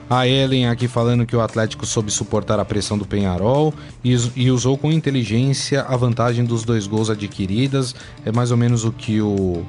A 0.10 0.28
Ellen 0.28 0.68
aqui 0.68 0.88
falando 0.88 1.26
que 1.26 1.36
o 1.36 1.42
Atlético 1.42 1.86
soube 1.86 2.12
suportar 2.12 2.60
a 2.60 2.66
pressão 2.66 2.98
do 2.98 3.06
Penharol 3.06 3.74
e, 4.04 4.16
e, 4.36 4.50
usou 4.50 4.78
com 4.78 4.92
inteligência 4.92 5.82
a 5.82 5.98
vantagem 5.98 6.46
dos 6.46 6.64
dois 6.64 6.88
gols 6.88 7.10
adquiridas. 7.10 7.94
É 8.26 8.32
mais 8.32 8.52
ou 8.52 8.58
menos 8.58 8.86
o 8.86 8.92
que 8.92 9.22
o, 9.22 9.66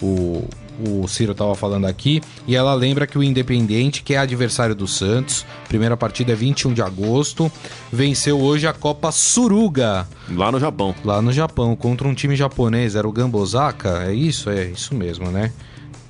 o, 0.00 0.48
o 0.80 1.06
Ciro 1.06 1.32
estava 1.32 1.54
falando 1.54 1.86
aqui, 1.86 2.22
e 2.46 2.56
ela 2.56 2.74
lembra 2.74 3.06
que 3.06 3.18
o 3.18 3.22
Independente, 3.22 4.02
que 4.02 4.14
é 4.14 4.18
adversário 4.18 4.74
do 4.74 4.86
Santos, 4.86 5.44
primeira 5.68 5.96
partida 5.96 6.32
é 6.32 6.34
21 6.34 6.72
de 6.72 6.82
agosto, 6.82 7.50
venceu 7.92 8.40
hoje 8.40 8.66
a 8.66 8.72
Copa 8.72 9.12
Suruga. 9.12 10.08
Lá 10.30 10.50
no 10.50 10.58
Japão. 10.58 10.94
Lá 11.04 11.20
no 11.20 11.32
Japão, 11.32 11.76
contra 11.76 12.08
um 12.08 12.14
time 12.14 12.34
japonês, 12.34 12.96
era 12.96 13.06
o 13.06 13.12
Gambosaka? 13.12 14.04
É 14.04 14.14
isso? 14.14 14.50
É 14.50 14.64
isso 14.64 14.94
mesmo, 14.94 15.30
né? 15.30 15.52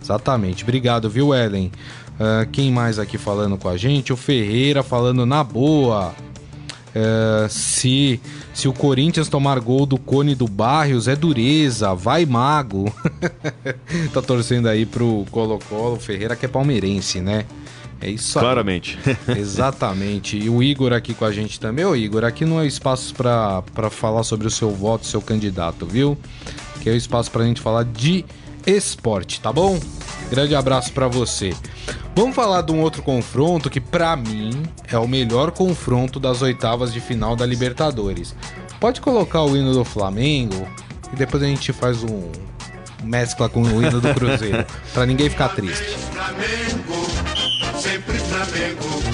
Exatamente. 0.03 0.63
Obrigado, 0.65 1.09
viu, 1.09 1.35
Ellen? 1.35 1.73
Uh, 2.15 2.49
quem 2.53 2.71
mais 2.71 2.99
aqui 2.99 3.19
falando 3.19 3.57
com 3.59 3.69
a 3.69 3.77
gente? 3.77 4.13
O 4.13 4.17
Ferreira 4.17 4.83
falando 4.83 5.27
na 5.27 5.43
boa. 5.43 6.15
Uh, 6.95 7.49
se, 7.49 8.21
se 8.53 8.69
o 8.69 8.73
Corinthians 8.73 9.29
tomar 9.29 9.59
gol 9.59 9.85
do 9.85 9.99
Cone 9.99 10.35
do 10.35 10.47
Barrios, 10.47 11.09
é 11.09 11.17
dureza, 11.17 11.93
vai 11.93 12.25
mago. 12.25 12.93
tá 14.15 14.23
torcendo 14.23 14.69
aí 14.69 14.87
pro 14.87 15.27
Colo-Colo, 15.31 15.99
Ferreira 15.99 16.37
que 16.37 16.47
é 16.47 16.49
palmeirense, 16.49 17.21
né? 17.21 17.47
É 18.01 18.11
isso 18.11 18.39
aí. 18.39 18.45
Claramente. 18.45 18.99
Exatamente. 19.37 20.37
E 20.39 20.49
o 20.49 20.63
Igor 20.63 20.93
aqui 20.93 21.15
com 21.15 21.25
a 21.25 21.33
gente 21.33 21.59
também. 21.59 21.85
Ô 21.85 21.97
Igor, 21.97 22.23
aqui 22.23 22.45
não 22.45 22.61
é 22.61 22.67
espaço 22.67 23.13
para 23.15 23.91
falar 23.91 24.23
sobre 24.23 24.47
o 24.47 24.51
seu 24.51 24.71
voto, 24.71 25.05
seu 25.07 25.21
candidato, 25.21 25.87
viu? 25.87 26.17
Que 26.81 26.91
é 26.91 26.93
o 26.93 26.97
espaço 26.97 27.31
pra 27.31 27.45
gente 27.45 27.61
falar 27.61 27.85
de 27.85 28.25
esporte, 28.67 29.41
tá 29.41 29.53
bom? 29.53 29.81
Grande 30.31 30.55
abraço 30.55 30.93
para 30.93 31.09
você. 31.09 31.55
Vamos 32.15 32.35
falar 32.35 32.63
de 32.63 32.73
um 32.73 32.81
outro 32.81 33.03
confronto 33.03 33.69
que 33.69 33.81
para 33.81 34.17
mim 34.17 34.63
é 34.91 34.99
o 34.99 35.09
melhor 35.09 35.51
confronto 35.51 36.21
das 36.21 36.43
oitavas 36.43 36.93
de 36.93 37.01
final 37.01 37.37
da 37.37 37.45
Libertadores. 37.45 38.35
Pode 38.81 39.01
colocar 39.01 39.43
o 39.43 39.57
hino 39.57 39.73
do 39.73 39.85
Flamengo 39.85 40.67
e 41.13 41.17
depois 41.17 41.43
a 41.43 41.47
gente 41.47 41.73
faz 41.73 42.03
um 42.03 42.31
mescla 43.03 43.49
com 43.49 43.63
o 43.63 43.83
hino 43.83 44.01
do 44.01 44.15
Cruzeiro, 44.15 44.65
para 44.93 45.07
ninguém 45.07 45.29
ficar 45.29 45.51
triste. 45.51 45.85
Flamengo, 46.13 47.79
sempre 47.79 48.19
Flamengo. 48.19 49.05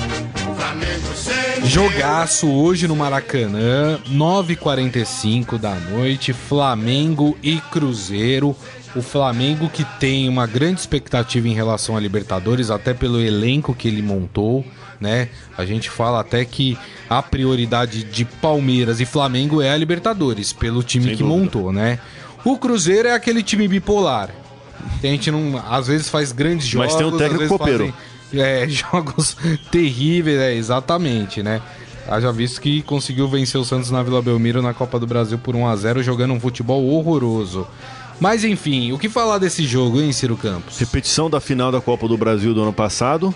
Jogaço 1.64 2.50
hoje 2.50 2.88
no 2.88 2.96
Maracanã, 2.96 3.98
9h45 4.08 5.56
da 5.58 5.74
noite, 5.74 6.32
Flamengo 6.32 7.38
e 7.42 7.60
Cruzeiro. 7.60 8.56
O 8.94 9.02
Flamengo 9.02 9.68
que 9.68 9.84
tem 9.98 10.28
uma 10.28 10.46
grande 10.46 10.80
expectativa 10.80 11.46
em 11.46 11.54
relação 11.54 11.96
à 11.96 12.00
Libertadores, 12.00 12.70
até 12.70 12.92
pelo 12.92 13.20
elenco 13.20 13.74
que 13.74 13.86
ele 13.86 14.02
montou, 14.02 14.64
né? 15.00 15.28
A 15.56 15.64
gente 15.64 15.88
fala 15.88 16.20
até 16.20 16.44
que 16.44 16.76
a 17.08 17.22
prioridade 17.22 18.02
de 18.04 18.24
Palmeiras 18.24 19.00
e 19.00 19.06
Flamengo 19.06 19.62
é 19.62 19.70
a 19.70 19.76
Libertadores, 19.76 20.52
pelo 20.52 20.82
time 20.82 21.06
Sem 21.06 21.16
que 21.16 21.22
dúvida. 21.22 21.40
montou, 21.40 21.72
né? 21.72 21.98
O 22.44 22.58
Cruzeiro 22.58 23.08
é 23.08 23.14
aquele 23.14 23.42
time 23.42 23.68
bipolar. 23.68 24.30
A 25.02 25.06
gente 25.06 25.30
não, 25.30 25.62
às 25.70 25.86
vezes 25.86 26.08
faz 26.08 26.32
grandes 26.32 26.66
jogos, 26.66 26.88
mas 26.88 26.96
tem 26.96 27.06
um 27.06 27.16
técnico 27.16 27.58
copeiro. 27.58 27.94
é, 28.32 28.66
jogos 28.68 29.36
terríveis, 29.70 30.38
é, 30.40 30.54
exatamente, 30.54 31.42
né? 31.42 31.60
Haja 32.08 32.32
visto 32.32 32.60
que 32.60 32.82
conseguiu 32.82 33.28
vencer 33.28 33.60
o 33.60 33.64
Santos 33.64 33.90
na 33.90 34.02
Vila 34.02 34.20
Belmiro 34.20 34.60
na 34.60 34.74
Copa 34.74 34.98
do 34.98 35.06
Brasil 35.06 35.38
por 35.38 35.54
1 35.54 35.66
a 35.68 35.76
0 35.76 36.02
jogando 36.02 36.34
um 36.34 36.40
futebol 36.40 36.84
horroroso. 36.88 37.66
Mas 38.20 38.44
enfim, 38.44 38.92
o 38.92 38.98
que 38.98 39.08
falar 39.08 39.38
desse 39.38 39.66
jogo, 39.66 39.98
hein, 39.98 40.12
Ciro 40.12 40.36
Campos? 40.36 40.78
Repetição 40.78 41.30
da 41.30 41.40
final 41.40 41.72
da 41.72 41.80
Copa 41.80 42.06
do 42.06 42.18
Brasil 42.18 42.52
do 42.52 42.62
ano 42.62 42.72
passado. 42.72 43.34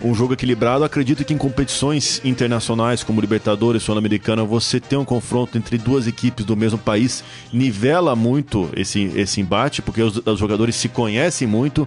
Um 0.00 0.14
jogo 0.14 0.32
equilibrado. 0.32 0.84
Acredito 0.84 1.24
que 1.24 1.34
em 1.34 1.38
competições 1.38 2.20
internacionais 2.24 3.02
como 3.02 3.20
Libertadores, 3.20 3.82
Sul-Americana, 3.82 4.44
você 4.44 4.78
ter 4.78 4.96
um 4.96 5.04
confronto 5.04 5.58
entre 5.58 5.76
duas 5.76 6.06
equipes 6.06 6.44
do 6.44 6.56
mesmo 6.56 6.78
país 6.78 7.24
nivela 7.52 8.14
muito 8.14 8.70
esse, 8.76 9.12
esse 9.16 9.40
embate, 9.40 9.82
porque 9.82 10.02
os, 10.02 10.16
os 10.24 10.38
jogadores 10.38 10.76
se 10.76 10.88
conhecem 10.88 11.46
muito 11.46 11.86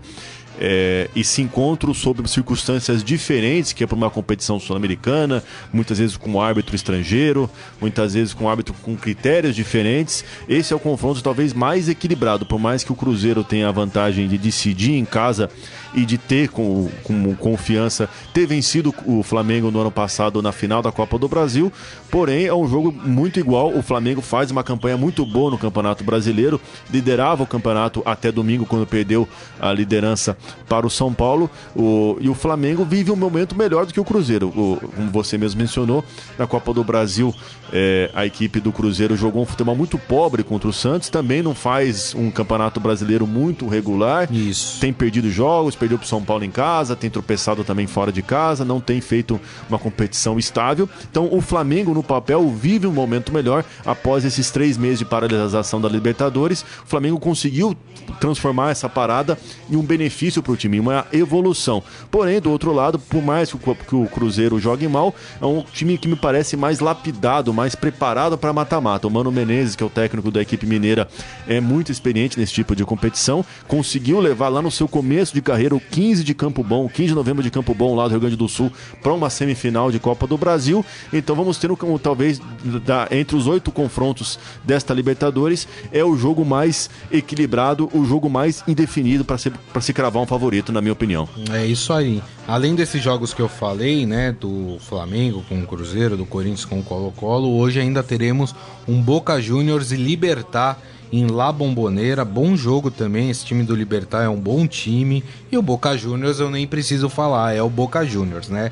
é, 0.60 1.10
e 1.16 1.24
se 1.24 1.42
encontram 1.42 1.94
sob 1.94 2.28
circunstâncias 2.28 3.04
diferentes, 3.04 3.74
que 3.74 3.84
é 3.84 3.88
para 3.88 3.96
uma 3.96 4.10
competição 4.10 4.60
sul-americana, 4.60 5.44
muitas 5.72 5.98
vezes 5.98 6.18
com 6.18 6.32
um 6.32 6.42
árbitro 6.42 6.76
estrangeiro, 6.76 7.50
muitas 7.80 8.14
vezes 8.14 8.34
com 8.34 8.46
um 8.46 8.50
árbitro 8.50 8.74
com 8.82 8.96
critérios 8.96 9.56
diferentes. 9.56 10.24
Esse 10.48 10.74
é 10.74 10.76
o 10.76 10.80
confronto 10.80 11.22
talvez 11.22 11.54
mais 11.54 11.90
equilibrado, 11.90 12.46
por 12.46 12.60
mais 12.60 12.84
que 12.84 12.92
o 12.92 12.96
Cruzeiro 12.96 13.44
tenha 13.44 13.68
a 13.68 13.72
vantagem 13.72 14.28
de 14.28 14.38
decidir 14.38 14.94
em 14.94 15.06
casa 15.06 15.50
e 15.96 16.06
de 16.06 16.18
ter 16.18 16.50
com, 16.50 16.90
com 17.04 17.36
confiança 17.36 18.10
ter 18.34 18.46
vencido 18.46 18.94
o 19.06 19.24
Flamengo 19.24 19.72
no 19.72 19.80
ano 19.80 19.92
passado 19.92 20.42
na 20.42 20.52
final 20.52 20.82
da 20.82 20.92
Copa 20.92 21.18
do 21.18 21.28
Brasil. 21.28 21.72
Porém, 22.12 22.46
é 22.46 22.54
um 22.54 22.68
jogo 22.68 22.92
muito 22.92 23.40
igual. 23.40 23.74
O 23.76 23.82
Flamengo 23.82 24.22
faz 24.22 24.52
uma 24.52 24.64
campanha 24.64 24.98
muito 24.98 25.26
boa 25.26 25.52
no 25.52 25.58
Campeonato 25.58 26.04
Brasileiro, 26.04 26.60
liderava 26.92 27.44
o 27.44 27.48
campeonato 27.48 28.02
até 28.06 28.32
domingo, 28.32 28.66
quando 28.66 28.86
perdeu 28.86 29.28
a 29.60 29.72
liderança 29.72 30.38
para 30.68 30.86
o 30.86 30.90
São 30.90 31.14
Paulo. 31.14 31.50
O, 31.76 32.18
e 32.20 32.30
o 32.30 32.34
Flamengo 32.34 32.84
vive 32.84 33.12
um 33.12 33.16
momento 33.16 33.56
melhor 33.56 33.86
do 33.86 33.94
que 33.94 34.00
o 34.00 34.06
Cruzeiro. 34.06 34.48
O, 34.48 34.80
como 34.96 35.12
você 35.12 35.38
mesmo 35.38 35.62
mencionou, 35.62 36.04
na 36.38 36.46
Copa 36.46 36.74
do 36.74 36.84
Brasil, 36.84 37.34
é, 37.72 38.10
a 38.14 38.26
equipe 38.26 38.60
do 38.60 38.72
Cruzeiro 38.72 39.16
jogou 39.16 39.44
um 39.44 39.46
futebol 39.46 39.76
muito 39.76 39.98
pobre 39.98 40.44
contra 40.44 40.70
o 40.70 40.74
Santos, 40.74 41.10
também 41.10 41.42
não 41.42 41.56
faz 41.56 42.14
um 42.16 42.30
campeonato 42.30 42.80
brasileiro 42.80 43.26
muito 43.26 43.68
regular. 43.68 44.32
Isso. 44.32 44.80
Tem 44.80 44.92
perdido 44.92 45.30
jogos, 45.30 45.76
perdeu 45.86 46.00
para 46.00 46.06
o 46.06 46.08
São 46.08 46.24
Paulo 46.24 46.44
em 46.44 46.50
casa, 46.50 46.96
tem 46.96 47.12
tropeçado 47.12 47.64
também 47.64 47.86
fora 47.86 48.12
de 48.12 48.24
casa, 48.24 48.66
não 48.66 48.82
tem 48.82 49.00
feito 49.00 49.40
uma 49.70 49.78
competição 49.78 50.40
estável. 50.40 50.90
Então 51.10 51.30
o 51.32 51.42
Flamengo, 51.42 51.94
no 51.94 52.02
papel, 52.02 52.50
vive 52.50 52.88
um 52.88 52.92
momento 52.92 53.32
melhor 53.32 53.64
após 53.86 54.26
esses 54.26 54.50
três 54.50 54.78
meses 54.78 55.00
de 55.00 55.06
paralisação 55.06 55.80
da 55.80 55.88
Libertadores. 55.88 56.64
O 56.84 56.88
Flamengo 56.88 57.20
conseguiu 57.20 57.78
transformar 58.20 58.72
essa 58.72 58.90
parada 58.90 59.38
em 59.70 59.76
um 59.76 59.84
benefício 59.84 60.42
para 60.42 60.52
o 60.54 60.58
time, 60.58 60.80
uma 60.80 61.06
evolução. 61.14 61.84
Porém, 62.10 62.42
do 62.42 62.50
outro 62.50 62.74
lado, 62.74 62.98
por 62.98 63.22
mais 63.22 63.52
que 63.52 63.96
o 63.96 64.08
Cruzeiro 64.08 64.60
jogue 64.60 64.88
mal, 64.88 65.14
é 65.40 65.46
um 65.46 65.64
time 65.72 65.98
que 66.00 66.08
me 66.08 66.16
parece 66.16 66.58
mais 66.58 66.80
lapidado, 66.80 67.54
mais 67.54 67.76
preparado 67.76 68.38
para 68.38 68.54
mata-mata. 68.54 69.08
O 69.08 69.12
Mano 69.12 69.32
Menezes, 69.32 69.76
que 69.76 69.84
é 69.84 69.86
o 69.86 69.90
técnico 69.90 70.32
da 70.32 70.42
equipe 70.42 70.66
mineira, 70.66 71.08
é 71.48 71.62
muito 71.62 71.92
experiente 71.92 72.40
nesse 72.40 72.54
tipo 72.54 72.76
de 72.76 72.84
competição, 72.84 73.46
conseguiu 73.68 74.20
levar 74.20 74.50
lá 74.50 74.62
no 74.62 74.72
seu 74.72 74.88
começo 74.88 75.34
de 75.34 75.42
carreira 75.42 75.75
o 75.76 75.80
15 75.80 76.24
de 76.24 76.34
Campo 76.34 76.64
Bom, 76.64 76.88
15 76.88 77.10
de 77.10 77.16
novembro 77.16 77.44
de 77.44 77.52
Campo 77.52 77.74
Bom, 77.74 77.96
lá 77.96 78.06
do 78.06 78.12
Rio 78.12 78.20
Grande 78.20 78.36
do 78.36 78.48
Sul, 78.48 78.72
para 79.02 79.14
uma 79.14 79.30
semifinal 79.30 79.92
de 79.92 80.00
Copa 80.00 80.26
do 80.26 80.38
Brasil. 80.38 80.84
Então 81.12 81.36
vamos 81.36 81.58
ter, 81.58 81.72
um, 81.72 81.98
talvez, 81.98 82.42
da, 82.86 83.08
entre 83.12 83.36
os 83.36 83.48
oito 83.48 83.72
confrontos 83.72 84.40
desta 84.64 84.94
Libertadores, 84.94 85.68
é 85.92 86.04
o 86.04 86.16
jogo 86.16 86.46
mais 86.46 86.90
equilibrado, 87.12 87.90
o 87.94 88.06
jogo 88.06 88.30
mais 88.30 88.64
indefinido 88.68 89.26
para 89.26 89.38
se, 89.38 89.52
se 89.82 89.94
cravar 89.94 90.22
um 90.22 90.28
favorito, 90.28 90.72
na 90.72 90.82
minha 90.82 90.94
opinião. 90.94 91.28
É 91.52 91.66
isso 91.66 91.94
aí. 91.94 92.22
Além 92.48 92.76
desses 92.76 93.02
jogos 93.02 93.34
que 93.34 93.42
eu 93.42 93.50
falei, 93.50 94.06
né, 94.06 94.32
do 94.32 94.78
Flamengo 94.80 95.44
com 95.50 95.60
o 95.60 95.66
Cruzeiro, 95.66 96.16
do 96.16 96.26
Corinthians 96.26 96.66
com 96.66 96.80
o 96.80 96.84
Colo-Colo, 96.84 97.58
hoje 97.58 97.80
ainda 97.80 98.04
teremos 98.04 98.56
um 98.88 99.02
Boca 99.02 99.42
Juniors 99.42 99.92
e 99.92 99.96
Libertar 99.96 100.80
em 101.20 101.28
La 101.28 101.52
Bombonera. 101.52 102.26
Bom 102.26 102.56
jogo 102.56 102.92
também. 102.92 103.30
Esse 103.30 103.46
time 103.46 103.64
do 103.64 103.76
Libertar 103.76 104.24
é 104.24 104.30
um 104.30 104.40
bom 104.40 104.68
time. 104.68 105.24
E 105.52 105.58
o 105.58 105.62
Boca 105.62 105.98
Juniors 105.98 106.40
eu 106.40 106.50
nem 106.50 106.68
preciso 106.68 107.10
falar, 107.10 107.56
é 107.56 107.62
o 107.62 107.70
Boca 107.70 108.06
Juniors, 108.06 108.50
né? 108.50 108.72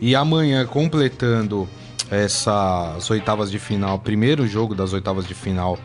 E 0.00 0.14
amanhã, 0.14 0.66
completando 0.66 1.68
essas 2.10 3.08
oitavas 3.10 3.50
de 3.50 3.58
final, 3.58 3.98
primeiro 3.98 4.46
jogo 4.46 4.74
das 4.74 4.92
oitavas 4.92 5.26
de 5.26 5.34
final 5.34 5.78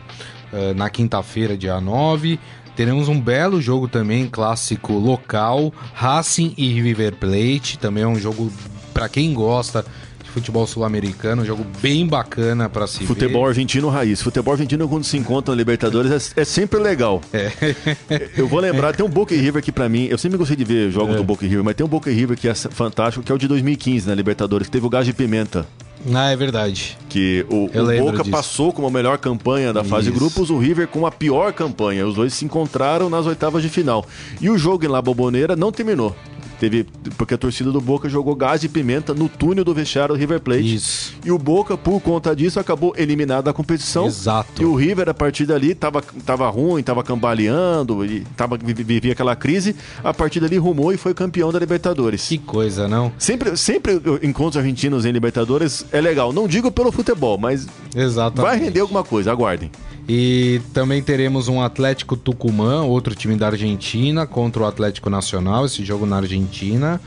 uh, 0.52 0.74
na 0.74 0.90
quinta-feira, 0.90 1.56
dia 1.56 1.80
9. 1.80 2.38
Teremos 2.74 3.08
um 3.08 3.20
belo 3.20 3.60
jogo 3.60 3.86
também, 3.86 4.28
clássico 4.28 4.94
local, 4.94 5.72
Racing 5.94 6.54
e 6.56 6.80
River 6.80 7.16
Plate. 7.16 7.78
Também 7.78 8.02
é 8.02 8.06
um 8.06 8.18
jogo 8.18 8.50
para 8.92 9.08
quem 9.08 9.32
gosta 9.34 9.84
futebol 10.32 10.66
sul-americano, 10.66 11.42
um 11.42 11.44
jogo 11.44 11.64
bem 11.80 12.06
bacana 12.06 12.68
para 12.68 12.86
se 12.86 13.06
futebol 13.06 13.42
ver. 13.42 13.50
Argentino 13.50 13.88
raiz. 13.88 14.22
Futebol 14.22 14.52
argentino 14.52 14.88
quando 14.88 15.04
se 15.04 15.16
encontra 15.16 15.54
na 15.54 15.58
Libertadores 15.58 16.32
é, 16.36 16.40
é 16.40 16.44
sempre 16.44 16.80
legal. 16.80 17.20
É. 17.32 17.52
Eu 18.36 18.48
vou 18.48 18.60
lembrar, 18.60 18.94
tem 18.94 19.04
um 19.04 19.08
Boca 19.08 19.34
River 19.34 19.62
que 19.62 19.70
para 19.70 19.88
mim, 19.88 20.06
eu 20.10 20.18
sempre 20.18 20.38
gostei 20.38 20.56
de 20.56 20.64
ver 20.64 20.90
jogos 20.90 21.14
é. 21.14 21.18
do 21.18 21.24
Boca 21.24 21.46
River, 21.46 21.64
mas 21.64 21.74
tem 21.74 21.84
um 21.84 21.88
Boca 21.88 22.10
River 22.10 22.36
que 22.36 22.48
é 22.48 22.54
fantástico, 22.54 23.24
que 23.24 23.30
é 23.30 23.34
o 23.34 23.38
de 23.38 23.46
2015 23.46 24.08
na 24.08 24.14
Libertadores, 24.14 24.66
que 24.66 24.72
teve 24.72 24.86
o 24.86 24.90
Gás 24.90 25.06
de 25.06 25.12
Pimenta. 25.12 25.66
Ah, 26.12 26.30
é 26.30 26.36
verdade. 26.36 26.96
Que 27.08 27.46
o, 27.48 27.66
o 27.66 27.98
Boca 28.00 28.18
disso. 28.18 28.30
passou 28.30 28.72
com 28.72 28.86
a 28.86 28.90
melhor 28.90 29.18
campanha 29.18 29.72
da 29.72 29.84
fase 29.84 30.08
Isso. 30.08 30.12
de 30.12 30.18
grupos, 30.18 30.50
o 30.50 30.58
River 30.58 30.88
com 30.88 31.06
a 31.06 31.12
pior 31.12 31.52
campanha. 31.52 32.06
Os 32.06 32.14
dois 32.14 32.34
se 32.34 32.44
encontraram 32.44 33.08
nas 33.08 33.26
oitavas 33.26 33.62
de 33.62 33.68
final. 33.68 34.04
E 34.40 34.50
o 34.50 34.58
jogo 34.58 34.84
em 34.84 34.88
La 34.88 35.00
Boboneira 35.00 35.54
não 35.54 35.70
terminou. 35.70 36.16
Teve, 36.62 36.86
porque 37.18 37.34
a 37.34 37.36
torcida 37.36 37.72
do 37.72 37.80
Boca 37.80 38.08
jogou 38.08 38.36
gás 38.36 38.60
de 38.60 38.68
pimenta 38.68 39.12
no 39.12 39.28
túnel 39.28 39.64
do 39.64 39.74
vestiário 39.74 40.14
do 40.14 40.18
River 40.20 40.38
Plate. 40.38 40.76
Isso. 40.76 41.12
E 41.24 41.32
o 41.32 41.36
Boca, 41.36 41.76
por 41.76 42.00
conta 42.00 42.36
disso, 42.36 42.60
acabou 42.60 42.94
eliminado 42.96 43.46
da 43.46 43.52
competição. 43.52 44.06
Exato. 44.06 44.62
E 44.62 44.64
o 44.64 44.72
River, 44.72 45.08
a 45.08 45.14
partir 45.14 45.44
dali, 45.44 45.74
tava, 45.74 46.00
tava 46.24 46.48
ruim, 46.48 46.80
tava 46.80 47.02
cambaleando, 47.02 48.04
e 48.04 48.20
tava, 48.36 48.56
vivia 48.56 49.10
aquela 49.10 49.34
crise. 49.34 49.74
A 50.04 50.14
partir 50.14 50.38
dali, 50.38 50.56
rumou 50.56 50.92
e 50.92 50.96
foi 50.96 51.12
campeão 51.12 51.50
da 51.50 51.58
Libertadores. 51.58 52.28
Que 52.28 52.38
coisa, 52.38 52.86
não? 52.86 53.10
Sempre, 53.18 53.56
sempre 53.56 54.00
encontros 54.22 54.56
argentinos 54.56 55.04
em 55.04 55.10
Libertadores 55.10 55.84
é 55.90 56.00
legal. 56.00 56.32
Não 56.32 56.46
digo 56.46 56.70
pelo 56.70 56.92
futebol, 56.92 57.36
mas 57.36 57.66
Exatamente. 57.92 58.48
Vai 58.48 58.56
render 58.56 58.78
alguma 58.78 59.02
coisa, 59.02 59.32
aguardem. 59.32 59.68
E 60.08 60.60
também 60.74 61.02
teremos 61.02 61.48
um 61.48 61.62
Atlético 61.62 62.16
Tucumã, 62.16 62.82
outro 62.82 63.14
time 63.14 63.36
da 63.36 63.46
Argentina, 63.46 64.26
contra 64.26 64.62
o 64.62 64.66
Atlético 64.66 65.08
Nacional, 65.08 65.66
esse 65.66 65.84
jogo 65.84 66.06
na 66.06 66.16
Argentina. 66.16 67.00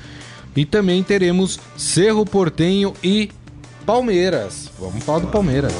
E 0.56 0.66
também 0.66 1.04
teremos 1.04 1.60
Cerro 1.76 2.26
Portenho 2.26 2.94
e 3.04 3.30
Palmeiras. 3.86 4.72
Vamos 4.80 5.04
falar 5.04 5.20
do 5.20 5.28
Palmeiras. 5.28 5.74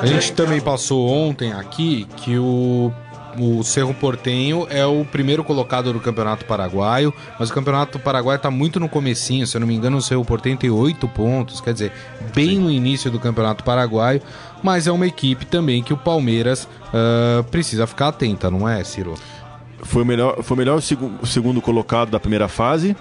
A 0.00 0.06
gente 0.06 0.32
também 0.32 0.60
passou 0.60 1.08
ontem 1.08 1.52
aqui 1.52 2.06
que 2.16 2.38
o 2.38 2.92
o 3.38 3.62
Cerro 3.62 3.94
Portenho 3.94 4.66
é 4.70 4.84
o 4.84 5.04
primeiro 5.04 5.44
colocado 5.44 5.92
do 5.92 6.00
Campeonato 6.00 6.44
Paraguaio, 6.44 7.12
mas 7.38 7.50
o 7.50 7.54
Campeonato 7.54 7.98
Paraguaio 7.98 8.36
está 8.36 8.50
muito 8.50 8.80
no 8.80 8.88
comecinho, 8.88 9.46
se 9.46 9.56
eu 9.56 9.60
não 9.60 9.68
me 9.68 9.74
engano, 9.74 9.96
o 9.96 10.02
Cerro 10.02 10.24
Portenho 10.24 10.56
tem 10.56 10.70
oito 10.70 11.06
pontos, 11.08 11.60
quer 11.60 11.72
dizer, 11.72 11.92
bem 12.34 12.50
Sim. 12.50 12.58
no 12.60 12.70
início 12.70 13.10
do 13.10 13.18
Campeonato 13.18 13.64
Paraguaio, 13.64 14.20
mas 14.62 14.86
é 14.86 14.92
uma 14.92 15.06
equipe 15.06 15.46
também 15.46 15.82
que 15.82 15.92
o 15.92 15.96
Palmeiras 15.96 16.64
uh, 16.64 17.44
precisa 17.44 17.86
ficar 17.86 18.08
atenta, 18.08 18.50
não 18.50 18.68
é, 18.68 18.82
Ciro? 18.82 19.14
Foi 19.82 20.02
o 20.02 20.06
melhor, 20.06 20.42
foi 20.42 20.56
o 20.56 20.58
melhor 20.58 20.80
segundo 21.24 21.60
colocado 21.60 22.10
da 22.10 22.18
primeira 22.18 22.48
fase. 22.48 22.96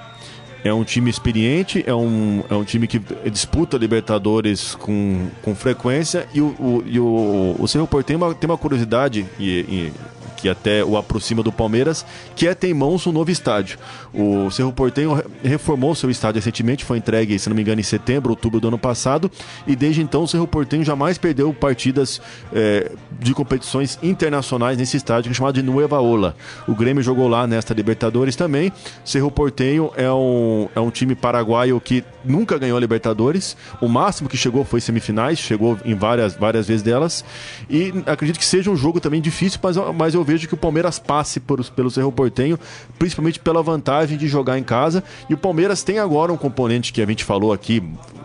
É 0.63 0.73
um 0.73 0.83
time 0.83 1.09
experiente, 1.09 1.83
é 1.87 1.93
um, 1.93 2.43
é 2.49 2.53
um 2.53 2.63
time 2.63 2.87
que 2.87 2.99
disputa 3.31 3.77
Libertadores 3.77 4.75
com, 4.75 5.27
com 5.41 5.55
frequência 5.55 6.27
e 6.33 6.41
o, 6.41 6.47
o, 6.59 6.83
e 6.85 6.99
o, 6.99 7.55
o 7.57 7.67
Cerro 7.67 7.87
Porteño 7.87 8.03
tem 8.03 8.15
uma, 8.15 8.35
tem 8.35 8.49
uma 8.49 8.57
curiosidade 8.57 9.25
e, 9.39 9.49
e 9.49 9.93
que 10.37 10.47
até 10.47 10.83
o 10.85 10.95
aproxima 10.95 11.43
do 11.43 11.51
Palmeiras, 11.51 12.05
que 12.35 12.47
é 12.47 12.53
ter 12.53 12.69
em 12.69 12.73
mãos 12.73 13.05
um 13.05 13.11
novo 13.11 13.29
estádio. 13.31 13.77
O 14.13 14.49
Cerro 14.51 14.71
Porteño 14.71 15.21
reformou 15.43 15.93
seu 15.95 16.09
estádio 16.09 16.39
recentemente, 16.39 16.85
foi 16.85 16.97
entregue, 16.97 17.37
se 17.37 17.49
não 17.49 17.55
me 17.55 17.61
engano, 17.61 17.81
em 17.81 17.83
setembro, 17.83 18.29
outubro 18.29 18.59
do 18.59 18.67
ano 18.67 18.77
passado, 18.77 19.29
e 19.65 19.75
desde 19.75 20.01
então 20.01 20.23
o 20.23 20.27
Cerro 20.27 20.47
Porteño 20.47 20.83
jamais 20.83 21.17
perdeu 21.17 21.53
partidas 21.53 22.21
é, 22.53 22.91
de 23.19 23.33
competições 23.33 23.99
internacionais 24.01 24.77
nesse 24.77 24.95
estádio, 24.95 25.31
é 25.31 25.33
chamado 25.33 25.55
de 25.55 25.63
Nueva 25.63 25.99
Ola. 25.99 26.35
O 26.67 26.75
Grêmio 26.75 27.03
jogou 27.03 27.27
lá 27.27 27.47
nesta 27.47 27.73
Libertadores 27.73 28.35
também. 28.35 28.71
Cerro 29.03 29.31
Porteño 29.31 29.91
é 29.95 30.11
um, 30.11 30.69
é 30.75 30.79
um 30.79 30.91
time 30.91 31.15
paraguaio 31.15 31.81
que 31.81 32.03
nunca 32.23 32.57
ganhou 32.57 32.77
a 32.77 32.79
Libertadores, 32.79 33.57
o 33.81 33.87
máximo 33.87 34.29
que 34.29 34.37
chegou 34.37 34.63
foi 34.63 34.81
semifinais, 34.81 35.39
chegou 35.39 35.77
em 35.83 35.95
várias, 35.95 36.35
várias 36.35 36.67
vezes 36.67 36.83
delas, 36.83 37.23
e 37.69 37.93
acredito 38.05 38.37
que 38.37 38.45
seja 38.45 38.69
um 38.69 38.75
jogo 38.75 38.99
também 38.99 39.21
difícil, 39.21 39.59
mas, 39.63 39.77
mas 39.95 40.13
eu 40.13 40.23
vejo 40.27 40.47
que 40.47 40.53
o 40.53 40.57
Palmeiras 40.57 40.99
passe 40.99 41.39
por, 41.39 41.63
pelo 41.71 41.89
Cerro 41.89 42.11
Portenho, 42.11 42.59
principalmente 42.99 43.39
pela 43.39 43.63
vantagem 43.63 44.17
de 44.17 44.27
jogar 44.27 44.59
em 44.59 44.63
casa. 44.63 45.01
E 45.29 45.33
o 45.33 45.37
Palmeiras 45.37 45.83
tem 45.83 45.99
agora 45.99 46.33
um 46.33 46.37
componente 46.37 46.91
que 46.91 47.01
a 47.01 47.05
gente 47.05 47.23
falou 47.23 47.53
aqui 47.53 47.81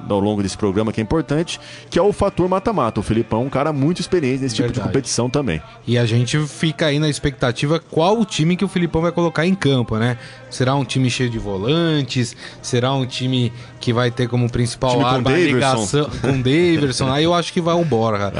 ao 0.08 0.18
longo 0.18 0.42
desse 0.42 0.58
programa 0.58 0.92
que 0.92 1.00
é 1.00 1.04
importante, 1.04 1.60
que 1.88 1.98
é 1.98 2.02
o 2.02 2.12
fator 2.12 2.48
mata-mata. 2.48 2.98
O 2.98 3.02
Filipão 3.02 3.42
é 3.42 3.44
um 3.44 3.50
cara 3.50 3.72
muito 3.72 4.00
experiente 4.00 4.42
nesse 4.42 4.56
Verdade. 4.56 4.74
tipo 4.74 4.82
de 4.82 4.92
competição 4.92 5.30
também. 5.30 5.62
E 5.86 5.96
a 5.96 6.04
gente 6.04 6.38
fica 6.46 6.86
aí 6.86 6.98
na 6.98 7.08
expectativa 7.08 7.78
qual 7.78 8.18
o 8.18 8.24
time 8.24 8.56
que 8.56 8.64
o 8.64 8.68
Filipão 8.68 9.00
vai 9.00 9.12
colocar 9.12 9.46
em 9.46 9.54
campo, 9.54 9.96
né? 9.96 10.18
Será 10.50 10.74
um 10.74 10.84
time 10.84 11.08
cheio 11.08 11.30
de 11.30 11.38
volantes? 11.38 12.36
Será 12.60 12.92
um 12.92 13.06
time 13.06 13.52
que 13.80 13.92
vai 13.92 14.10
ter 14.10 14.28
como 14.28 14.50
principal 14.50 15.04
arma 15.04 15.30
a 15.30 15.36
ligação 15.38 16.10
com 16.20 16.40
Daverson? 16.40 17.10
aí 17.10 17.24
eu 17.24 17.34
acho 17.34 17.52
que 17.52 17.60
vai 17.60 17.74
o 17.74 17.84
Borja. 17.84 18.32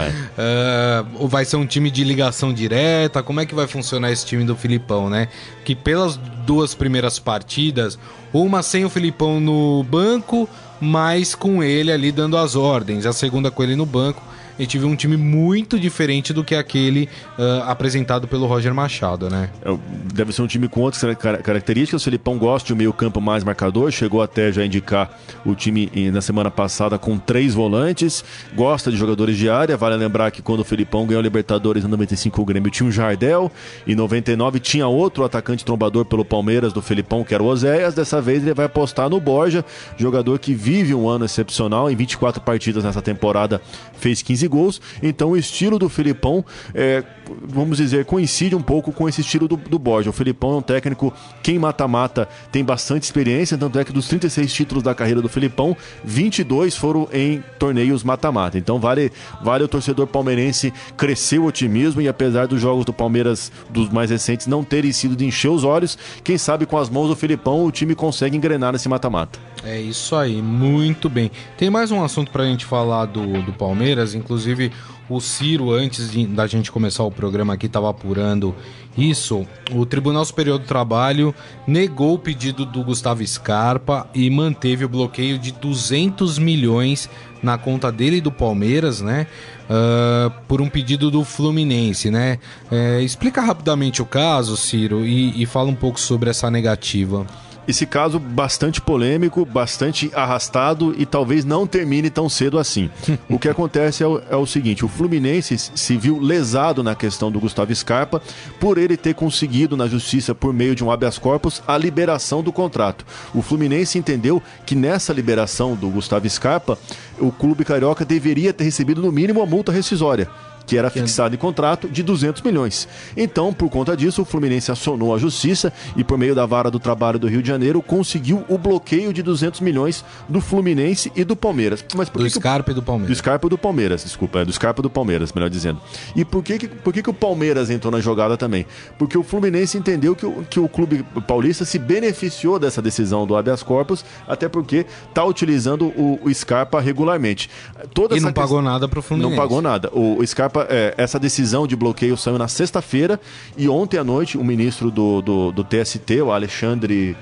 Uh, 1.19 1.29
vai 1.29 1.45
ser 1.45 1.57
um 1.57 1.67
time 1.67 1.91
de 1.91 2.05
ligação 2.05 2.53
direta? 2.53 3.23
Como 3.23 3.41
é 3.41 3.47
que 3.47 3.52
vai 3.55 3.67
funcionar 3.67 4.11
esse 4.11 4.25
time 4.27 4.45
do 4.45 4.57
Filipão, 4.57 5.09
né? 5.09 5.29
Que 5.65 5.75
pelas 5.75 6.17
duas 6.47 6.75
primeiras 6.75 7.19
partidas, 7.19 7.99
uma 8.33 8.63
sem 8.63 8.85
o 8.85 8.91
Filipão 8.91 9.41
no 9.41 9.83
banco, 9.85 10.49
mas 10.81 11.35
com 11.35 11.63
ele 11.63 11.93
ali 11.93 12.11
dando 12.11 12.37
as 12.37 12.57
ordens. 12.57 13.07
A 13.07 13.13
segunda 13.13 13.51
com 13.51 13.63
ele 13.63 13.77
no 13.77 13.87
banco 13.87 14.23
a 14.59 14.63
gente 14.63 14.79
viu 14.79 14.89
um 14.89 14.97
time 14.97 15.17
muito 15.17 15.79
diferente 15.79 16.33
do 16.33 16.45
que 16.45 16.55
aquele 16.55 17.09
uh, 17.39 17.63
apresentado 17.67 18.29
pelo 18.29 18.47
Roger 18.47 18.75
Machado, 18.75 19.31
né? 19.31 19.51
É, 19.65 19.77
deve 20.13 20.33
ser 20.33 20.43
um 20.43 20.47
time 20.47 20.69
com 20.69 20.81
outras 20.81 21.03
características. 21.43 22.03
O 22.03 22.05
Felipão 22.05 22.39
gosta 22.39 22.67
de 22.67 22.73
um 22.73 22.77
meio-campo 22.77 23.21
mais 23.21 23.45
marcador, 23.45 23.91
chegou 23.91 24.23
até 24.23 24.53
já 24.53 24.65
indicar 24.65 25.19
o 25.45 25.55
time 25.55 25.91
na 26.13 26.21
semana 26.21 26.51
passada 26.51 26.99
com 26.99 27.19
três 27.19 27.55
volantes, 27.55 28.25
gosta 28.55 28.91
de 28.91 28.97
jogadores 28.97 29.37
de 29.37 29.49
área. 29.49 29.77
Vale 29.77 29.97
lembrar 29.97 30.31
que 30.31 30.43
quando 30.43 30.61
o 30.61 30.65
Felipão 30.65 31.07
ganhou 31.07 31.21
a 31.21 31.23
Libertadores 31.23 31.85
em 31.85 31.89
95, 31.89 32.43
o 32.43 32.45
Grêmio 32.45 32.71
tinha 32.71 32.89
um 32.89 32.93
Jardel, 32.93 33.51
em 33.87 33.95
99 33.95 34.61
tinha 34.61 34.87
outro 34.87 35.25
atacante 35.25 35.65
trombador 35.65 36.05
pelo 36.05 36.25
Palmeiras 36.25 36.73
do 36.73 36.83
Felipão, 36.83 37.25
que 37.25 37.35
era 37.35 37.43
o 37.43 37.47
Oséias. 37.47 37.95
Dessa 37.95 38.21
vez 38.21 38.43
ele 38.43 38.55
vai 38.55 38.67
apostar 38.67 39.09
no 39.09 39.21
Borja, 39.21 39.65
jogador 39.97 40.39
que 40.39 40.55
vive 40.55 40.95
um 40.95 41.09
ano 41.09 41.25
excepcional, 41.25 41.91
em 41.91 41.97
24 41.97 42.41
partidas 42.43 42.85
nessa 42.85 43.03
temporada 43.03 43.61
fez 43.95 44.23
15 44.23 44.42
gols. 44.49 44.81
Então 45.03 45.31
o 45.31 45.37
estilo 45.37 45.79
do 45.79 45.89
Filipão, 45.89 46.45
é, 46.75 47.03
vamos 47.45 47.77
dizer, 47.79 48.05
coincide 48.05 48.55
um 48.55 48.63
pouco 48.63 48.93
com 48.93 49.09
esse 49.09 49.21
estilo 49.21 49.49
do, 49.49 49.57
do 49.57 49.79
Borja. 49.79 50.11
O 50.11 50.13
Filipão 50.13 50.55
é 50.55 50.57
um 50.57 50.63
técnico 50.63 51.13
que 51.43 51.53
em 51.53 51.59
mata-mata 51.59 52.29
tem 52.51 52.65
bastante 52.65 53.05
experiência, 53.05 53.57
tanto 53.59 53.79
é 53.79 53.85
que 53.85 53.93
dos 53.93 54.09
36 54.09 54.53
títulos 54.53 54.83
da 54.83 54.95
carreira 54.95 55.21
do 55.21 55.29
Filipão, 55.29 55.77
22 56.05 56.77
foram 56.77 57.09
em 57.13 57.43
torneios 57.59 58.03
mata-mata. 58.03 58.59
Então 58.59 58.79
vale, 58.79 59.13
vale 59.43 59.65
o 59.65 59.69
torcedor 59.69 60.07
palmeirense 60.07 60.73
crescer 60.97 61.39
o 61.39 61.47
otimismo 61.47 62.01
e 62.01 62.09
apesar 62.09 62.47
dos 62.47 62.61
jogos 62.61 62.85
do 62.85 62.93
Palmeiras, 62.93 63.51
dos 63.71 63.89
mais 63.91 64.11
recentes, 64.11 64.47
não 64.47 64.65
terem 64.65 64.93
sido 64.93 65.17
de 65.17 65.25
encher 65.25 65.49
os 65.49 65.65
olhos, 65.65 65.99
quem 66.23 66.39
sabe 66.39 66.67
com 66.67 66.79
as 66.79 66.89
mãos 66.89 67.09
do 67.09 67.17
Filipão 67.17 67.65
o 67.65 67.73
time 67.73 67.95
consegue 67.95 68.37
engrenar 68.37 68.73
nesse 68.73 68.89
mata-mata. 68.89 69.39
É 69.65 69.81
isso 69.81 70.17
aí, 70.17 70.43
muito 70.43 71.09
bem. 71.09 71.31
Tem 71.57 71.71
mais 71.71 71.93
um 71.93 72.03
assunto 72.03 72.33
pra 72.33 72.45
gente 72.45 72.65
falar 72.65 73.07
do, 73.07 73.43
do 73.43 73.53
Palmeiras, 73.53 74.13
inclusive 74.13 74.73
o 75.09 75.21
Ciro, 75.21 75.71
antes 75.71 76.11
de, 76.11 76.27
da 76.27 76.49
gente 76.49 76.73
começar 76.73 77.05
o 77.05 77.13
programa 77.13 77.55
aqui, 77.55 77.67
estava 77.67 77.89
apurando 77.89 78.55
isso. 78.99 79.47
O 79.71 79.87
Tribunal 79.87 80.25
Superior 80.25 80.59
do 80.59 80.65
Trabalho 80.65 81.33
negou 81.65 82.15
o 82.15 82.19
pedido 82.19 82.67
do 82.67 82.83
Gustavo 82.83 83.25
Scarpa 83.25 84.09
e 84.13 84.29
manteve 84.31 84.85
o 84.85 84.89
bloqueio 84.89 85.39
de 85.39 85.53
200 85.53 86.39
milhões 86.39 87.09
na 87.41 87.57
conta 87.57 87.93
dele 87.93 88.17
e 88.17 88.21
do 88.21 88.33
Palmeiras, 88.33 89.01
né? 89.01 89.29
Uh, 89.65 90.31
por 90.49 90.61
um 90.61 90.69
pedido 90.69 91.11
do 91.11 91.25
Fluminense, 91.25 92.11
né? 92.11 92.39
Uh, 92.71 93.01
explica 93.01 93.41
rapidamente 93.41 94.03
o 94.03 94.07
caso, 94.07 94.57
Ciro, 94.57 95.05
e, 95.05 95.41
e 95.41 95.47
fala 95.47 95.69
um 95.69 95.75
pouco 95.75 96.01
sobre 96.01 96.31
essa 96.31 96.51
negativa 96.51 97.27
esse 97.67 97.87
caso 97.87 98.19
bastante 98.19 98.81
polêmico, 98.81 99.45
bastante 99.45 100.11
arrastado 100.15 100.95
e 100.99 101.07
talvez 101.07 101.45
não 101.45 101.67
termine 101.67 102.11
tão 102.11 102.29
cedo 102.29 102.59
assim. 102.59 102.91
o 103.29 103.39
que 103.39 103.49
acontece 103.51 104.03
é 104.03 104.07
o, 104.07 104.23
é 104.31 104.37
o, 104.37 104.47
seguinte: 104.47 104.85
o 104.85 104.89
Fluminense 104.89 105.57
se 105.59 105.97
viu 105.97 106.19
lesado 106.19 106.83
na 106.83 106.95
questão 106.95 107.31
do 107.31 107.41
Gustavo 107.41 107.75
Scarpa 107.75 108.23
por 108.59 108.79
ele 108.79 108.97
ter 108.97 109.15
conseguido 109.15 109.77
na 109.77 109.87
justiça, 109.87 110.35
por 110.35 110.53
meio 110.53 110.75
de 110.75 110.85
um 110.85 110.91
habeas 110.91 111.19
corpus, 111.19 111.63
a 111.67 111.77
liberação 111.79 112.43
do 112.43 112.53
contrato. 112.53 113.05
O 113.35 113.43
Fluminense 113.43 113.99
entendeu 113.99 114.43
que 114.67 114.75
nessa 114.75 115.13
liberação 115.13 115.75
do 115.75 115.89
Gustavo 115.89 116.29
Scarpa, 116.29 116.79
o 117.19 117.31
clube 117.31 117.65
carioca 117.65 118.05
deveria 118.05 118.53
ter 118.53 118.65
recebido 118.65 119.01
no 119.01 119.13
mínimo 119.13 119.43
a 119.43 119.47
multa 119.47 119.71
rescisória 119.71 120.29
que 120.67 120.77
era 120.77 120.91
fixado 120.91 121.35
em 121.35 121.39
contrato, 121.39 121.89
de 121.89 122.03
200 122.03 122.43
milhões. 122.43 122.89
Então, 123.17 123.53
por 123.53 123.69
conta 123.69 123.97
disso, 123.97 124.23
o 124.23 124.25
Fluminense 124.25 124.71
acionou 124.71 125.15
a 125.15 125.19
justiça 125.19 125.73
e, 125.97 126.05
por 126.05 126.19
meio 126.19 126.35
da 126.35 126.47
vara 126.47 126.71
do 126.71 126.79
trabalho 126.79 127.19
do 127.19 127.27
Rio 127.27 127.43
de 127.43 127.49
Janeiro, 127.49 127.83
conseguiu 127.83 128.45
o 128.49 128.59
bloqueio 128.59 129.13
de 129.13 129.23
200 129.23 129.61
milhões 129.61 130.05
do 130.29 130.41
Fluminense 130.41 131.13
e 131.15 131.25
do 131.25 131.37
Palmeiras. 131.37 131.85
Mas 131.95 132.09
por 132.09 132.19
do 132.19 132.25
que 132.25 132.31
Scarpa 132.31 132.71
e 132.71 132.75
do 132.75 132.83
Palmeiras. 132.83 133.17
Do 133.17 133.19
Scarpa 133.19 133.47
e 133.47 133.51
do 133.51 133.59
Palmeiras, 133.59 134.05
desculpa, 134.05 134.41
é 134.41 134.45
do 134.45 134.53
Scarpa 134.53 134.81
e 134.81 134.83
do 134.83 134.91
Palmeiras, 134.91 135.33
melhor 135.33 135.51
dizendo. 135.51 135.81
E 136.15 136.25
por 136.25 136.43
que, 136.43 136.69
por 136.69 136.93
que, 136.93 137.03
que 137.03 137.11
o 137.11 137.15
Palmeiras 137.15 137.71
entrou 137.71 137.91
na 137.91 138.01
jogada 138.01 138.37
também? 138.37 138.67
Porque 138.99 139.17
o 139.17 139.23
Fluminense 139.23 139.77
entendeu 139.77 140.15
que 140.15 140.27
o, 140.27 140.45
que 140.49 140.61
o 140.61 140.69
clube 140.69 141.05
paulista 141.27 141.65
se 141.65 141.79
beneficiou 141.79 142.59
dessa 142.59 142.81
decisão 142.83 143.27
do 143.27 143.37
habeas 143.37 143.63
corpus, 143.63 144.05
até 144.27 144.49
porque 144.49 144.87
está 145.09 145.25
utilizando 145.25 145.87
o, 145.87 146.19
o, 146.23 146.33
Scarpa 146.35 146.81
regularmente. 146.81 147.51
Toda 147.95 148.17
e 148.17 148.21
não 148.21 148.33
pagou 148.33 148.59
que... 148.59 148.65
nada 148.65 148.89
para 148.89 148.99
o 148.99 149.03
Fluminense. 149.03 149.37
Não 149.37 149.43
pagou 149.43 149.63
nada. 149.63 149.91
O, 149.93 150.19
o 150.19 150.27
Scarpa 150.27 150.62
é, 150.69 150.95
essa 150.97 151.19
decisão 151.19 151.67
de 151.67 151.77
bloqueio 151.77 152.17
saiu 152.17 152.39
na 152.39 152.49
sexta-feira 152.49 153.21
e 153.57 153.69
ontem 153.69 153.99
à 153.99 154.05
noite 154.05 154.37
o 154.39 154.45
ministro 154.45 154.91
do, 154.91 155.23
do, 155.23 155.53
do 155.53 155.65
TST, 155.65 156.21
o 156.23 156.33
Alexandre 156.33 157.17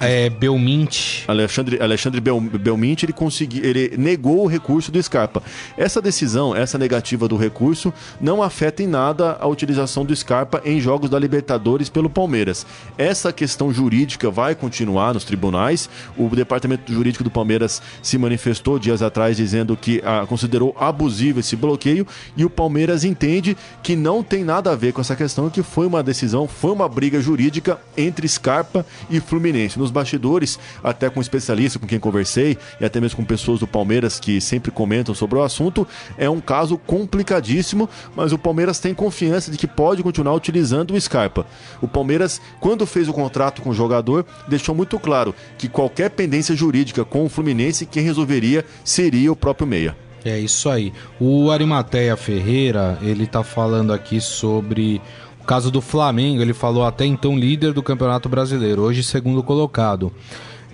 é, 0.00 0.28
Belmint. 0.30 1.24
Alexandre, 1.26 1.80
Alexandre 1.80 2.20
Bel, 2.20 2.40
Belmint, 2.40 3.02
ele, 3.02 3.12
consegui, 3.12 3.60
ele 3.64 3.94
negou 3.96 4.44
o 4.44 4.46
recurso 4.46 4.92
do 4.92 5.02
Scarpa. 5.02 5.42
Essa 5.76 6.00
decisão, 6.00 6.54
essa 6.54 6.78
negativa 6.78 7.28
do 7.28 7.36
recurso, 7.36 7.92
não 8.20 8.42
afeta 8.42 8.82
em 8.82 8.86
nada 8.86 9.36
a 9.40 9.46
utilização 9.46 10.04
do 10.04 10.14
Scarpa 10.14 10.60
em 10.64 10.80
jogos 10.80 11.10
da 11.10 11.18
Libertadores 11.18 11.88
pelo 11.88 12.10
Palmeiras. 12.10 12.66
Essa 12.96 13.32
questão 13.32 13.72
jurídica 13.72 14.30
vai 14.30 14.54
continuar 14.54 15.14
nos 15.14 15.24
tribunais. 15.24 15.88
O 16.16 16.28
departamento 16.28 16.92
jurídico 16.92 17.24
do 17.24 17.30
Palmeiras 17.30 17.82
se 18.02 18.18
manifestou 18.18 18.78
dias 18.78 19.02
atrás 19.02 19.36
dizendo 19.36 19.76
que 19.76 20.02
ah, 20.04 20.26
considerou 20.28 20.74
abusivo 20.78 21.40
esse 21.40 21.56
bloqueio 21.56 22.06
e 22.36 22.44
o 22.44 22.50
Palmeiras 22.50 23.04
entende 23.04 23.56
que 23.82 23.96
não 23.96 24.22
tem 24.22 24.44
nada 24.44 24.72
a 24.72 24.76
ver 24.76 24.92
com 24.92 25.00
essa 25.00 25.16
questão, 25.16 25.50
que 25.50 25.62
foi 25.62 25.86
uma 25.86 26.02
decisão, 26.02 26.46
foi 26.46 26.72
uma 26.72 26.88
briga 26.88 27.20
jurídica 27.20 27.78
entre 27.96 28.28
Scarpa 28.28 28.84
e 29.10 29.20
Fluminense. 29.20 29.77
Nos 29.78 29.92
bastidores, 29.92 30.58
até 30.82 31.08
com 31.08 31.20
especialistas 31.20 31.80
com 31.80 31.86
quem 31.86 32.00
conversei 32.00 32.58
e 32.80 32.84
até 32.84 33.00
mesmo 33.00 33.16
com 33.16 33.24
pessoas 33.24 33.60
do 33.60 33.66
Palmeiras 33.66 34.18
que 34.18 34.40
sempre 34.40 34.72
comentam 34.72 35.14
sobre 35.14 35.38
o 35.38 35.42
assunto, 35.42 35.86
é 36.16 36.28
um 36.28 36.40
caso 36.40 36.76
complicadíssimo, 36.76 37.88
mas 38.16 38.32
o 38.32 38.38
Palmeiras 38.38 38.80
tem 38.80 38.92
confiança 38.92 39.52
de 39.52 39.56
que 39.56 39.68
pode 39.68 40.02
continuar 40.02 40.34
utilizando 40.34 40.94
o 40.94 41.00
Scarpa. 41.00 41.46
O 41.80 41.86
Palmeiras, 41.86 42.40
quando 42.58 42.86
fez 42.86 43.08
o 43.08 43.12
contrato 43.12 43.62
com 43.62 43.70
o 43.70 43.74
jogador, 43.74 44.26
deixou 44.48 44.74
muito 44.74 44.98
claro 44.98 45.34
que 45.56 45.68
qualquer 45.68 46.10
pendência 46.10 46.56
jurídica 46.56 47.04
com 47.04 47.24
o 47.24 47.28
Fluminense, 47.28 47.86
quem 47.86 48.02
resolveria 48.02 48.64
seria 48.84 49.30
o 49.30 49.36
próprio 49.36 49.66
Meia. 49.66 49.96
É 50.24 50.38
isso 50.38 50.68
aí. 50.68 50.92
O 51.20 51.50
Arimateia 51.50 52.16
Ferreira, 52.16 52.98
ele 53.00 53.26
tá 53.26 53.44
falando 53.44 53.92
aqui 53.92 54.20
sobre 54.20 55.00
caso 55.48 55.70
do 55.70 55.80
Flamengo. 55.80 56.42
Ele 56.42 56.52
falou 56.52 56.84
até 56.84 57.06
então 57.06 57.36
líder 57.36 57.72
do 57.72 57.82
Campeonato 57.82 58.28
Brasileiro, 58.28 58.82
hoje 58.82 59.02
segundo 59.02 59.42
colocado. 59.42 60.12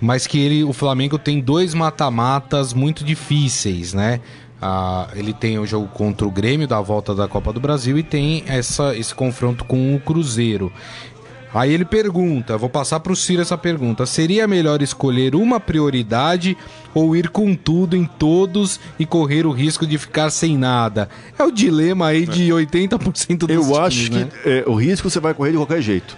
Mas 0.01 0.27
que 0.27 0.37
ele, 0.37 0.65
o 0.65 0.73
Flamengo 0.73 1.17
tem 1.17 1.39
dois 1.39 1.73
mata-matas 1.73 2.73
muito 2.73 3.05
difíceis, 3.05 3.93
né? 3.93 4.19
Ah, 4.61 5.07
ele 5.15 5.33
tem 5.33 5.57
o 5.57 5.65
jogo 5.65 5.87
contra 5.87 6.27
o 6.27 6.31
Grêmio 6.31 6.67
da 6.67 6.81
volta 6.81 7.15
da 7.15 7.27
Copa 7.27 7.53
do 7.53 7.61
Brasil 7.61 7.97
e 7.97 8.03
tem 8.03 8.43
essa, 8.47 8.95
esse 8.97 9.15
confronto 9.15 9.63
com 9.63 9.95
o 9.95 9.99
Cruzeiro. 9.99 10.71
Aí 11.55 11.73
ele 11.73 11.85
pergunta, 11.85 12.57
vou 12.57 12.67
passar 12.67 12.99
para 12.99 13.13
o 13.13 13.15
Ciro 13.15 13.41
essa 13.41 13.57
pergunta: 13.57 14.05
seria 14.05 14.45
melhor 14.45 14.81
escolher 14.81 15.35
uma 15.35 15.57
prioridade 15.57 16.57
ou 16.93 17.15
ir 17.15 17.29
com 17.29 17.55
tudo 17.55 17.95
em 17.95 18.03
todos 18.03 18.77
e 18.99 19.05
correr 19.05 19.47
o 19.47 19.51
risco 19.51 19.87
de 19.87 19.97
ficar 19.97 20.29
sem 20.31 20.57
nada? 20.57 21.07
É 21.39 21.43
o 21.45 21.51
dilema 21.51 22.07
aí 22.07 22.25
de 22.25 22.49
80% 22.49 23.37
dos 23.37 23.49
Eu 23.49 23.61
times, 23.61 23.77
acho 23.77 24.11
né? 24.11 24.27
que 24.43 24.49
é, 24.49 24.63
o 24.67 24.75
risco 24.75 25.09
você 25.09 25.21
vai 25.21 25.33
correr 25.33 25.51
de 25.51 25.57
qualquer 25.57 25.81
jeito. 25.81 26.17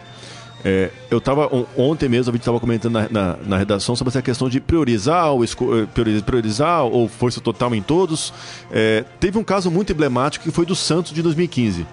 É, 0.65 0.89
eu 1.11 1.19
estava 1.19 1.47
ontem 1.77 2.09
mesmo 2.09 2.31
a 2.31 2.33
gente 2.33 2.41
estava 2.41 2.59
comentando 2.59 2.93
na, 2.93 3.07
na, 3.07 3.37
na, 3.45 3.57
redação 3.57 3.95
sobre 3.95 4.09
essa 4.09 4.23
questão 4.23 4.49
de 4.49 4.59
priorizar 4.59 5.31
ou 5.31 5.45
priorizar, 5.93 6.23
priorizar 6.23 6.83
ou 6.83 7.07
força 7.07 7.39
total 7.39 7.75
em 7.75 7.81
todos. 7.81 8.33
É, 8.71 9.05
teve 9.19 9.37
um 9.37 9.43
caso 9.43 9.69
muito 9.69 9.93
emblemático 9.93 10.43
que 10.43 10.51
foi 10.51 10.65
do 10.65 10.75
Santos 10.75 11.13
de 11.13 11.21
2015. 11.21 11.85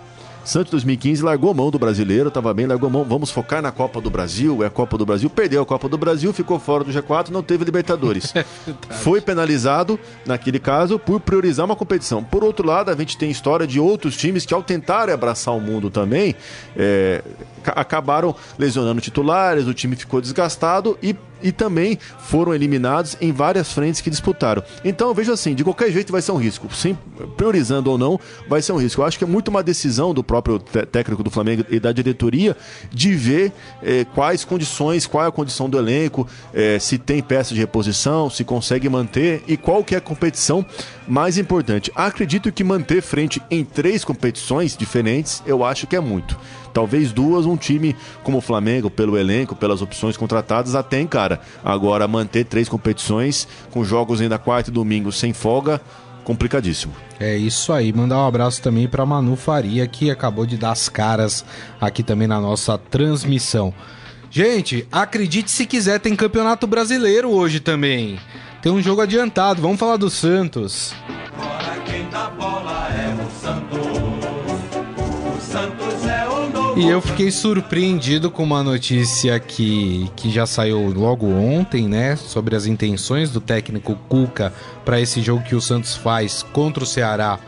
Santos 0.44 0.70
2015 0.72 1.22
largou 1.22 1.50
a 1.50 1.54
mão 1.54 1.70
do 1.70 1.78
brasileiro, 1.78 2.28
estava 2.28 2.52
bem, 2.52 2.66
largou 2.66 2.88
a 2.88 2.92
mão. 2.92 3.04
Vamos 3.04 3.30
focar 3.30 3.62
na 3.62 3.72
Copa 3.72 3.98
do 4.00 4.10
Brasil, 4.10 4.62
é 4.62 4.66
a 4.66 4.70
Copa 4.70 4.98
do 4.98 5.06
Brasil. 5.06 5.30
Perdeu 5.30 5.62
a 5.62 5.66
Copa 5.66 5.88
do 5.88 5.96
Brasil, 5.96 6.32
ficou 6.34 6.58
fora 6.58 6.84
do 6.84 6.92
G4, 6.92 7.30
não 7.30 7.42
teve 7.42 7.64
Libertadores. 7.64 8.34
Foi 9.02 9.22
penalizado, 9.22 9.98
naquele 10.26 10.58
caso, 10.58 10.98
por 10.98 11.18
priorizar 11.18 11.64
uma 11.64 11.74
competição. 11.74 12.22
Por 12.22 12.44
outro 12.44 12.66
lado, 12.66 12.90
a 12.90 12.94
gente 12.94 13.16
tem 13.16 13.30
história 13.30 13.66
de 13.66 13.80
outros 13.80 14.16
times 14.16 14.44
que, 14.44 14.52
ao 14.52 14.62
tentarem 14.62 15.14
abraçar 15.14 15.54
o 15.56 15.60
mundo 15.60 15.88
também, 15.88 16.36
é, 16.76 17.22
acabaram 17.64 18.36
lesionando 18.58 19.00
titulares, 19.00 19.66
o 19.66 19.72
time 19.72 19.96
ficou 19.96 20.20
desgastado 20.20 20.98
e 21.02 21.16
e 21.44 21.52
também 21.52 21.98
foram 22.18 22.54
eliminados 22.54 23.16
em 23.20 23.30
várias 23.30 23.70
frentes 23.70 24.00
que 24.00 24.08
disputaram. 24.08 24.64
Então 24.82 25.08
eu 25.08 25.14
vejo 25.14 25.30
assim, 25.30 25.54
de 25.54 25.62
qualquer 25.62 25.92
jeito 25.92 26.10
vai 26.10 26.22
ser 26.22 26.32
um 26.32 26.36
risco, 26.36 26.74
sem 26.74 26.98
priorizando 27.36 27.90
ou 27.90 27.98
não, 27.98 28.18
vai 28.48 28.62
ser 28.62 28.72
um 28.72 28.78
risco. 28.78 29.02
Eu 29.02 29.04
acho 29.04 29.18
que 29.18 29.24
é 29.24 29.26
muito 29.26 29.48
uma 29.48 29.62
decisão 29.62 30.14
do 30.14 30.24
próprio 30.24 30.58
técnico 30.58 31.22
do 31.22 31.30
Flamengo 31.30 31.64
e 31.68 31.78
da 31.78 31.92
diretoria 31.92 32.56
de 32.90 33.14
ver 33.14 33.52
eh, 33.82 34.06
quais 34.14 34.44
condições, 34.44 35.06
qual 35.06 35.24
é 35.24 35.28
a 35.28 35.32
condição 35.32 35.68
do 35.68 35.78
elenco, 35.78 36.26
eh, 36.54 36.78
se 36.78 36.96
tem 36.96 37.22
peça 37.22 37.52
de 37.52 37.60
reposição, 37.60 38.30
se 38.30 38.42
consegue 38.42 38.88
manter 38.88 39.42
e 39.46 39.56
qual 39.56 39.84
que 39.84 39.94
é 39.94 39.98
a 39.98 40.00
competição 40.00 40.64
mais 41.06 41.36
importante. 41.36 41.92
Acredito 41.94 42.50
que 42.50 42.64
manter 42.64 43.02
frente 43.02 43.42
em 43.50 43.64
três 43.64 44.02
competições 44.02 44.74
diferentes, 44.74 45.42
eu 45.44 45.62
acho 45.62 45.86
que 45.86 45.94
é 45.94 46.00
muito. 46.00 46.38
Talvez 46.74 47.12
duas, 47.12 47.46
um 47.46 47.56
time 47.56 47.94
como 48.24 48.38
o 48.38 48.40
Flamengo, 48.40 48.90
pelo 48.90 49.16
elenco, 49.16 49.54
pelas 49.54 49.80
opções 49.80 50.16
contratadas, 50.16 50.74
até 50.74 51.00
encara. 51.00 51.40
Agora, 51.64 52.08
manter 52.08 52.44
três 52.44 52.68
competições, 52.68 53.46
com 53.70 53.84
jogos 53.84 54.20
ainda 54.20 54.38
quarta 54.38 54.70
e 54.70 54.72
domingo 54.72 55.12
sem 55.12 55.32
folga, 55.32 55.80
complicadíssimo. 56.24 56.92
É 57.20 57.36
isso 57.36 57.72
aí. 57.72 57.92
Mandar 57.92 58.18
um 58.18 58.26
abraço 58.26 58.60
também 58.60 58.88
para 58.88 59.06
Manu 59.06 59.36
Faria, 59.36 59.86
que 59.86 60.10
acabou 60.10 60.44
de 60.44 60.56
dar 60.56 60.72
as 60.72 60.88
caras 60.88 61.44
aqui 61.80 62.02
também 62.02 62.26
na 62.26 62.40
nossa 62.40 62.76
transmissão. 62.76 63.72
Gente, 64.28 64.84
acredite 64.90 65.52
se 65.52 65.64
quiser, 65.64 66.00
tem 66.00 66.16
Campeonato 66.16 66.66
Brasileiro 66.66 67.30
hoje 67.30 67.60
também. 67.60 68.18
Tem 68.60 68.72
um 68.72 68.82
jogo 68.82 69.00
adiantado. 69.00 69.62
Vamos 69.62 69.78
falar 69.78 69.96
do 69.96 70.10
Santos. 70.10 70.92
Agora 71.38 71.80
quem 71.84 72.08
dá 72.10 72.30
bola 72.30 72.88
é 72.88 73.14
o 73.14 73.30
Santos. 73.40 73.63
E 76.76 76.88
eu 76.88 77.00
fiquei 77.00 77.30
surpreendido 77.30 78.30
com 78.30 78.42
uma 78.42 78.62
notícia 78.62 79.38
que, 79.38 80.10
que 80.16 80.28
já 80.28 80.44
saiu 80.44 80.92
logo 80.92 81.26
ontem, 81.26 81.88
né? 81.88 82.16
Sobre 82.16 82.56
as 82.56 82.66
intenções 82.66 83.30
do 83.30 83.40
técnico 83.40 83.96
Cuca 84.08 84.52
para 84.84 85.00
esse 85.00 85.22
jogo 85.22 85.44
que 85.44 85.54
o 85.54 85.60
Santos 85.60 85.96
faz 85.96 86.42
contra 86.42 86.82
o 86.82 86.86
Ceará 86.86 87.38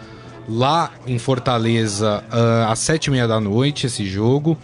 lá 0.49 0.93
em 1.09 1.19
Fortaleza 1.19 2.23
uh, 2.31 2.71
às 2.71 2.79
sete 2.79 3.07
e 3.07 3.11
meia 3.11 3.27
da 3.27 3.41
noite. 3.41 3.87
Esse 3.87 4.07
jogo 4.07 4.57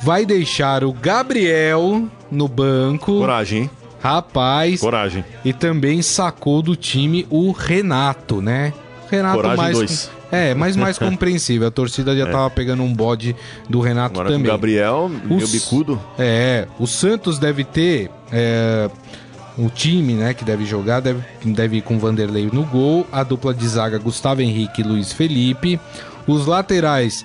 vai 0.00 0.24
deixar 0.24 0.84
o 0.84 0.92
Gabriel 0.92 2.08
no 2.30 2.48
banco. 2.48 3.18
Coragem, 3.18 3.62
hein? 3.64 3.70
Rapaz. 4.02 4.80
Coragem. 4.80 5.22
E 5.44 5.52
também 5.52 6.00
sacou 6.00 6.62
do 6.62 6.74
time 6.74 7.26
o 7.28 7.52
Renato, 7.52 8.40
né? 8.40 8.72
Renato 9.10 9.36
Coragem 9.36 9.56
mais. 9.58 9.76
dois. 9.76 10.10
É, 10.32 10.54
mas 10.54 10.76
mais 10.76 10.98
compreensível. 10.98 11.68
A 11.68 11.70
torcida 11.70 12.16
já 12.16 12.26
é. 12.26 12.30
tava 12.30 12.48
pegando 12.48 12.82
um 12.82 12.92
bode 12.92 13.36
do 13.68 13.80
Renato 13.80 14.14
Agora 14.14 14.30
também. 14.30 14.46
Com 14.46 14.48
o 14.48 14.52
Gabriel, 14.52 15.10
meu 15.24 15.46
bicudo. 15.46 16.00
É, 16.18 16.66
o 16.78 16.86
Santos 16.86 17.38
deve 17.38 17.62
ter. 17.62 18.10
É, 18.32 18.88
o 19.58 19.68
time, 19.68 20.14
né, 20.14 20.32
que 20.32 20.46
deve 20.46 20.64
jogar, 20.64 21.00
deve, 21.00 21.22
deve 21.44 21.76
ir 21.76 21.82
com 21.82 21.98
Vanderlei 21.98 22.48
no 22.50 22.64
gol, 22.64 23.06
a 23.12 23.22
dupla 23.22 23.52
de 23.52 23.68
zaga 23.68 23.98
Gustavo 23.98 24.40
Henrique 24.40 24.80
e 24.80 24.84
Luiz 24.84 25.12
Felipe, 25.12 25.78
os 26.26 26.46
laterais 26.46 27.22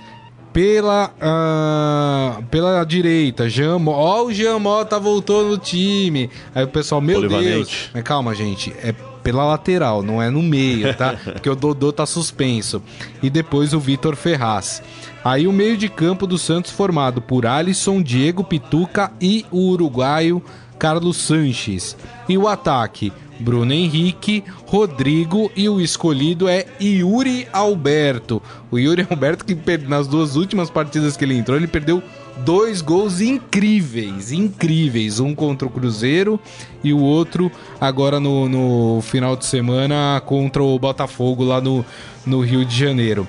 pela, 0.51 1.11
uh, 1.21 2.43
pela 2.45 2.83
direita, 2.83 3.47
Jamó. 3.47 3.91
Ó, 3.91 4.25
o 4.25 4.33
Jamó 4.33 4.83
tá 4.83 4.97
voltando 4.97 5.49
no 5.49 5.57
time. 5.57 6.29
Aí 6.53 6.63
o 6.63 6.67
pessoal, 6.67 6.99
meu 6.99 7.27
Deus. 7.29 7.89
Mas 7.93 8.03
calma, 8.03 8.33
gente. 8.33 8.73
É 8.83 8.93
pela 9.27 9.43
lateral, 9.43 10.01
não 10.01 10.21
é 10.21 10.29
no 10.29 10.41
meio, 10.41 10.95
tá? 10.95 11.17
Porque 11.21 11.49
o 11.49 11.55
Dodô 11.55 11.91
tá 11.91 12.05
suspenso. 12.05 12.81
E 13.21 13.29
depois 13.29 13.73
o 13.73 13.79
Vitor 13.79 14.15
Ferraz. 14.15 14.81
Aí 15.21 15.45
o 15.45 15.51
meio 15.51 15.75
de 15.75 15.89
campo 15.89 16.25
do 16.25 16.37
Santos 16.37 16.71
formado 16.71 17.21
por 17.21 17.45
Alisson, 17.45 18.01
Diego 18.01 18.41
Pituca 18.41 19.11
e 19.19 19.45
o 19.51 19.71
uruguaio 19.71 20.41
Carlos 20.79 21.17
Sanches. 21.17 21.97
E 22.29 22.37
o 22.37 22.47
ataque, 22.47 23.11
Bruno 23.37 23.73
Henrique, 23.73 24.45
Rodrigo 24.65 25.51
e 25.57 25.67
o 25.67 25.81
escolhido 25.81 26.47
é 26.47 26.65
Yuri 26.79 27.49
Alberto. 27.51 28.41
O 28.71 28.79
Yuri 28.79 29.05
Alberto 29.11 29.43
que 29.43 29.57
nas 29.79 30.07
duas 30.07 30.37
últimas 30.37 30.69
partidas 30.69 31.17
que 31.17 31.25
ele 31.25 31.37
entrou, 31.37 31.57
ele 31.57 31.67
perdeu 31.67 32.01
dois 32.43 32.81
gols 32.81 33.21
incríveis, 33.21 34.31
incríveis. 34.31 35.19
Um 35.19 35.33
contra 35.35 35.67
o 35.67 35.71
Cruzeiro 35.71 36.39
e 36.83 36.93
o 36.93 36.99
outro 36.99 37.51
agora 37.79 38.19
no, 38.19 38.47
no 38.47 39.01
final 39.01 39.35
de 39.35 39.45
semana 39.45 40.21
contra 40.25 40.63
o 40.63 40.77
Botafogo 40.77 41.43
lá 41.43 41.59
no, 41.59 41.85
no 42.25 42.41
Rio 42.41 42.65
de 42.65 42.77
Janeiro. 42.77 43.27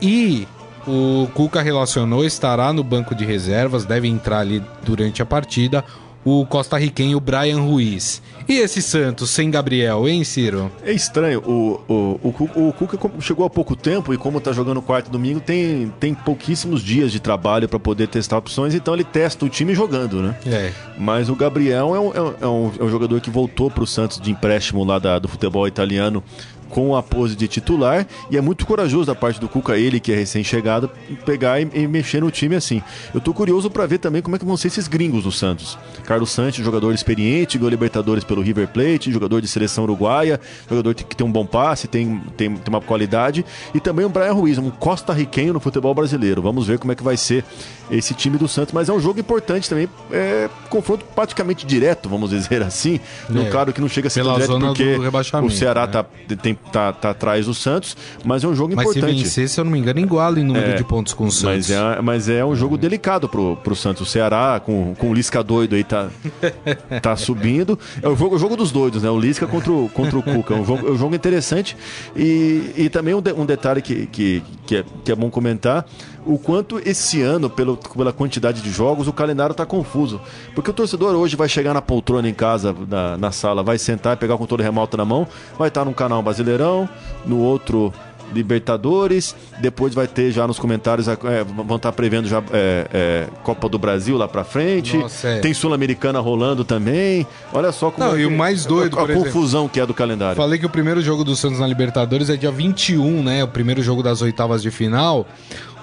E 0.00 0.46
o 0.86 1.28
Cuca 1.34 1.62
relacionou, 1.62 2.24
estará 2.24 2.72
no 2.72 2.84
banco 2.84 3.14
de 3.14 3.24
reservas, 3.24 3.84
deve 3.84 4.08
entrar 4.08 4.40
ali 4.40 4.62
durante 4.84 5.20
a 5.20 5.26
partida 5.26 5.84
o 6.26 6.44
costarriquenho 6.44 7.20
Brian 7.20 7.60
Ruiz. 7.60 8.20
E 8.48 8.54
esse 8.54 8.82
Santos 8.82 9.30
sem 9.30 9.48
Gabriel, 9.48 10.08
hein, 10.08 10.24
Ciro? 10.24 10.72
É 10.84 10.92
estranho. 10.92 11.40
O, 11.40 11.80
o, 11.88 12.20
o, 12.22 12.68
o 12.68 12.72
Cuca 12.72 12.98
chegou 13.20 13.46
há 13.46 13.50
pouco 13.50 13.76
tempo 13.76 14.12
e, 14.12 14.18
como 14.18 14.40
tá 14.40 14.52
jogando 14.52 14.82
quarto 14.82 15.08
domingo, 15.08 15.38
tem, 15.38 15.92
tem 16.00 16.14
pouquíssimos 16.14 16.82
dias 16.82 17.12
de 17.12 17.20
trabalho 17.20 17.68
para 17.68 17.78
poder 17.78 18.08
testar 18.08 18.38
opções, 18.38 18.74
então 18.74 18.92
ele 18.94 19.04
testa 19.04 19.44
o 19.44 19.48
time 19.48 19.72
jogando, 19.72 20.20
né? 20.20 20.36
É. 20.46 20.72
Mas 20.98 21.28
o 21.28 21.36
Gabriel 21.36 21.94
é 21.94 22.00
um, 22.00 22.12
é 22.42 22.46
um, 22.46 22.72
é 22.80 22.84
um 22.84 22.88
jogador 22.88 23.20
que 23.20 23.30
voltou 23.30 23.70
para 23.70 23.84
o 23.84 23.86
Santos 23.86 24.20
de 24.20 24.30
empréstimo 24.30 24.84
lá 24.84 24.98
da, 24.98 25.20
do 25.20 25.28
futebol 25.28 25.66
italiano 25.68 26.24
com 26.70 26.96
a 26.96 27.02
pose 27.02 27.36
de 27.36 27.48
titular 27.48 28.06
e 28.30 28.36
é 28.36 28.40
muito 28.40 28.66
corajoso 28.66 29.06
da 29.06 29.14
parte 29.14 29.40
do 29.40 29.48
Cuca, 29.48 29.76
ele 29.76 30.00
que 30.00 30.12
é 30.12 30.16
recém-chegado, 30.16 30.90
pegar 31.24 31.60
e, 31.60 31.68
e, 31.74 31.86
mexer 31.86 32.20
no 32.20 32.30
time 32.30 32.56
assim. 32.56 32.82
Eu 33.14 33.20
tô 33.20 33.32
curioso 33.32 33.70
para 33.70 33.86
ver 33.86 33.98
também 33.98 34.22
como 34.22 34.36
é 34.36 34.38
que 34.38 34.44
vão 34.44 34.56
ser 34.56 34.68
esses 34.68 34.88
gringos 34.88 35.24
do 35.24 35.32
Santos. 35.32 35.78
Carlos 36.04 36.30
Santos, 36.30 36.64
jogador 36.64 36.94
experiente, 36.94 37.58
ganhou 37.58 37.70
Libertadores 37.70 38.24
pelo 38.24 38.42
River 38.42 38.68
Plate, 38.68 39.10
jogador 39.10 39.40
de 39.40 39.48
seleção 39.48 39.84
uruguaia, 39.84 40.40
jogador 40.68 40.94
que 40.94 41.16
tem 41.16 41.26
um 41.26 41.32
bom 41.32 41.46
passe, 41.46 41.86
tem, 41.88 42.20
tem, 42.36 42.54
tem 42.56 42.68
uma 42.68 42.80
qualidade, 42.80 43.44
e 43.74 43.80
também 43.80 44.04
o 44.04 44.08
Brian 44.08 44.32
Ruiz, 44.32 44.58
um 44.58 44.70
costa-riquenho 44.70 45.52
no 45.52 45.60
futebol 45.60 45.94
brasileiro. 45.94 46.42
Vamos 46.42 46.66
ver 46.66 46.78
como 46.78 46.92
é 46.92 46.94
que 46.94 47.02
vai 47.02 47.16
ser 47.16 47.44
esse 47.90 48.14
time 48.14 48.36
do 48.36 48.48
Santos, 48.48 48.72
mas 48.72 48.88
é 48.88 48.92
um 48.92 49.00
jogo 49.00 49.20
importante 49.20 49.68
também, 49.68 49.88
é 50.10 50.48
confronto 50.68 51.04
praticamente 51.14 51.64
direto, 51.64 52.08
vamos 52.08 52.30
dizer 52.30 52.62
assim. 52.62 53.00
É. 53.34 53.50
Claro 53.50 53.72
que 53.72 53.80
não 53.80 53.88
chega 53.88 54.08
a 54.08 54.10
ser 54.10 54.22
direto 54.22 54.58
porque 54.58 54.96
o 55.42 55.50
Ceará 55.50 55.86
né? 55.86 55.92
tá, 55.92 56.04
tem 56.42 56.55
tá, 56.72 56.92
tá 56.92 57.10
atrás 57.10 57.46
do 57.46 57.54
Santos, 57.54 57.96
mas 58.24 58.44
é 58.44 58.48
um 58.48 58.54
jogo 58.54 58.74
mas 58.74 58.84
importante. 58.84 59.04
Mas 59.04 59.16
se 59.16 59.24
vencer, 59.24 59.48
se 59.48 59.60
eu 59.60 59.64
não 59.64 59.72
me 59.72 59.78
engano, 59.78 60.00
iguala 60.00 60.38
em 60.40 60.44
número 60.44 60.70
é, 60.70 60.74
de 60.74 60.84
pontos 60.84 61.14
com 61.14 61.24
o 61.24 61.30
Santos. 61.30 61.68
Mas 61.68 61.70
é, 61.70 62.00
mas 62.00 62.28
é 62.28 62.44
um 62.44 62.54
jogo 62.54 62.76
delicado 62.76 63.28
pro, 63.28 63.56
pro 63.56 63.74
Santos. 63.74 64.02
O 64.02 64.06
Ceará, 64.06 64.60
com, 64.64 64.94
com 64.94 65.10
o 65.10 65.14
Lisca 65.14 65.42
doido 65.42 65.74
aí, 65.74 65.84
tá, 65.84 66.08
tá 67.02 67.16
subindo. 67.16 67.78
É 68.02 68.08
o 68.08 68.16
jogo, 68.16 68.36
o 68.36 68.38
jogo 68.38 68.56
dos 68.56 68.70
doidos, 68.70 69.02
né? 69.02 69.10
O 69.10 69.18
Lisca 69.18 69.46
contra 69.46 69.72
o, 69.72 69.88
contra 69.88 70.18
o 70.18 70.22
Cuca. 70.22 70.54
É 70.54 70.58
um 70.58 70.64
jogo, 70.64 70.88
é 70.88 70.90
um 70.90 70.98
jogo 70.98 71.14
interessante. 71.14 71.76
E, 72.14 72.72
e 72.76 72.88
também 72.88 73.14
um, 73.14 73.22
de, 73.22 73.32
um 73.32 73.46
detalhe 73.46 73.80
que, 73.80 74.06
que, 74.06 74.42
que, 74.66 74.76
é, 74.76 74.84
que 75.04 75.12
é 75.12 75.14
bom 75.14 75.30
comentar 75.30 75.86
o 76.26 76.38
quanto 76.38 76.80
esse 76.84 77.22
ano, 77.22 77.48
pelo, 77.48 77.76
pela 77.76 78.12
quantidade 78.12 78.60
de 78.60 78.70
jogos, 78.70 79.06
o 79.06 79.12
calendário 79.12 79.52
está 79.52 79.64
confuso. 79.64 80.20
Porque 80.54 80.70
o 80.70 80.74
torcedor 80.74 81.14
hoje 81.14 81.36
vai 81.36 81.48
chegar 81.48 81.72
na 81.72 81.80
poltrona 81.80 82.28
em 82.28 82.34
casa, 82.34 82.74
na, 82.88 83.16
na 83.16 83.30
sala, 83.30 83.62
vai 83.62 83.78
sentar, 83.78 84.16
pegar 84.16 84.34
o 84.34 84.38
controle 84.38 84.62
remoto 84.62 84.96
na 84.96 85.04
mão, 85.04 85.26
vai 85.56 85.68
estar 85.68 85.82
tá 85.82 85.84
num 85.84 85.92
canal 85.92 86.20
Brasileirão, 86.46 86.88
no 87.24 87.38
outro 87.38 87.92
Libertadores, 88.34 89.36
depois 89.60 89.94
vai 89.94 90.08
ter 90.08 90.32
já 90.32 90.48
nos 90.48 90.58
comentários, 90.58 91.06
é, 91.06 91.16
vão 91.44 91.76
estar 91.76 91.78
tá 91.78 91.92
prevendo 91.92 92.26
já 92.26 92.42
é, 92.52 92.86
é, 92.92 93.26
Copa 93.44 93.68
do 93.68 93.78
Brasil 93.78 94.16
lá 94.16 94.26
pra 94.26 94.42
frente. 94.42 94.96
Nossa, 94.96 95.28
é. 95.28 95.38
Tem 95.38 95.54
Sul-Americana 95.54 96.18
rolando 96.18 96.64
também. 96.64 97.24
Olha 97.52 97.70
só 97.70 97.88
como. 97.88 98.04
Não, 98.04 98.16
é 98.16 98.22
e 98.22 98.26
o 98.26 98.30
mais 98.30 98.66
doido, 98.66 98.98
a, 98.98 99.04
a 99.04 99.06
confusão 99.06 99.60
exemplo, 99.60 99.68
que 99.68 99.80
é 99.80 99.86
do 99.86 99.94
calendário. 99.94 100.36
Falei 100.36 100.58
que 100.58 100.66
o 100.66 100.70
primeiro 100.70 101.00
jogo 101.00 101.22
do 101.22 101.36
Santos 101.36 101.60
na 101.60 101.66
Libertadores 101.68 102.28
é 102.28 102.36
dia 102.36 102.50
21, 102.50 103.22
né? 103.22 103.44
O 103.44 103.48
primeiro 103.48 103.80
jogo 103.80 104.02
das 104.02 104.20
oitavas 104.22 104.60
de 104.60 104.72
final. 104.72 105.24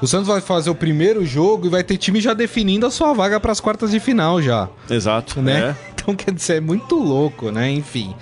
O 0.02 0.08
Santos 0.08 0.28
vai 0.28 0.42
fazer 0.42 0.70
o 0.70 0.76
primeiro 0.76 1.26
jogo 1.26 1.68
e 1.68 1.70
vai 1.70 1.82
ter 1.82 1.96
time 1.96 2.20
já 2.20 2.34
definindo 2.34 2.86
a 2.86 2.92
sua 2.92 3.14
vaga 3.14 3.40
para 3.40 3.54
as 3.54 3.62
quartas 3.62 3.90
de 3.90 4.02
final 4.02 4.42
já. 4.42 4.68
Exato. 4.90 5.42
Né? 5.42 5.76
É. 5.80 5.94
Então 6.04 6.14
quer 6.14 6.34
dizer, 6.34 6.58
é 6.58 6.60
muito 6.60 6.96
louco, 6.96 7.50
né? 7.50 7.72
Enfim. 7.72 8.14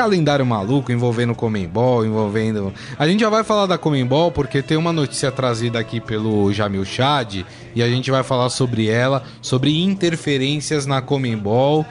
Calendário 0.00 0.46
maluco 0.46 0.90
envolvendo 0.90 1.34
Comembol, 1.34 2.06
envolvendo. 2.06 2.72
A 2.98 3.06
gente 3.06 3.20
já 3.20 3.28
vai 3.28 3.44
falar 3.44 3.66
da 3.66 3.76
Comembol 3.76 4.32
porque 4.32 4.62
tem 4.62 4.78
uma 4.78 4.94
notícia 4.94 5.30
trazida 5.30 5.78
aqui 5.78 6.00
pelo 6.00 6.50
Jamil 6.54 6.86
Chad 6.86 7.44
e 7.74 7.82
a 7.82 7.86
gente 7.86 8.10
vai 8.10 8.22
falar 8.22 8.48
sobre 8.48 8.88
ela, 8.88 9.22
sobre 9.42 9.78
interferências 9.78 10.86
na 10.86 11.02
Comembol. 11.02 11.84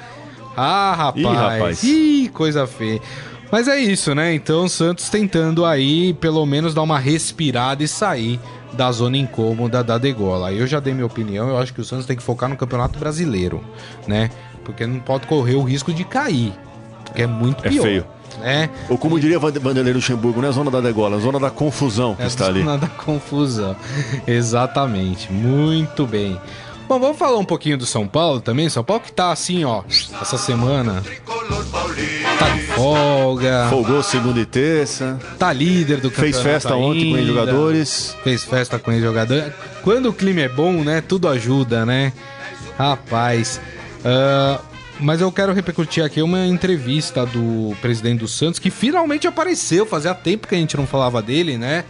Ah, 0.57 0.95
rapaz. 0.97 1.23
Ih, 1.23 1.35
rapaz. 1.35 1.83
Ih, 1.83 2.31
coisa 2.33 2.65
feia. 2.65 2.99
Mas 3.51 3.67
é 3.67 3.79
isso, 3.79 4.15
né? 4.15 4.33
Então 4.33 4.65
o 4.65 4.69
Santos 4.69 5.07
tentando 5.07 5.63
aí, 5.63 6.11
pelo 6.15 6.43
menos, 6.47 6.73
dar 6.73 6.81
uma 6.81 6.97
respirada 6.97 7.83
e 7.83 7.87
sair 7.87 8.39
da 8.73 8.91
zona 8.91 9.17
incômoda 9.17 9.83
da 9.83 9.99
degola. 9.99 10.51
Eu 10.51 10.65
já 10.65 10.79
dei 10.79 10.95
minha 10.95 11.05
opinião, 11.05 11.47
eu 11.47 11.59
acho 11.59 11.71
que 11.71 11.81
o 11.81 11.85
Santos 11.85 12.07
tem 12.07 12.17
que 12.17 12.23
focar 12.23 12.49
no 12.49 12.57
Campeonato 12.57 12.97
Brasileiro, 12.97 13.63
né? 14.07 14.31
Porque 14.65 14.87
não 14.87 14.99
pode 14.99 15.27
correr 15.27 15.53
o 15.53 15.63
risco 15.63 15.93
de 15.93 16.03
cair, 16.03 16.53
porque 17.09 17.21
é 17.23 17.27
muito 17.27 17.65
é 17.65 17.69
pior. 17.69 17.81
É 17.81 17.87
feio. 17.87 18.05
Né? 18.39 18.69
Ou 18.87 18.97
como 18.97 19.19
diria 19.19 19.37
Vanderlei 19.37 19.93
Luxemburgo, 19.93 20.41
não 20.41 20.47
é 20.47 20.51
zona 20.51 20.71
da 20.71 20.79
degola, 20.79 21.17
é 21.17 21.19
zona 21.19 21.39
da 21.39 21.49
confusão 21.49 22.15
que 22.15 22.23
é 22.23 22.27
está 22.27 22.47
ali. 22.47 22.61
Zona 22.61 22.77
da 22.77 22.87
confusão, 22.87 23.75
exatamente. 24.25 25.31
Muito 25.31 26.07
bem. 26.07 26.39
Bom, 26.87 26.99
vamos 26.99 27.17
falar 27.17 27.37
um 27.37 27.45
pouquinho 27.45 27.77
do 27.77 27.85
São 27.85 28.07
Paulo 28.07 28.41
também. 28.41 28.67
São 28.67 28.83
Paulo 28.83 29.03
que 29.03 29.11
tá 29.11 29.31
assim, 29.31 29.63
ó, 29.63 29.83
essa 30.19 30.39
semana. 30.39 31.03
Tá 32.39 32.49
de 32.49 32.61
folga. 32.63 33.67
Folgou 33.69 34.01
segunda 34.01 34.39
e 34.39 34.45
terça. 34.45 35.19
Tá 35.37 35.53
líder 35.53 35.97
do 35.97 36.09
campeonato. 36.09 36.41
Fez 36.41 36.41
festa 36.41 36.73
ainda, 36.73 36.87
ontem 36.87 37.11
com 37.11 37.21
os 37.21 37.27
jogadores. 37.27 38.17
Fez 38.23 38.43
festa 38.43 38.79
com 38.79 38.89
os 38.89 38.99
jogadores. 38.99 39.53
Quando 39.83 40.09
o 40.09 40.13
clima 40.13 40.41
é 40.41 40.49
bom, 40.49 40.83
né? 40.83 40.99
Tudo 40.99 41.27
ajuda, 41.27 41.85
né? 41.85 42.11
Rapaz. 42.75 43.61
Uh, 43.99 44.68
mas 44.99 45.21
eu 45.21 45.31
quero 45.31 45.53
repercutir 45.53 46.03
aqui 46.03 46.21
uma 46.21 46.45
entrevista 46.45 47.25
do 47.25 47.75
presidente 47.81 48.19
do 48.19 48.27
Santos 48.27 48.59
que 48.59 48.69
finalmente 48.69 49.27
apareceu. 49.27 49.85
Fazia 49.85 50.13
tempo 50.13 50.47
que 50.47 50.55
a 50.55 50.57
gente 50.57 50.75
não 50.75 50.85
falava 50.85 51.21
dele, 51.21 51.57
né? 51.57 51.85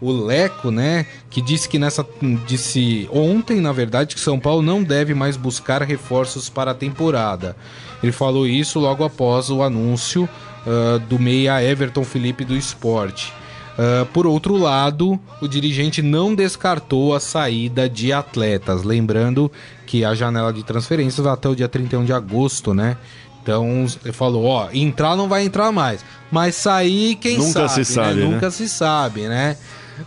o 0.00 0.12
Leco, 0.12 0.70
né, 0.70 1.06
que 1.28 1.40
disse 1.42 1.68
que 1.68 1.78
nessa 1.78 2.06
disse 2.46 3.08
ontem, 3.12 3.60
na 3.60 3.72
verdade, 3.72 4.14
que 4.14 4.20
São 4.20 4.38
Paulo 4.38 4.62
não 4.62 4.82
deve 4.82 5.14
mais 5.14 5.36
buscar 5.36 5.82
reforços 5.82 6.48
para 6.48 6.70
a 6.70 6.74
temporada. 6.74 7.56
Ele 8.02 8.12
falou 8.12 8.46
isso 8.46 8.78
logo 8.78 9.04
após 9.04 9.50
o 9.50 9.62
anúncio 9.62 10.28
uh, 10.66 10.98
do 11.00 11.18
meia 11.18 11.62
Everton 11.62 12.04
Felipe 12.04 12.44
do 12.44 12.56
esporte. 12.56 13.32
Uh, 13.78 14.04
por 14.06 14.26
outro 14.26 14.56
lado, 14.56 15.20
o 15.40 15.46
dirigente 15.46 16.02
não 16.02 16.34
descartou 16.34 17.14
a 17.14 17.20
saída 17.20 17.88
de 17.88 18.12
atletas, 18.12 18.82
lembrando 18.82 19.52
que 19.86 20.04
a 20.04 20.16
janela 20.16 20.52
de 20.52 20.64
transferências 20.64 21.24
vai 21.24 21.32
até 21.32 21.48
o 21.48 21.54
dia 21.54 21.68
31 21.68 22.04
de 22.04 22.12
agosto, 22.12 22.74
né? 22.74 22.96
Então 23.40 23.86
ele 24.04 24.12
falou, 24.12 24.44
ó, 24.46 24.68
entrar 24.72 25.16
não 25.16 25.28
vai 25.28 25.44
entrar 25.44 25.70
mais, 25.70 26.04
mas 26.30 26.56
sair 26.56 27.14
quem 27.14 27.38
Nunca 27.38 27.68
sabe, 27.68 27.84
se 27.84 27.94
sabe, 27.94 28.14
né? 28.14 28.24
né? 28.24 28.30
Nunca 28.30 28.50
se 28.50 28.68
sabe, 28.68 29.28
né? 29.28 29.56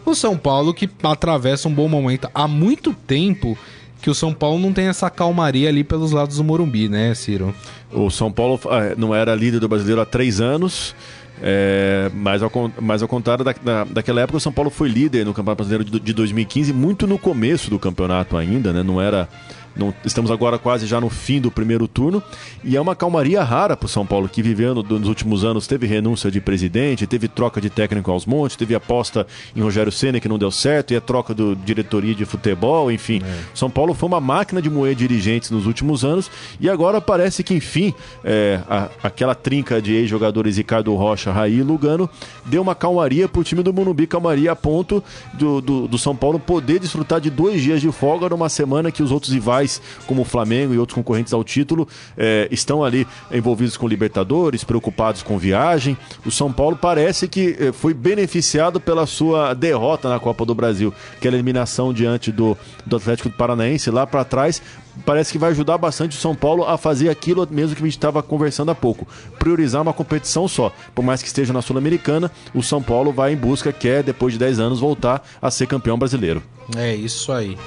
O 0.05 0.13
São 0.13 0.37
Paulo 0.37 0.73
que 0.73 0.89
atravessa 1.01 1.69
um 1.69 1.73
bom 1.73 1.87
momento 1.87 2.29
há 2.33 2.47
muito 2.47 2.93
tempo 2.93 3.57
que 4.01 4.09
o 4.09 4.15
São 4.15 4.33
Paulo 4.33 4.59
não 4.59 4.73
tem 4.73 4.87
essa 4.87 5.09
calmaria 5.09 5.69
ali 5.69 5.83
pelos 5.83 6.11
lados 6.11 6.37
do 6.37 6.43
Morumbi, 6.43 6.89
né, 6.89 7.13
Ciro? 7.13 7.53
O 7.91 8.09
São 8.09 8.31
Paulo 8.31 8.59
ah, 8.65 8.95
não 8.97 9.13
era 9.13 9.33
líder 9.35 9.59
do 9.59 9.69
brasileiro 9.69 10.01
há 10.01 10.05
três 10.05 10.41
anos. 10.41 10.95
É, 11.41 12.11
mas, 12.13 12.43
ao, 12.43 12.51
mas 12.79 13.01
ao 13.01 13.07
contrário 13.07 13.43
da, 13.43 13.53
da, 13.53 13.83
daquela 13.83 14.21
época, 14.21 14.37
o 14.37 14.41
São 14.41 14.51
Paulo 14.51 14.69
foi 14.69 14.87
líder 14.87 15.25
no 15.25 15.33
Campeonato 15.33 15.63
Brasileiro 15.63 15.83
de, 15.83 15.99
de 15.99 16.13
2015, 16.13 16.71
muito 16.71 17.07
no 17.07 17.17
começo 17.17 17.69
do 17.69 17.79
campeonato 17.79 18.37
ainda, 18.37 18.71
né? 18.71 18.83
Não 18.83 19.01
era 19.01 19.27
não, 19.75 19.93
estamos 20.05 20.29
agora 20.31 20.57
quase 20.57 20.85
já 20.85 20.99
no 20.99 21.09
fim 21.09 21.39
do 21.39 21.49
primeiro 21.49 21.87
turno 21.87 22.21
e 22.63 22.75
é 22.75 22.81
uma 22.81 22.95
calmaria 22.95 23.43
rara 23.43 23.77
para 23.77 23.85
o 23.85 23.89
São 23.89 24.05
Paulo, 24.05 24.27
que 24.27 24.41
vivendo 24.41 24.83
nos 24.83 25.07
últimos 25.07 25.45
anos 25.45 25.65
teve 25.65 25.87
renúncia 25.87 26.29
de 26.29 26.41
presidente, 26.41 27.07
teve 27.07 27.27
troca 27.27 27.61
de 27.61 27.69
técnico 27.69 28.11
aos 28.11 28.25
montes, 28.25 28.57
teve 28.57 28.75
aposta 28.75 29.25
em 29.55 29.61
Rogério 29.61 29.91
Senna 29.91 30.19
que 30.19 30.27
não 30.27 30.37
deu 30.37 30.51
certo 30.51 30.93
e 30.93 30.95
a 30.95 31.01
troca 31.01 31.33
do 31.33 31.55
diretoria 31.55 32.13
de 32.13 32.25
futebol, 32.25 32.91
enfim. 32.91 33.21
É. 33.23 33.39
São 33.53 33.69
Paulo 33.69 33.93
foi 33.93 34.07
uma 34.07 34.19
máquina 34.19 34.61
de 34.61 34.69
moer 34.69 34.95
dirigentes 34.95 35.49
nos 35.51 35.65
últimos 35.65 36.03
anos 36.03 36.29
e 36.59 36.69
agora 36.69 36.99
parece 36.99 37.43
que, 37.43 37.53
enfim, 37.53 37.93
é, 38.23 38.59
a, 38.69 38.89
aquela 39.03 39.35
trinca 39.35 39.81
de 39.81 39.93
ex-jogadores 39.93 40.57
Ricardo 40.57 40.93
Rocha, 40.95 41.31
Raí 41.31 41.59
e 41.59 41.63
Lugano 41.63 42.09
deu 42.45 42.61
uma 42.61 42.75
calmaria 42.75 43.27
para 43.27 43.39
o 43.39 43.43
time 43.43 43.63
do 43.63 43.73
Morumbi, 43.73 44.05
calmaria 44.05 44.51
a 44.51 44.55
ponto 44.55 45.03
do, 45.33 45.61
do, 45.61 45.87
do 45.87 45.97
São 45.97 46.15
Paulo 46.15 46.39
poder 46.39 46.79
desfrutar 46.79 47.21
de 47.21 47.29
dois 47.29 47.61
dias 47.61 47.79
de 47.81 47.91
folga 47.91 48.27
numa 48.29 48.49
semana 48.49 48.91
que 48.91 49.03
os 49.03 49.11
outros 49.11 49.31
rivais 49.31 49.60
como 50.05 50.21
o 50.21 50.25
Flamengo 50.25 50.73
e 50.73 50.77
outros 50.77 50.95
concorrentes 50.95 51.33
ao 51.33 51.43
título, 51.43 51.87
é, 52.17 52.47
estão 52.51 52.83
ali 52.83 53.07
envolvidos 53.31 53.77
com 53.77 53.87
Libertadores, 53.87 54.63
preocupados 54.63 55.21
com 55.23 55.37
viagem. 55.37 55.97
O 56.25 56.31
São 56.31 56.51
Paulo 56.51 56.75
parece 56.75 57.27
que 57.27 57.55
é, 57.59 57.71
foi 57.71 57.93
beneficiado 57.93 58.79
pela 58.79 59.05
sua 59.05 59.53
derrota 59.53 60.09
na 60.09 60.19
Copa 60.19 60.45
do 60.45 60.55
Brasil, 60.55 60.93
aquela 61.15 61.35
eliminação 61.35 61.93
diante 61.93 62.31
do, 62.31 62.57
do 62.85 62.95
Atlético 62.95 63.29
Paranaense 63.29 63.89
lá 63.89 64.05
para 64.07 64.23
trás. 64.23 64.61
Parece 65.05 65.31
que 65.31 65.37
vai 65.37 65.51
ajudar 65.51 65.77
bastante 65.77 66.17
o 66.17 66.19
São 66.19 66.35
Paulo 66.35 66.65
a 66.65 66.77
fazer 66.77 67.09
aquilo 67.09 67.47
mesmo 67.49 67.75
que 67.75 67.81
a 67.81 67.85
gente 67.85 67.97
estava 67.97 68.21
conversando 68.21 68.71
há 68.71 68.75
pouco. 68.75 69.07
Priorizar 69.39 69.81
uma 69.81 69.93
competição 69.93 70.47
só. 70.47 70.71
Por 70.93 71.03
mais 71.03 71.21
que 71.21 71.27
esteja 71.27 71.53
na 71.53 71.61
Sul-Americana, 71.61 72.29
o 72.53 72.61
São 72.61 72.83
Paulo 72.83 73.11
vai 73.11 73.33
em 73.33 73.37
busca, 73.37 73.71
quer, 73.71 74.03
depois 74.03 74.33
de 74.33 74.39
10 74.39 74.59
anos, 74.59 74.79
voltar 74.79 75.25
a 75.41 75.49
ser 75.49 75.67
campeão 75.67 75.97
brasileiro. 75.97 76.43
É 76.75 76.93
isso 76.93 77.31
aí. 77.31 77.57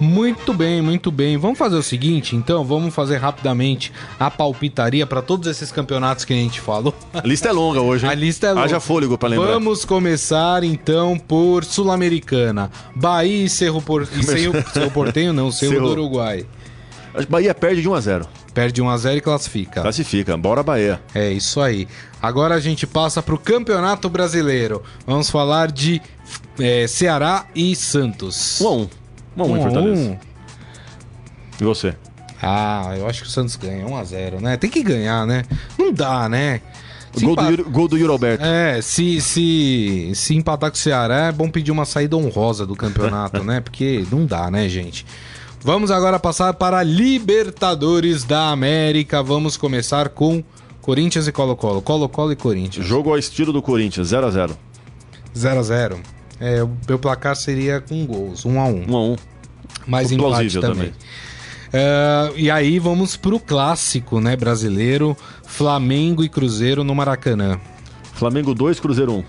Muito 0.00 0.54
bem, 0.54 0.80
muito 0.80 1.10
bem. 1.10 1.36
Vamos 1.36 1.58
fazer 1.58 1.76
o 1.76 1.82
seguinte, 1.82 2.34
então, 2.34 2.64
vamos 2.64 2.94
fazer 2.94 3.18
rapidamente 3.18 3.92
a 4.18 4.30
palpitaria 4.30 5.06
para 5.06 5.20
todos 5.20 5.46
esses 5.46 5.70
campeonatos 5.70 6.24
que 6.24 6.32
a 6.32 6.36
gente 6.36 6.58
falou. 6.60 6.94
A 7.12 7.26
lista 7.26 7.50
é 7.50 7.52
longa 7.52 7.82
hoje, 7.82 8.06
hein? 8.06 8.12
A 8.12 8.14
lista 8.14 8.46
é 8.46 8.50
longa. 8.50 8.64
Haja 8.64 8.80
fôlego 8.80 9.18
para 9.18 9.28
lembrar. 9.28 9.52
Vamos 9.52 9.84
começar 9.84 10.64
então 10.64 11.18
por 11.18 11.64
Sul-Americana. 11.64 12.70
Bahia 12.96 13.44
e 13.44 13.48
Cerro, 13.48 13.82
por... 13.82 14.02
e 14.02 14.22
Cerro... 14.22 14.54
Cerro 14.72 14.90
Portenho, 14.90 15.34
não, 15.34 15.52
Cerro, 15.52 15.74
Cerro 15.74 15.86
do 15.86 15.92
Uruguai. 15.92 16.46
Bahia 17.28 17.54
perde 17.54 17.82
de 17.82 17.88
1 17.88 17.94
a 17.94 18.00
0. 18.00 18.28
Perde 18.54 18.80
1 18.80 18.88
a 18.88 18.96
0 18.96 19.16
e 19.18 19.20
classifica. 19.20 19.82
Classifica. 19.82 20.36
Bora 20.36 20.62
Bahia. 20.62 21.00
É 21.14 21.30
isso 21.30 21.60
aí. 21.60 21.86
Agora 22.22 22.54
a 22.54 22.60
gente 22.60 22.86
passa 22.86 23.22
para 23.22 23.34
o 23.34 23.38
Campeonato 23.38 24.08
Brasileiro. 24.08 24.82
Vamos 25.06 25.28
falar 25.28 25.70
de 25.70 26.00
é, 26.58 26.86
Ceará 26.86 27.46
e 27.54 27.74
Santos. 27.76 28.60
1 28.60 28.66
a 28.66 28.72
1. 28.72 28.88
1 29.36 29.42
um, 29.42 29.50
um 29.50 29.56
em 29.56 29.62
Fortaleza. 29.62 30.10
Um. 30.10 30.18
E 31.60 31.64
você? 31.64 31.94
Ah, 32.42 32.94
eu 32.96 33.06
acho 33.06 33.22
que 33.22 33.28
o 33.28 33.30
Santos 33.30 33.56
ganha 33.56 33.84
1x0, 33.84 34.40
né? 34.40 34.56
Tem 34.56 34.70
que 34.70 34.82
ganhar, 34.82 35.26
né? 35.26 35.44
Não 35.78 35.92
dá, 35.92 36.28
né? 36.28 36.62
Gol 37.20 37.34
do, 37.34 37.70
gol 37.70 37.88
do 37.88 37.98
Yuri 37.98 38.12
Alberto. 38.12 38.44
É, 38.44 38.80
se, 38.80 39.20
se, 39.20 40.12
se 40.14 40.34
empatar 40.34 40.70
com 40.70 40.76
o 40.76 40.78
Ceará, 40.78 41.26
é 41.26 41.32
bom 41.32 41.50
pedir 41.50 41.72
uma 41.72 41.84
saída 41.84 42.16
honrosa 42.16 42.64
do 42.64 42.76
campeonato, 42.76 43.42
né? 43.44 43.60
Porque 43.60 44.06
não 44.10 44.24
dá, 44.24 44.50
né, 44.50 44.68
gente? 44.68 45.04
Vamos 45.62 45.90
agora 45.90 46.18
passar 46.18 46.54
para 46.54 46.82
Libertadores 46.82 48.24
da 48.24 48.50
América. 48.50 49.22
Vamos 49.22 49.56
começar 49.56 50.08
com 50.08 50.42
Corinthians 50.80 51.26
e 51.26 51.32
Colo-Colo. 51.32 51.82
Colo-Colo 51.82 52.32
e 52.32 52.36
Corinthians. 52.36 52.86
Jogo 52.86 53.10
ao 53.10 53.18
estilo 53.18 53.52
do 53.52 53.60
Corinthians, 53.60 54.12
0x0. 54.12 54.56
0x0. 55.36 55.98
É, 56.40 56.62
o 56.62 56.70
meu 56.88 56.98
placar 56.98 57.36
seria 57.36 57.80
com 57.80 58.06
gols, 58.06 58.44
1 58.44 58.50
um 58.50 58.60
a 58.60 58.64
1 58.64 58.68
um. 58.68 58.72
1 58.72 58.90
um 58.90 58.96
a 58.96 59.00
1 59.00 59.12
um. 59.12 59.16
Mais 59.86 60.10
empate 60.10 60.58
também. 60.58 60.74
também. 60.74 60.92
Uh, 61.70 62.36
e 62.36 62.50
aí 62.50 62.78
vamos 62.80 63.16
pro 63.16 63.38
clássico, 63.38 64.20
né, 64.20 64.34
brasileiro, 64.34 65.16
Flamengo 65.44 66.24
e 66.24 66.28
Cruzeiro 66.28 66.82
no 66.82 66.94
Maracanã. 66.94 67.60
Flamengo 68.14 68.54
2, 68.54 68.80
Cruzeiro 68.80 69.12
1. 69.12 69.24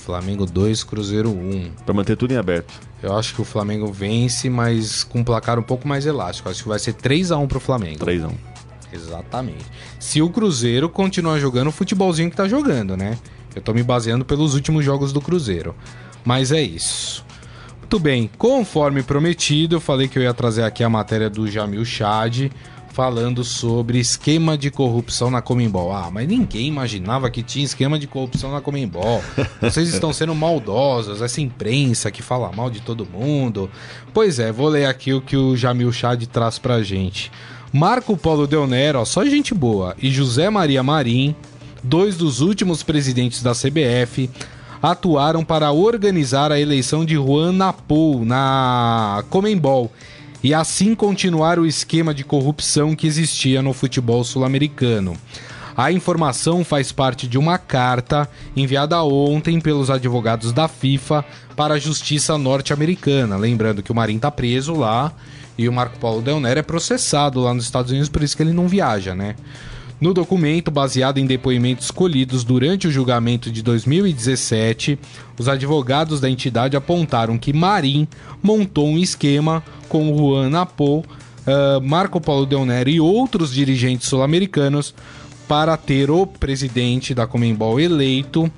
Flamengo 0.00 0.46
2, 0.46 0.84
Cruzeiro 0.84 1.30
1. 1.30 1.70
Pra 1.84 1.94
manter 1.94 2.16
tudo 2.16 2.32
em 2.32 2.36
aberto. 2.36 2.72
Eu 3.02 3.16
acho 3.16 3.34
que 3.34 3.40
o 3.40 3.44
Flamengo 3.44 3.92
vence, 3.92 4.50
mas 4.50 5.04
com 5.04 5.20
um 5.20 5.24
placar 5.24 5.58
um 5.58 5.62
pouco 5.62 5.86
mais 5.86 6.04
elástico. 6.04 6.48
Acho 6.48 6.62
que 6.62 6.68
vai 6.68 6.78
ser 6.78 6.94
3 6.94 7.30
a 7.30 7.36
1 7.36 7.46
pro 7.46 7.60
Flamengo. 7.60 7.98
3 7.98 8.24
a 8.24 8.28
1 8.28 8.32
Exatamente. 8.92 9.64
Se 10.00 10.20
o 10.22 10.30
Cruzeiro 10.30 10.88
continuar 10.88 11.38
jogando 11.38 11.68
o 11.68 11.72
futebolzinho 11.72 12.30
que 12.30 12.36
tá 12.36 12.48
jogando, 12.48 12.96
né? 12.96 13.18
Eu 13.54 13.62
tô 13.62 13.72
me 13.72 13.82
baseando 13.82 14.24
pelos 14.24 14.54
últimos 14.54 14.84
jogos 14.84 15.12
do 15.12 15.20
Cruzeiro. 15.20 15.74
Mas 16.24 16.52
é 16.52 16.62
isso. 16.62 17.24
Muito 17.78 17.98
bem, 17.98 18.30
conforme 18.36 19.02
prometido, 19.02 19.76
eu 19.76 19.80
falei 19.80 20.08
que 20.08 20.18
eu 20.18 20.22
ia 20.22 20.34
trazer 20.34 20.62
aqui 20.62 20.84
a 20.84 20.90
matéria 20.90 21.30
do 21.30 21.50
Jamil 21.50 21.84
Chad 21.84 22.50
falando 22.98 23.44
sobre 23.44 24.00
esquema 24.00 24.58
de 24.58 24.72
corrupção 24.72 25.30
na 25.30 25.40
Comembol. 25.40 25.92
Ah, 25.92 26.10
mas 26.12 26.26
ninguém 26.26 26.66
imaginava 26.66 27.30
que 27.30 27.44
tinha 27.44 27.64
esquema 27.64 27.96
de 27.96 28.08
corrupção 28.08 28.50
na 28.50 28.60
Comembol. 28.60 29.22
Vocês 29.62 29.88
estão 29.88 30.12
sendo 30.12 30.34
maldosos, 30.34 31.22
essa 31.22 31.40
imprensa 31.40 32.10
que 32.10 32.22
fala 32.22 32.50
mal 32.50 32.68
de 32.68 32.80
todo 32.80 33.06
mundo. 33.06 33.70
Pois 34.12 34.40
é, 34.40 34.50
vou 34.50 34.68
ler 34.68 34.86
aqui 34.86 35.14
o 35.14 35.20
que 35.20 35.36
o 35.36 35.56
Jamil 35.56 35.92
Chad 35.92 36.24
traz 36.26 36.58
pra 36.58 36.82
gente. 36.82 37.30
Marco 37.72 38.16
Polo 38.16 38.48
Del 38.48 38.66
Nero, 38.66 38.98
ó, 38.98 39.04
só 39.04 39.24
gente 39.24 39.54
boa, 39.54 39.94
e 40.02 40.10
José 40.10 40.50
Maria 40.50 40.82
Marim, 40.82 41.36
dois 41.82 42.16
dos 42.16 42.40
últimos 42.40 42.82
presidentes 42.82 43.42
da 43.42 43.52
CBF, 43.52 44.28
atuaram 44.82 45.44
para 45.44 45.70
organizar 45.72 46.52
a 46.52 46.60
eleição 46.60 47.04
de 47.04 47.14
Juan 47.14 47.52
Napou 47.52 48.24
na 48.24 49.24
Comembol 49.30 49.92
e 50.42 50.54
assim 50.54 50.94
continuar 50.94 51.58
o 51.58 51.66
esquema 51.66 52.14
de 52.14 52.24
corrupção 52.24 52.94
que 52.94 53.06
existia 53.06 53.60
no 53.60 53.72
futebol 53.72 54.22
sul-americano. 54.22 55.16
A 55.76 55.92
informação 55.92 56.64
faz 56.64 56.90
parte 56.90 57.28
de 57.28 57.38
uma 57.38 57.56
carta 57.56 58.28
enviada 58.56 59.00
ontem 59.04 59.60
pelos 59.60 59.90
advogados 59.90 60.52
da 60.52 60.66
FIFA 60.66 61.24
para 61.54 61.74
a 61.74 61.78
justiça 61.78 62.36
norte-americana. 62.36 63.36
Lembrando 63.36 63.82
que 63.82 63.92
o 63.92 63.94
Marinho 63.94 64.16
está 64.16 64.30
preso 64.30 64.74
lá 64.74 65.12
e 65.56 65.68
o 65.68 65.72
Marco 65.72 65.98
Paulo 65.98 66.20
Del 66.20 66.40
Nero 66.40 66.60
é 66.60 66.62
processado 66.62 67.40
lá 67.40 67.54
nos 67.54 67.64
Estados 67.64 67.90
Unidos, 67.90 68.08
por 68.08 68.22
isso 68.22 68.36
que 68.36 68.42
ele 68.42 68.52
não 68.52 68.66
viaja, 68.66 69.14
né? 69.14 69.36
No 70.00 70.14
documento, 70.14 70.70
baseado 70.70 71.18
em 71.18 71.26
depoimentos 71.26 71.90
colhidos 71.90 72.44
durante 72.44 72.86
o 72.86 72.90
julgamento 72.90 73.50
de 73.50 73.62
2017, 73.62 74.96
os 75.36 75.48
advogados 75.48 76.20
da 76.20 76.30
entidade 76.30 76.76
apontaram 76.76 77.36
que 77.36 77.52
Marim 77.52 78.06
montou 78.40 78.86
um 78.86 78.96
esquema 78.96 79.62
com 79.88 80.16
Juan 80.16 80.50
Napo, 80.50 80.98
uh, 81.00 81.80
Marco 81.82 82.20
Paulo 82.20 82.46
Del 82.46 82.64
Nero 82.64 82.88
e 82.88 83.00
outros 83.00 83.52
dirigentes 83.52 84.06
sul-americanos 84.06 84.94
para 85.48 85.76
ter 85.76 86.12
o 86.12 86.24
presidente 86.26 87.12
da 87.12 87.26
Comembol 87.26 87.80
eleito, 87.80 88.48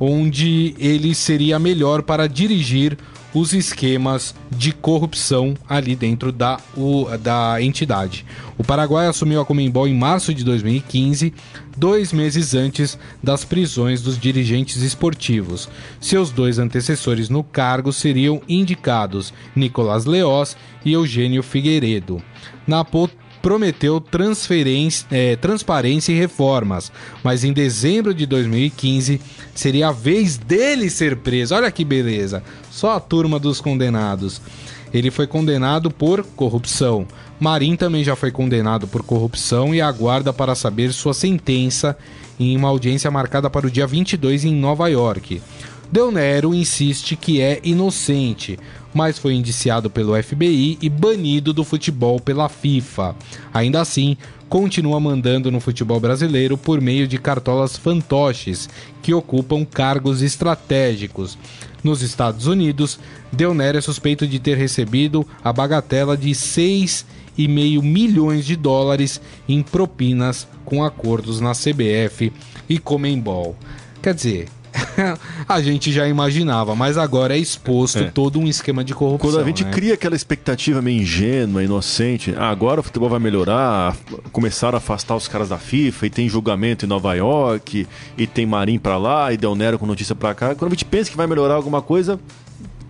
onde 0.00 0.74
ele 0.78 1.14
seria 1.14 1.58
melhor 1.58 2.02
para 2.02 2.26
dirigir 2.26 2.96
os 3.38 3.52
esquemas 3.52 4.34
de 4.50 4.72
corrupção 4.72 5.54
ali 5.68 5.94
dentro 5.94 6.32
da, 6.32 6.58
o, 6.74 7.06
da 7.18 7.60
entidade. 7.60 8.24
O 8.56 8.64
Paraguai 8.64 9.06
assumiu 9.06 9.42
a 9.42 9.44
Comembol 9.44 9.86
em 9.86 9.94
março 9.94 10.32
de 10.32 10.42
2015, 10.42 11.34
dois 11.76 12.14
meses 12.14 12.54
antes 12.54 12.98
das 13.22 13.44
prisões 13.44 14.00
dos 14.00 14.18
dirigentes 14.18 14.80
esportivos. 14.80 15.68
Seus 16.00 16.30
dois 16.30 16.58
antecessores 16.58 17.28
no 17.28 17.44
cargo 17.44 17.92
seriam 17.92 18.40
indicados 18.48 19.34
Nicolás 19.54 20.06
Leós 20.06 20.56
e 20.82 20.94
Eugênio 20.94 21.42
Figueiredo. 21.42 22.22
Na 22.66 22.86
prometeu 23.46 24.02
é, 25.08 25.36
transparência 25.36 26.10
e 26.10 26.16
reformas, 26.16 26.90
mas 27.22 27.44
em 27.44 27.52
dezembro 27.52 28.12
de 28.12 28.26
2015 28.26 29.20
seria 29.54 29.86
a 29.86 29.92
vez 29.92 30.36
dele 30.36 30.90
ser 30.90 31.18
preso. 31.18 31.54
Olha 31.54 31.70
que 31.70 31.84
beleza! 31.84 32.42
Só 32.72 32.96
a 32.96 32.98
turma 32.98 33.38
dos 33.38 33.60
condenados. 33.60 34.40
Ele 34.92 35.12
foi 35.12 35.28
condenado 35.28 35.92
por 35.92 36.24
corrupção. 36.24 37.06
Marim 37.38 37.76
também 37.76 38.02
já 38.02 38.16
foi 38.16 38.32
condenado 38.32 38.88
por 38.88 39.04
corrupção 39.04 39.72
e 39.72 39.80
aguarda 39.80 40.32
para 40.32 40.56
saber 40.56 40.92
sua 40.92 41.14
sentença 41.14 41.96
em 42.40 42.56
uma 42.56 42.66
audiência 42.66 43.12
marcada 43.12 43.48
para 43.48 43.68
o 43.68 43.70
dia 43.70 43.86
22 43.86 44.44
em 44.44 44.56
Nova 44.56 44.88
York. 44.88 45.40
Del 45.92 46.10
Nero 46.10 46.52
insiste 46.52 47.14
que 47.14 47.40
é 47.40 47.60
inocente, 47.62 48.58
mas 48.96 49.18
foi 49.18 49.34
indiciado 49.34 49.90
pelo 49.90 50.20
FBI 50.20 50.78
e 50.80 50.88
banido 50.88 51.52
do 51.52 51.62
futebol 51.62 52.18
pela 52.18 52.48
FIFA. 52.48 53.14
Ainda 53.52 53.78
assim, 53.78 54.16
continua 54.48 54.98
mandando 54.98 55.50
no 55.50 55.60
futebol 55.60 56.00
brasileiro 56.00 56.56
por 56.56 56.80
meio 56.80 57.06
de 57.06 57.18
cartolas 57.18 57.76
fantoches 57.76 58.70
que 59.02 59.12
ocupam 59.12 59.66
cargos 59.66 60.22
estratégicos. 60.22 61.36
Nos 61.84 62.00
Estados 62.00 62.46
Unidos, 62.46 62.98
Del 63.30 63.52
Nero 63.52 63.76
é 63.76 63.82
suspeito 63.82 64.26
de 64.26 64.38
ter 64.38 64.56
recebido 64.56 65.26
a 65.44 65.52
bagatela 65.52 66.16
de 66.16 66.30
6,5 66.30 67.82
milhões 67.82 68.46
de 68.46 68.56
dólares 68.56 69.20
em 69.46 69.62
propinas 69.62 70.48
com 70.64 70.82
acordos 70.82 71.38
na 71.38 71.52
CBF 71.52 72.32
e 72.66 72.78
Comembol. 72.78 73.54
Quer 74.00 74.14
dizer, 74.14 74.48
a 75.48 75.60
gente 75.60 75.92
já 75.92 76.06
imaginava, 76.08 76.74
mas 76.74 76.98
agora 76.98 77.36
é 77.36 77.38
exposto 77.38 77.98
é. 77.98 78.10
todo 78.10 78.38
um 78.38 78.46
esquema 78.46 78.84
de 78.84 78.94
corrupção. 78.94 79.30
Quando 79.30 79.42
a 79.42 79.46
gente 79.46 79.64
né? 79.64 79.70
cria 79.70 79.94
aquela 79.94 80.16
expectativa 80.16 80.80
meio 80.82 81.02
ingênua, 81.02 81.62
inocente, 81.62 82.34
ah, 82.36 82.48
agora 82.48 82.80
o 82.80 82.82
futebol 82.82 83.08
vai 83.08 83.18
melhorar, 83.18 83.96
começaram 84.32 84.76
a 84.76 84.78
afastar 84.78 85.16
os 85.16 85.28
caras 85.28 85.48
da 85.48 85.58
FIFA 85.58 86.06
e 86.06 86.10
tem 86.10 86.28
julgamento 86.28 86.84
em 86.84 86.88
Nova 86.88 87.14
York 87.14 87.86
e 88.16 88.26
tem 88.26 88.46
Marim 88.46 88.78
para 88.78 88.96
lá 88.96 89.32
e 89.32 89.36
Del 89.36 89.54
Nero 89.54 89.78
com 89.78 89.86
notícia 89.86 90.14
para 90.14 90.34
cá. 90.34 90.54
Quando 90.54 90.72
a 90.72 90.74
gente 90.74 90.84
pensa 90.84 91.10
que 91.10 91.16
vai 91.16 91.26
melhorar 91.26 91.54
alguma 91.54 91.82
coisa, 91.82 92.18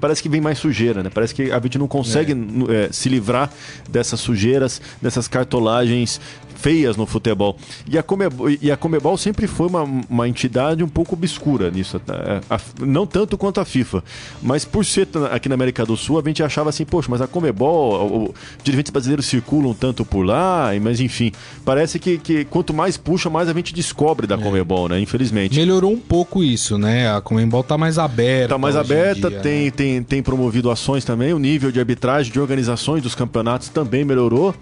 parece 0.00 0.22
que 0.22 0.28
vem 0.28 0.40
mais 0.40 0.58
sujeira, 0.58 1.02
né? 1.02 1.10
Parece 1.12 1.34
que 1.34 1.50
a 1.50 1.60
gente 1.60 1.78
não 1.78 1.88
consegue 1.88 2.32
é. 2.32 2.86
É, 2.86 2.92
se 2.92 3.08
livrar 3.08 3.50
dessas 3.88 4.20
sujeiras, 4.20 4.80
dessas 5.00 5.26
cartolagens 5.28 6.20
feias 6.56 6.96
no 6.96 7.06
futebol. 7.06 7.56
E 7.88 7.96
a 7.98 8.02
Comebol, 8.02 8.50
e 8.50 8.70
a 8.70 8.76
Comebol 8.76 9.16
sempre 9.16 9.46
foi 9.46 9.68
uma, 9.68 9.82
uma 10.08 10.28
entidade 10.28 10.82
um 10.82 10.88
pouco 10.88 11.14
obscura 11.14 11.70
nisso. 11.70 11.98
Tá? 12.00 12.40
A, 12.50 12.60
não 12.80 13.06
tanto 13.06 13.38
quanto 13.38 13.60
a 13.60 13.64
FIFA. 13.64 14.02
Mas 14.42 14.64
por 14.64 14.84
ser 14.84 15.08
aqui 15.30 15.48
na 15.48 15.54
América 15.54 15.84
do 15.84 15.96
Sul, 15.96 16.18
a 16.18 16.22
gente 16.22 16.42
achava 16.42 16.70
assim, 16.70 16.84
poxa, 16.84 17.08
mas 17.10 17.20
a 17.20 17.26
Comebol, 17.26 18.30
os 18.30 18.64
dirigentes 18.64 18.90
brasileiros 18.90 19.26
circulam 19.26 19.74
tanto 19.74 20.04
por 20.04 20.22
lá, 20.22 20.70
mas 20.80 21.00
enfim, 21.00 21.32
parece 21.64 21.98
que, 21.98 22.18
que 22.18 22.44
quanto 22.44 22.72
mais 22.74 22.96
puxa, 22.96 23.30
mais 23.30 23.48
a 23.48 23.52
gente 23.52 23.74
descobre 23.74 24.26
da 24.26 24.34
é. 24.34 24.38
Comebol, 24.38 24.88
né? 24.88 25.00
Infelizmente. 25.00 25.56
Melhorou 25.56 25.92
um 25.92 25.98
pouco 25.98 26.42
isso, 26.42 26.78
né? 26.78 27.14
A 27.14 27.20
Comebol 27.20 27.62
tá 27.62 27.76
mais 27.76 27.98
aberta. 27.98 28.48
Tá 28.54 28.58
mais 28.58 28.76
aberta, 28.76 29.30
dia, 29.30 29.40
tem, 29.40 29.64
né? 29.66 29.70
tem, 29.70 30.02
tem 30.02 30.22
promovido 30.22 30.70
ações 30.70 31.04
também, 31.04 31.32
o 31.32 31.38
nível 31.38 31.70
de 31.70 31.78
arbitragem, 31.78 32.32
de 32.32 32.40
organizações 32.40 33.02
dos 33.02 33.14
campeonatos 33.14 33.68
também 33.68 34.04
melhorou. 34.04 34.54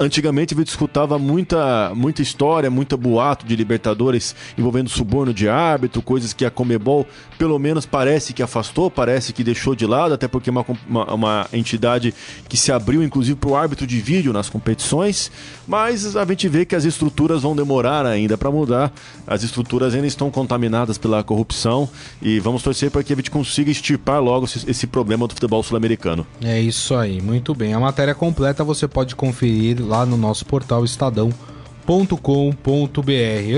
Antigamente 0.00 0.54
a 0.54 0.56
gente 0.56 0.68
escutava 0.68 1.18
muita, 1.18 1.92
muita 1.94 2.22
história, 2.22 2.70
muita 2.70 2.96
boato 2.96 3.44
de 3.44 3.56
Libertadores 3.56 4.34
envolvendo 4.56 4.88
suborno 4.88 5.34
de 5.34 5.48
árbitro, 5.48 6.00
coisas 6.00 6.32
que 6.32 6.44
a 6.44 6.50
Comebol 6.50 7.06
pelo 7.36 7.58
menos 7.58 7.84
parece 7.84 8.32
que 8.32 8.42
afastou, 8.42 8.90
parece 8.90 9.32
que 9.32 9.42
deixou 9.42 9.74
de 9.74 9.86
lado, 9.86 10.14
até 10.14 10.28
porque 10.28 10.50
é 10.50 10.52
uma, 10.52 10.64
uma, 10.88 11.14
uma 11.14 11.46
entidade 11.52 12.14
que 12.48 12.56
se 12.56 12.70
abriu 12.70 13.02
inclusive 13.02 13.36
para 13.36 13.50
o 13.50 13.56
árbitro 13.56 13.86
de 13.86 14.00
vídeo 14.00 14.32
nas 14.32 14.48
competições, 14.48 15.30
mas 15.66 16.16
a 16.16 16.24
gente 16.24 16.48
vê 16.48 16.64
que 16.64 16.76
as 16.76 16.84
estruturas 16.84 17.42
vão 17.42 17.56
demorar 17.56 18.06
ainda 18.06 18.38
para 18.38 18.50
mudar, 18.50 18.92
as 19.26 19.42
estruturas 19.42 19.94
ainda 19.94 20.06
estão 20.06 20.30
contaminadas 20.30 20.96
pela 20.96 21.22
corrupção 21.24 21.88
e 22.22 22.38
vamos 22.40 22.62
torcer 22.62 22.90
para 22.90 23.02
que 23.02 23.12
a 23.12 23.16
gente 23.16 23.30
consiga 23.30 23.70
extirpar 23.70 24.22
logo 24.22 24.46
esse, 24.46 24.68
esse 24.70 24.86
problema 24.86 25.26
do 25.26 25.34
futebol 25.34 25.62
sul-americano. 25.62 26.26
É 26.42 26.60
isso 26.60 26.94
aí, 26.94 27.20
muito 27.20 27.54
bem. 27.54 27.74
A 27.74 27.80
matéria 27.80 28.14
completa 28.14 28.64
você 28.64 28.86
pode 28.86 29.16
conferir 29.16 29.67
lá 29.74 30.04
no 30.06 30.16
nosso 30.16 30.44
portal 30.46 30.84
estadão.com.br. 30.84 31.32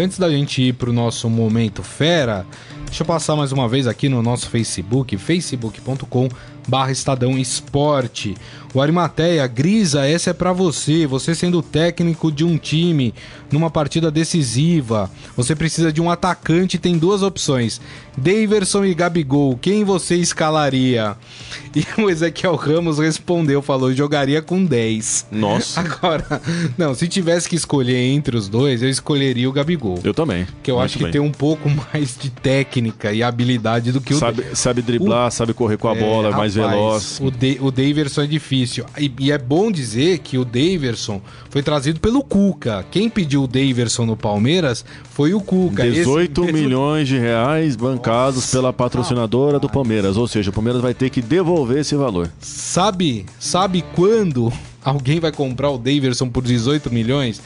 Antes 0.03 0.19
da 0.19 0.31
gente 0.31 0.63
ir 0.63 0.75
para 0.75 0.91
o 0.91 0.93
nosso 0.93 1.29
momento 1.29 1.83
fera, 1.83 2.47
deixa 2.87 3.03
eu 3.03 3.07
passar 3.07 3.37
mais 3.37 3.53
uma 3.53 3.69
vez 3.69 3.87
aqui 3.87 4.09
no 4.09 4.23
nosso 4.23 4.49
Facebook, 4.49 5.17
facebook.com 5.17 6.29
barra 6.71 6.93
Estadão 6.93 7.37
Esporte. 7.37 8.37
O 8.73 8.81
Arimateia, 8.81 9.45
Grisa, 9.49 10.07
essa 10.07 10.31
é 10.31 10.33
para 10.33 10.53
você. 10.53 11.05
Você 11.05 11.35
sendo 11.35 11.61
técnico 11.61 12.31
de 12.31 12.45
um 12.45 12.57
time 12.57 13.13
numa 13.51 13.69
partida 13.69 14.13
decisiva, 14.13 15.11
você 15.37 15.57
precisa 15.57 15.93
de 15.93 16.01
um 16.01 16.09
atacante 16.09 16.79
tem 16.79 16.97
duas 16.97 17.23
opções: 17.23 17.81
Daverson 18.17 18.85
e 18.85 18.95
Gabigol. 18.95 19.59
Quem 19.61 19.83
você 19.83 20.15
escalaria? 20.17 21.17
E 21.73 21.87
o 22.03 22.11
Ezequiel 22.11 22.57
Ramos 22.57 22.99
respondeu, 22.99 23.63
falou: 23.63 23.95
jogaria 23.95 24.43
com 24.43 24.65
10. 24.65 25.29
Nossa. 25.31 25.79
Agora, 25.81 26.43
não, 26.77 26.97
se 26.97 27.07
tivesse 27.07 27.49
que 27.49 27.55
escolher 27.55 27.97
entre 27.97 28.37
os 28.37 28.49
dois, 28.49 28.83
eu 28.83 28.89
escolheria 28.89 29.49
o 29.49 29.53
Gabigol. 29.53 30.01
Eu 30.03 30.13
também. 30.13 30.49
Que 30.65 30.73
eu 30.73 30.75
Muito 30.75 30.87
acho 30.87 30.99
que 30.99 31.05
bem. 31.05 31.13
tem 31.13 31.21
um 31.21 31.31
pouco 31.31 31.71
mais 31.95 32.19
de 32.19 32.29
técnica 32.29 33.13
e 33.13 33.23
habilidade 33.23 33.93
do 33.93 34.01
que 34.01 34.13
o 34.13 34.19
Sabe, 34.19 34.45
sabe 34.53 34.83
driblar, 34.83 35.29
o... 35.29 35.31
sabe 35.31 35.55
correr 35.55 35.77
com 35.77 35.87
a 35.87 35.95
bola, 35.95 36.31
é, 36.31 36.33
mais 36.33 36.57
Veloz. 36.69 37.21
O, 37.21 37.31
de, 37.31 37.59
o 37.61 37.71
Daverson 37.71 38.23
é 38.23 38.27
difícil. 38.27 38.85
E, 38.99 39.13
e, 39.19 39.33
é 39.33 39.39
bom 39.39 39.71
dizer 39.71 40.19
que 40.19 40.39
o 40.39 40.45
Daverson 40.45 41.21
foi 41.49 41.63
trazido 41.63 42.01
pelo 42.01 42.23
Cuca. 42.23 42.85
Quem 42.91 43.09
pediu 43.09 43.45
o 43.45 43.47
Daverson 43.47 44.07
no 44.07 44.17
Palmeiras 44.17 44.85
foi 45.11 45.35
o 45.35 45.41
Cuca. 45.41 45.89
18 45.89 46.45
Esse... 46.45 46.53
milhões 46.53 47.09
de 47.09 47.19
reais 47.19 47.77
bancados 47.77 48.37
Nossa, 48.37 48.57
pela 48.57 48.73
patrocinadora 48.73 49.59
do 49.59 49.69
Palmeiras. 49.69 50.17
Ou 50.17 50.27
seja, 50.29 50.51
o 50.51 50.53
Palmeiras 50.53 50.83
vai 50.83 50.95
ter 50.95 51.11
que 51.11 51.23
devolver 51.23 51.79
esse 51.79 51.95
valor. 51.95 52.31
Sabe, 52.41 53.27
sabe 53.39 53.85
quando 53.95 54.53
alguém 54.83 55.21
vai 55.21 55.33
comprar 55.33 55.71
o 55.71 55.79
Daverson 55.79 56.29
por 56.29 56.43
18 56.43 56.93
milhões? 56.93 57.41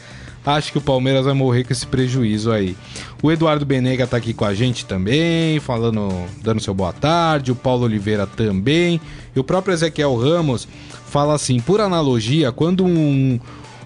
Acho 0.47 0.73
que 0.73 0.79
o 0.79 0.81
Palmeiras 0.81 1.25
vai 1.25 1.33
morrer 1.33 1.65
com 1.65 1.73
esse 1.73 1.87
prejuízo 1.87 2.53
aí. 2.53 2.77
O 3.23 3.33
Eduardo 3.33 3.65
Benega 3.65 4.07
tá 4.07 4.19
aqui 4.19 4.35
com 4.35 4.45
a 4.45 4.53
gente 4.53 4.85
também, 4.85 5.59
falando, 5.61 6.11
dando 6.43 6.61
seu 6.61 6.75
boa 6.75 6.93
tarde. 6.93 7.51
O 7.51 7.57
Paulo 7.57 7.85
Oliveira 7.85 8.27
também. 8.27 9.01
E 9.35 9.41
o 9.41 9.45
próprio 9.45 9.73
Ezequiel 9.73 10.15
Ramos 10.17 10.69
fala 11.07 11.35
assim: 11.35 11.61
por 11.61 11.81
analogia, 11.81 12.53
quando 12.53 12.85
um, 12.85 13.41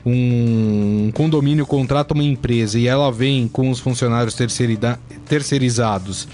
um 0.05 1.11
condomínio 1.15 1.67
contrata 1.67 2.15
uma 2.15 2.25
empresa 2.25 2.79
e 2.79 2.89
ela 2.89 3.13
vem 3.13 3.47
com 3.47 3.71
os 3.71 3.79
funcionários 3.79 4.37
terceirizados 5.27 6.27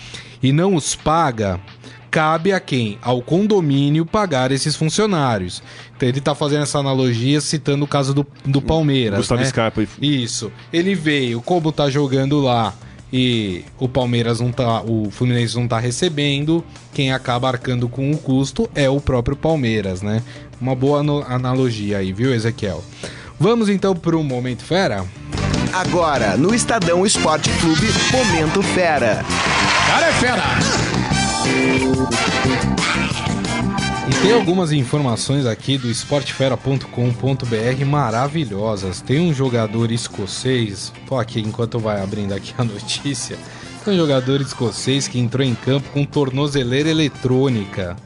e 0.42 0.52
não 0.52 0.74
os 0.74 0.94
paga, 0.94 1.60
cabe 2.10 2.52
a 2.52 2.60
quem? 2.60 2.96
Ao 3.02 3.20
condomínio 3.20 4.06
pagar 4.06 4.52
esses 4.52 4.76
funcionários. 4.76 5.62
Ele 6.00 6.18
está 6.18 6.34
fazendo 6.34 6.62
essa 6.62 6.78
analogia 6.78 7.40
citando 7.40 7.84
o 7.84 7.88
caso 7.88 8.12
do, 8.12 8.26
do 8.44 8.60
Palmeiras. 8.60 9.18
Gustavo 9.18 9.40
né? 9.40 9.46
Scarpa. 9.46 9.86
Isso. 10.00 10.52
Ele 10.72 10.94
veio, 10.94 11.40
como 11.40 11.72
tá 11.72 11.88
jogando 11.88 12.40
lá 12.40 12.74
e 13.12 13.64
o 13.78 13.88
Palmeiras 13.88 14.40
não 14.40 14.50
tá, 14.50 14.82
o 14.82 15.08
Fluminense 15.10 15.54
não 15.54 15.68
tá 15.68 15.78
recebendo, 15.78 16.64
quem 16.92 17.12
acaba 17.12 17.46
arcando 17.48 17.88
com 17.88 18.10
o 18.10 18.18
custo 18.18 18.68
é 18.74 18.90
o 18.90 19.00
próprio 19.00 19.36
Palmeiras, 19.36 20.02
né? 20.02 20.20
Uma 20.60 20.74
boa 20.74 21.00
analogia 21.28 21.98
aí, 21.98 22.12
viu, 22.12 22.34
Ezequiel? 22.34 22.82
Vamos 23.38 23.68
então 23.68 23.94
para 23.94 24.16
o 24.16 24.24
Momento 24.24 24.64
Fera? 24.64 25.04
Agora, 25.72 26.36
no 26.36 26.54
Estadão 26.54 27.06
Esporte 27.06 27.50
Clube, 27.60 27.86
Momento 28.12 28.62
Fera. 28.62 29.24
Cara 29.86 30.06
é 30.06 30.12
fera! 30.12 30.42
E 34.06 34.12
tem 34.20 34.32
algumas 34.32 34.70
informações 34.70 35.46
aqui 35.46 35.78
do 35.78 35.90
esportefera.com.br 35.90 37.86
maravilhosas. 37.86 39.00
Tem 39.00 39.18
um 39.18 39.32
jogador 39.32 39.90
escocês, 39.90 40.92
tô 41.08 41.16
aqui 41.16 41.40
enquanto 41.40 41.78
vai 41.78 42.02
abrindo 42.02 42.34
aqui 42.34 42.52
a 42.58 42.64
notícia. 42.64 43.38
Tem 43.82 43.94
um 43.94 43.96
jogador 43.96 44.42
escocês 44.42 45.08
que 45.08 45.18
entrou 45.18 45.46
em 45.46 45.54
campo 45.54 45.88
com 45.90 46.04
tornozeleira 46.04 46.90
eletrônica 46.90 47.96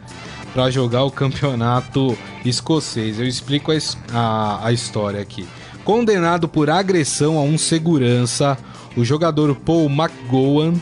para 0.52 0.70
jogar 0.70 1.02
o 1.02 1.10
campeonato 1.10 2.16
escocês. 2.44 3.18
Eu 3.18 3.26
explico 3.26 3.72
a, 3.72 3.76
a, 4.12 4.68
a 4.68 4.72
história 4.72 5.20
aqui. 5.20 5.48
Condenado 5.84 6.46
por 6.46 6.70
agressão 6.70 7.38
a 7.38 7.42
um 7.42 7.58
segurança, 7.58 8.56
o 8.96 9.04
jogador 9.04 9.52
Paul 9.56 9.88
McGowan 9.90 10.74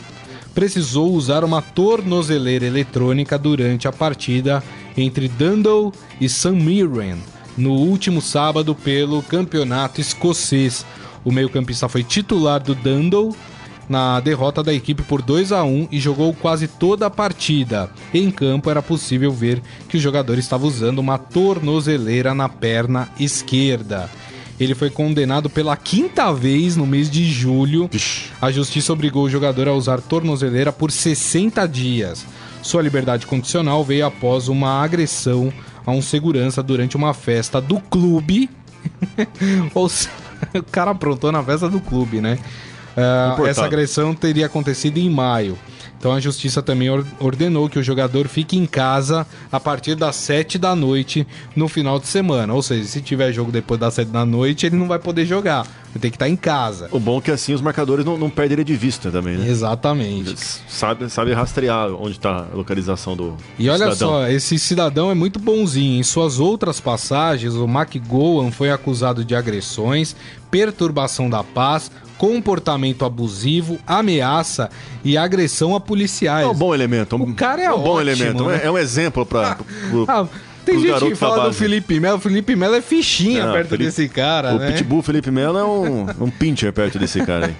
precisou 0.53 1.11
usar 1.13 1.43
uma 1.43 1.61
tornozeleira 1.61 2.65
eletrônica 2.65 3.37
durante 3.37 3.87
a 3.87 3.91
partida 3.91 4.63
entre 4.97 5.27
Dundee 5.27 5.91
e 6.19 6.27
St 6.27 6.51
Mirren 6.51 7.17
no 7.57 7.71
último 7.71 8.21
sábado 8.21 8.75
pelo 8.75 9.21
campeonato 9.23 10.01
escocês. 10.01 10.85
O 11.23 11.31
meio-campista 11.31 11.87
foi 11.87 12.03
titular 12.03 12.61
do 12.61 12.75
Dundee 12.75 13.35
na 13.89 14.19
derrota 14.19 14.61
da 14.61 14.73
equipe 14.73 15.01
por 15.03 15.21
2 15.21 15.51
a 15.51 15.63
1 15.63 15.87
e 15.91 15.99
jogou 15.99 16.33
quase 16.33 16.67
toda 16.67 17.05
a 17.05 17.09
partida. 17.09 17.89
Em 18.13 18.29
campo 18.29 18.69
era 18.69 18.81
possível 18.81 19.31
ver 19.31 19.61
que 19.87 19.97
o 19.97 19.99
jogador 19.99 20.37
estava 20.37 20.65
usando 20.65 20.99
uma 20.99 21.17
tornozeleira 21.17 22.33
na 22.33 22.49
perna 22.49 23.09
esquerda. 23.19 24.09
Ele 24.59 24.73
foi 24.73 24.89
condenado 24.89 25.49
pela 25.49 25.77
quinta 25.77 26.33
vez 26.33 26.75
no 26.75 26.85
mês 26.85 27.09
de 27.09 27.29
julho. 27.29 27.89
A 28.41 28.51
justiça 28.51 28.91
obrigou 28.91 29.23
o 29.25 29.29
jogador 29.29 29.67
a 29.67 29.73
usar 29.73 30.01
tornozeleira 30.01 30.71
por 30.71 30.91
60 30.91 31.65
dias. 31.67 32.25
Sua 32.67 32.81
liberdade 32.81 33.25
condicional 33.25 33.81
veio 33.81 34.05
após 34.05 34.49
uma 34.49 34.83
agressão 34.83 35.53
a 35.85 35.91
um 35.91 36.01
segurança 36.01 36.61
durante 36.61 36.97
uma 36.97 37.13
festa 37.13 37.61
do 37.61 37.79
clube. 37.79 38.49
Ou 39.73 39.87
o 40.53 40.63
cara 40.63 40.91
aprontou 40.91 41.31
na 41.31 41.41
festa 41.41 41.69
do 41.69 41.79
clube, 41.79 42.19
né? 42.19 42.37
Uh, 43.39 43.45
essa 43.45 43.63
agressão 43.63 44.13
teria 44.13 44.47
acontecido 44.47 44.97
em 44.97 45.09
maio. 45.09 45.57
Então 45.99 46.11
a 46.13 46.19
justiça 46.19 46.61
também 46.61 46.89
ordenou 47.19 47.67
que 47.69 47.79
o 47.79 47.83
jogador 47.83 48.27
fique 48.27 48.55
em 48.55 48.65
casa 48.65 49.25
a 49.51 49.59
partir 49.59 49.95
das 49.95 50.15
7 50.15 50.57
da 50.57 50.75
noite 50.75 51.25
no 51.55 51.67
final 51.67 51.99
de 51.99 52.07
semana. 52.07 52.53
Ou 52.53 52.61
seja, 52.61 52.85
se 52.87 53.01
tiver 53.01 53.31
jogo 53.33 53.51
depois 53.51 53.79
das 53.79 53.95
7 53.95 54.11
da 54.11 54.25
noite, 54.25 54.65
ele 54.65 54.75
não 54.75 54.87
vai 54.87 54.99
poder 54.99 55.25
jogar. 55.25 55.63
Vai 55.63 56.01
ter 56.01 56.09
que 56.11 56.15
estar 56.17 56.29
em 56.29 56.35
casa. 56.35 56.87
O 56.91 56.99
bom 56.99 57.17
é 57.17 57.21
que 57.21 57.31
assim 57.31 57.53
os 57.53 57.61
marcadores 57.61 58.05
não, 58.05 58.17
não 58.17 58.29
perdem 58.29 58.57
ele 58.57 58.63
de 58.63 58.75
vista 58.75 59.09
também, 59.09 59.37
né? 59.37 59.49
Exatamente. 59.49 60.35
Sabe, 60.67 61.09
sabe 61.09 61.33
rastrear 61.33 61.89
onde 61.91 62.11
está 62.11 62.45
a 62.51 62.55
localização 62.55 63.15
do 63.15 63.35
E 63.57 63.67
olha 63.69 63.91
cidadão. 63.91 64.09
só, 64.09 64.27
esse 64.27 64.59
cidadão 64.59 65.09
é 65.09 65.15
muito 65.15 65.39
bonzinho. 65.39 65.99
Em 65.99 66.03
suas 66.03 66.39
outras 66.39 66.79
passagens, 66.79 67.55
o 67.55 67.65
McGowan 67.65 68.51
foi 68.51 68.69
acusado 68.69 69.25
de 69.25 69.33
agressões, 69.33 70.15
perturbação 70.51 71.29
da 71.29 71.43
paz, 71.43 71.89
comportamento 72.17 73.05
abusivo, 73.05 73.79
ameaça 73.85 74.69
e 75.03 75.17
agressão 75.17 75.75
a 75.75 75.79
policiais. 75.79 76.45
É 76.45 76.49
um 76.49 76.55
bom 76.55 76.73
elemento. 76.73 77.15
O 77.15 77.33
cara 77.33 77.61
é, 77.61 77.65
é 77.65 77.69
um 77.69 77.73
ótimo, 77.73 77.85
bom 77.85 78.01
elemento. 78.01 78.43
Né? 78.45 78.61
É 78.63 78.71
um 78.71 78.77
exemplo 78.77 79.25
para. 79.25 79.57
Ah, 80.07 80.25
tem 80.67 80.79
gente 80.79 81.05
que 81.05 81.15
fala 81.15 81.47
do 81.47 81.53
Felipe 81.53 81.99
Melo. 81.99 82.17
O 82.17 82.19
Felipe 82.19 82.55
Melo 82.55 82.75
é 82.75 82.81
fichinha 82.81 83.45
não, 83.45 83.53
perto 83.53 83.69
Felipe, 83.69 83.85
desse 83.85 84.09
cara, 84.09 84.53
o 84.53 84.59
né? 84.59 84.69
O 84.69 84.73
Pitbull 84.73 85.01
Felipe 85.01 85.31
Melo 85.31 85.57
é 85.57 85.63
um, 85.63 86.25
um 86.25 86.29
pincher 86.29 86.73
perto 86.73 86.99
desse 86.99 87.25
cara 87.25 87.47
aí. 87.47 87.55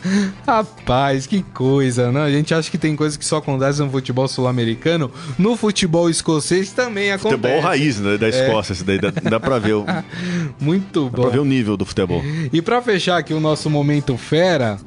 Rapaz, 0.46 1.26
que 1.26 1.42
coisa, 1.42 2.12
né? 2.12 2.22
A 2.22 2.30
gente 2.30 2.52
acha 2.54 2.70
que 2.70 2.76
tem 2.76 2.94
coisas 2.94 3.16
que 3.16 3.24
só 3.24 3.38
acontecem 3.38 3.86
no 3.86 3.90
futebol 3.90 4.28
sul-americano. 4.28 5.10
No 5.38 5.56
futebol 5.56 6.10
escocês 6.10 6.70
também 6.72 7.10
acontece. 7.10 7.40
Futebol 7.40 7.60
raiz 7.60 7.98
né, 7.98 8.18
da 8.18 8.28
Escócia, 8.28 8.74
é. 8.74 8.84
daí 8.84 8.98
dá, 8.98 9.10
dá 9.10 9.40
pra 9.40 9.58
ver. 9.58 9.74
O, 9.74 9.86
Muito 10.60 11.08
bom. 11.08 11.22
Dá 11.22 11.22
pra 11.22 11.30
ver 11.30 11.40
o 11.40 11.44
nível 11.44 11.76
do 11.76 11.86
futebol. 11.86 12.22
E 12.52 12.60
pra 12.60 12.82
fechar 12.82 13.16
aqui 13.16 13.32
o 13.32 13.40
nosso 13.40 13.70
momento 13.70 14.16
fera, 14.18 14.78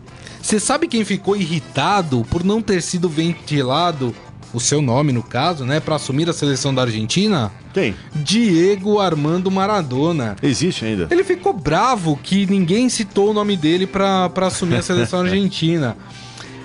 você 0.45 0.59
sabe 0.59 0.87
quem 0.87 1.03
ficou 1.03 1.35
irritado 1.35 2.23
por 2.29 2.43
não 2.43 2.61
ter 2.61 2.79
sido 2.79 3.09
ventilado 3.09 4.13
o 4.55 4.59
seu 4.59 4.81
nome 4.81 5.11
no 5.11 5.21
caso, 5.21 5.65
né, 5.65 5.79
para 5.79 5.95
assumir 5.95 6.29
a 6.29 6.33
seleção 6.33 6.73
da 6.73 6.83
Argentina? 6.83 7.51
Quem? 7.73 7.93
Diego 8.15 8.99
Armando 8.99 9.51
Maradona. 9.51 10.37
Existe 10.41 10.85
ainda. 10.85 11.07
Ele 11.11 11.23
ficou 11.23 11.51
bravo 11.51 12.17
que 12.23 12.45
ninguém 12.45 12.87
citou 12.87 13.31
o 13.31 13.33
nome 13.33 13.57
dele 13.57 13.85
para 13.85 14.31
assumir 14.37 14.77
a 14.77 14.81
seleção 14.81 15.19
argentina. 15.27 15.97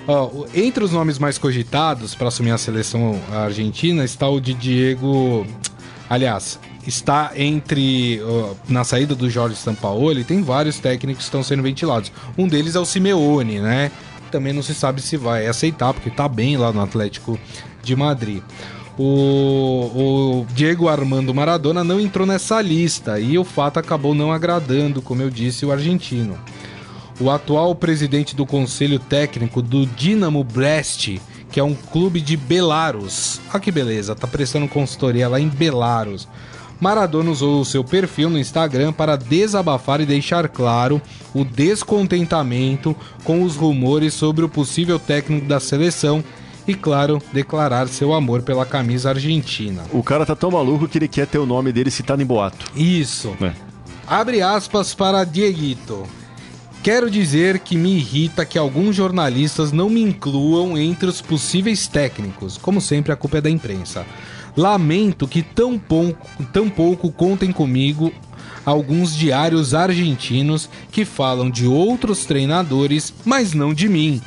Uh, 0.07 0.47
entre 0.55 0.83
os 0.83 0.91
nomes 0.91 1.19
mais 1.19 1.37
cogitados 1.37 2.15
para 2.15 2.29
assumir 2.29 2.51
a 2.51 2.57
seleção 2.57 3.19
argentina 3.31 4.03
está 4.03 4.27
o 4.27 4.39
de 4.39 4.53
Diego. 4.53 5.45
Aliás, 6.09 6.59
está 6.87 7.31
entre. 7.35 8.19
Uh, 8.21 8.55
na 8.69 8.83
saída 8.83 9.13
do 9.13 9.29
Jorge 9.29 9.55
Sampaoli, 9.57 10.23
tem 10.23 10.41
vários 10.41 10.79
técnicos 10.79 11.23
que 11.23 11.27
estão 11.27 11.43
sendo 11.43 11.61
ventilados. 11.61 12.11
Um 12.37 12.47
deles 12.47 12.75
é 12.75 12.79
o 12.79 12.85
Simeone, 12.85 13.59
né? 13.59 13.91
Também 14.31 14.53
não 14.53 14.63
se 14.63 14.73
sabe 14.73 15.01
se 15.01 15.17
vai 15.17 15.45
aceitar, 15.45 15.93
porque 15.93 16.07
está 16.07 16.27
bem 16.27 16.55
lá 16.55 16.71
no 16.71 16.81
Atlético 16.81 17.37
de 17.83 17.95
Madrid. 17.95 18.41
O, 18.97 20.43
o, 20.43 20.45
Diego 20.53 20.87
Armando 20.87 21.33
Maradona 21.33 21.83
não 21.83 21.99
entrou 21.99 22.27
nessa 22.27 22.61
lista 22.61 23.19
e 23.19 23.37
o 23.37 23.43
fato 23.43 23.79
acabou 23.79 24.13
não 24.13 24.31
agradando, 24.31 25.01
como 25.01 25.21
eu 25.21 25.29
disse, 25.29 25.65
o 25.65 25.71
argentino. 25.71 26.37
O 27.19 27.29
atual 27.29 27.73
presidente 27.73 28.35
do 28.35 28.45
conselho 28.45 28.99
técnico 28.99 29.61
do 29.61 29.85
Dinamo 29.85 30.43
Brest, 30.43 31.19
que 31.51 31.59
é 31.59 31.63
um 31.63 31.73
clube 31.73 32.19
de 32.19 32.35
Belarus. 32.35 33.39
Olha 33.49 33.59
que 33.59 33.71
beleza, 33.71 34.15
tá 34.15 34.27
prestando 34.27 34.67
consultoria 34.67 35.27
lá 35.27 35.39
em 35.39 35.47
Belarus. 35.47 36.27
Maradona 36.79 37.29
usou 37.29 37.61
o 37.61 37.65
seu 37.65 37.83
perfil 37.83 38.27
no 38.29 38.39
Instagram 38.39 38.91
para 38.91 39.15
desabafar 39.15 40.01
e 40.01 40.05
deixar 40.05 40.49
claro 40.49 40.99
o 41.31 41.45
descontentamento 41.45 42.95
com 43.23 43.43
os 43.43 43.55
rumores 43.55 44.15
sobre 44.15 44.43
o 44.43 44.49
possível 44.49 44.97
técnico 44.97 45.45
da 45.45 45.59
seleção 45.59 46.23
e, 46.71 46.75
claro, 46.75 47.21
declarar 47.33 47.87
seu 47.87 48.13
amor 48.13 48.41
pela 48.41 48.65
camisa 48.65 49.09
argentina. 49.09 49.83
O 49.91 50.01
cara 50.01 50.25
tá 50.25 50.35
tão 50.35 50.51
maluco 50.51 50.87
que 50.87 50.97
ele 50.97 51.07
quer 51.07 51.27
ter 51.27 51.37
o 51.37 51.45
nome 51.45 51.71
dele 51.71 51.91
citado 51.91 52.21
em 52.21 52.25
boato. 52.25 52.71
Isso. 52.75 53.35
É. 53.41 53.51
Abre 54.07 54.41
aspas 54.41 54.93
para 54.93 55.23
Dieguito. 55.23 56.03
Quero 56.81 57.11
dizer 57.11 57.59
que 57.59 57.77
me 57.77 57.97
irrita 57.97 58.45
que 58.45 58.57
alguns 58.57 58.95
jornalistas 58.95 59.71
não 59.71 59.89
me 59.89 60.01
incluam 60.01 60.77
entre 60.77 61.07
os 61.07 61.21
possíveis 61.21 61.87
técnicos. 61.87 62.57
Como 62.57 62.81
sempre, 62.81 63.11
a 63.11 63.15
culpa 63.15 63.37
é 63.37 63.41
da 63.41 63.49
imprensa. 63.49 64.05
Lamento 64.57 65.27
que 65.27 65.43
tão 65.43 65.77
pouco, 65.77 66.27
tão 66.51 66.69
pouco 66.69 67.11
contem 67.11 67.51
comigo 67.51 68.11
alguns 68.65 69.15
diários 69.15 69.73
argentinos 69.73 70.69
que 70.91 71.05
falam 71.05 71.49
de 71.49 71.67
outros 71.67 72.25
treinadores, 72.25 73.13
mas 73.23 73.53
não 73.53 73.73
de 73.73 73.87
mim. 73.87 74.21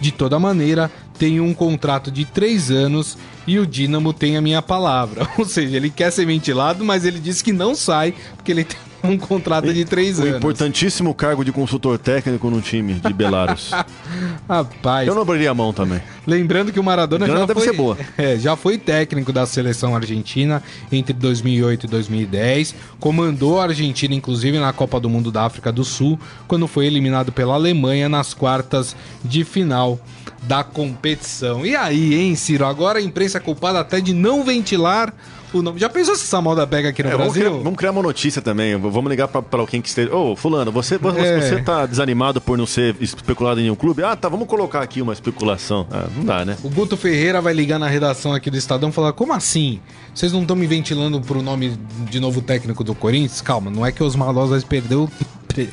De 0.00 0.12
toda 0.12 0.38
maneira, 0.38 0.90
tenho 1.18 1.44
um 1.44 1.52
contrato 1.52 2.10
de 2.10 2.24
três 2.24 2.70
anos 2.70 3.18
e 3.46 3.58
o 3.58 3.66
Dinamo 3.66 4.12
tem 4.12 4.36
a 4.36 4.40
minha 4.40 4.62
palavra. 4.62 5.28
Ou 5.36 5.44
seja, 5.44 5.76
ele 5.76 5.90
quer 5.90 6.10
ser 6.10 6.26
ventilado, 6.26 6.84
mas 6.84 7.04
ele 7.04 7.18
disse 7.18 7.42
que 7.42 7.52
não 7.52 7.74
sai 7.74 8.14
porque 8.36 8.52
ele 8.52 8.64
tem 8.64 8.78
um 9.02 9.16
contrato 9.16 9.72
de 9.72 9.84
três 9.84 10.18
o 10.18 10.22
anos. 10.22 10.36
importantíssimo 10.38 11.14
cargo 11.14 11.44
de 11.44 11.52
consultor 11.52 11.98
técnico 11.98 12.50
no 12.50 12.60
time 12.60 12.94
de 12.94 13.12
Belarus. 13.12 13.70
Rapaz. 14.48 15.06
Eu 15.06 15.14
não 15.14 15.22
abriria 15.22 15.50
a 15.50 15.54
mão 15.54 15.72
também. 15.72 16.00
Lembrando 16.26 16.72
que 16.72 16.80
o 16.80 16.82
Maradona 16.82 17.26
já 17.26 17.46
foi. 17.46 17.68
É, 18.18 18.36
já 18.36 18.56
foi 18.56 18.76
técnico 18.76 19.32
da 19.32 19.46
seleção 19.46 19.94
argentina 19.94 20.62
entre 20.90 21.12
2008 21.12 21.86
e 21.86 21.88
2010, 21.88 22.74
comandou 22.98 23.60
a 23.60 23.64
Argentina 23.64 24.14
inclusive 24.14 24.58
na 24.58 24.72
Copa 24.72 24.98
do 24.98 25.08
Mundo 25.08 25.30
da 25.30 25.44
África 25.44 25.70
do 25.70 25.84
Sul, 25.84 26.18
quando 26.46 26.66
foi 26.66 26.86
eliminado 26.86 27.30
pela 27.30 27.54
Alemanha 27.54 28.08
nas 28.08 28.34
quartas 28.34 28.96
de 29.24 29.44
final 29.44 30.00
da 30.42 30.62
competição. 30.64 31.64
E 31.66 31.74
aí, 31.76 32.14
hein, 32.14 32.34
Ciro? 32.34 32.64
Agora 32.66 32.98
a 32.98 33.02
imprensa 33.02 33.38
é 33.38 33.40
culpada 33.40 33.80
até 33.80 34.00
de 34.00 34.12
não 34.14 34.44
ventilar 34.44 35.12
o 35.52 35.62
nome. 35.62 35.80
Já 35.80 35.88
pensou 35.88 36.14
se 36.14 36.24
essa 36.24 36.40
moda 36.42 36.66
pega 36.66 36.90
aqui 36.90 37.02
no 37.02 37.08
É, 37.08 37.12
vamos, 37.12 37.32
Brasil? 37.32 37.50
criar, 37.50 37.62
vamos 37.64 37.76
criar 37.78 37.90
uma 37.90 38.02
notícia 38.02 38.40
também. 38.42 38.76
Vamos 38.76 39.08
ligar 39.10 39.28
pra 39.28 39.42
alguém 39.60 39.80
que 39.80 39.88
esteja. 39.88 40.14
Ô, 40.14 40.36
Fulano, 40.36 40.70
você, 40.70 40.98
você, 40.98 41.18
É. 41.20 41.40
você 41.40 41.62
tá 41.62 41.86
desanimado 41.86 42.40
por 42.40 42.56
não 42.58 42.66
ser 42.66 42.94
especulado 43.00 43.58
em 43.60 43.64
nenhum 43.64 43.74
clube? 43.74 44.02
Ah, 44.02 44.14
tá, 44.14 44.28
vamos 44.28 44.46
colocar 44.46 44.82
aqui 44.82 45.00
uma 45.02 45.12
especulação. 45.12 45.86
Ah, 45.90 46.06
não 46.14 46.24
dá, 46.24 46.44
né? 46.44 46.56
O 46.62 46.68
Guto 46.68 46.96
Ferreira 46.96 47.40
vai 47.40 47.54
ligar 47.54 47.78
na 47.78 47.88
redação 47.88 48.32
aqui 48.34 48.50
do 48.50 48.56
Estadão 48.58 48.90
e 48.90 48.92
falar: 48.92 49.12
como 49.14 49.32
assim? 49.32 49.80
Vocês 50.14 50.32
não 50.32 50.42
estão 50.42 50.56
me 50.56 50.66
ventilando 50.66 51.20
pro 51.20 51.40
nome 51.42 51.78
de 52.10 52.20
novo 52.20 52.42
técnico 52.42 52.82
do 52.84 52.94
Corinthians? 52.94 53.40
Calma, 53.40 53.70
não 53.70 53.86
é 53.86 53.90
que 53.92 54.02
os 54.02 54.14
Malosas 54.16 54.64
perdeu. 54.64 55.08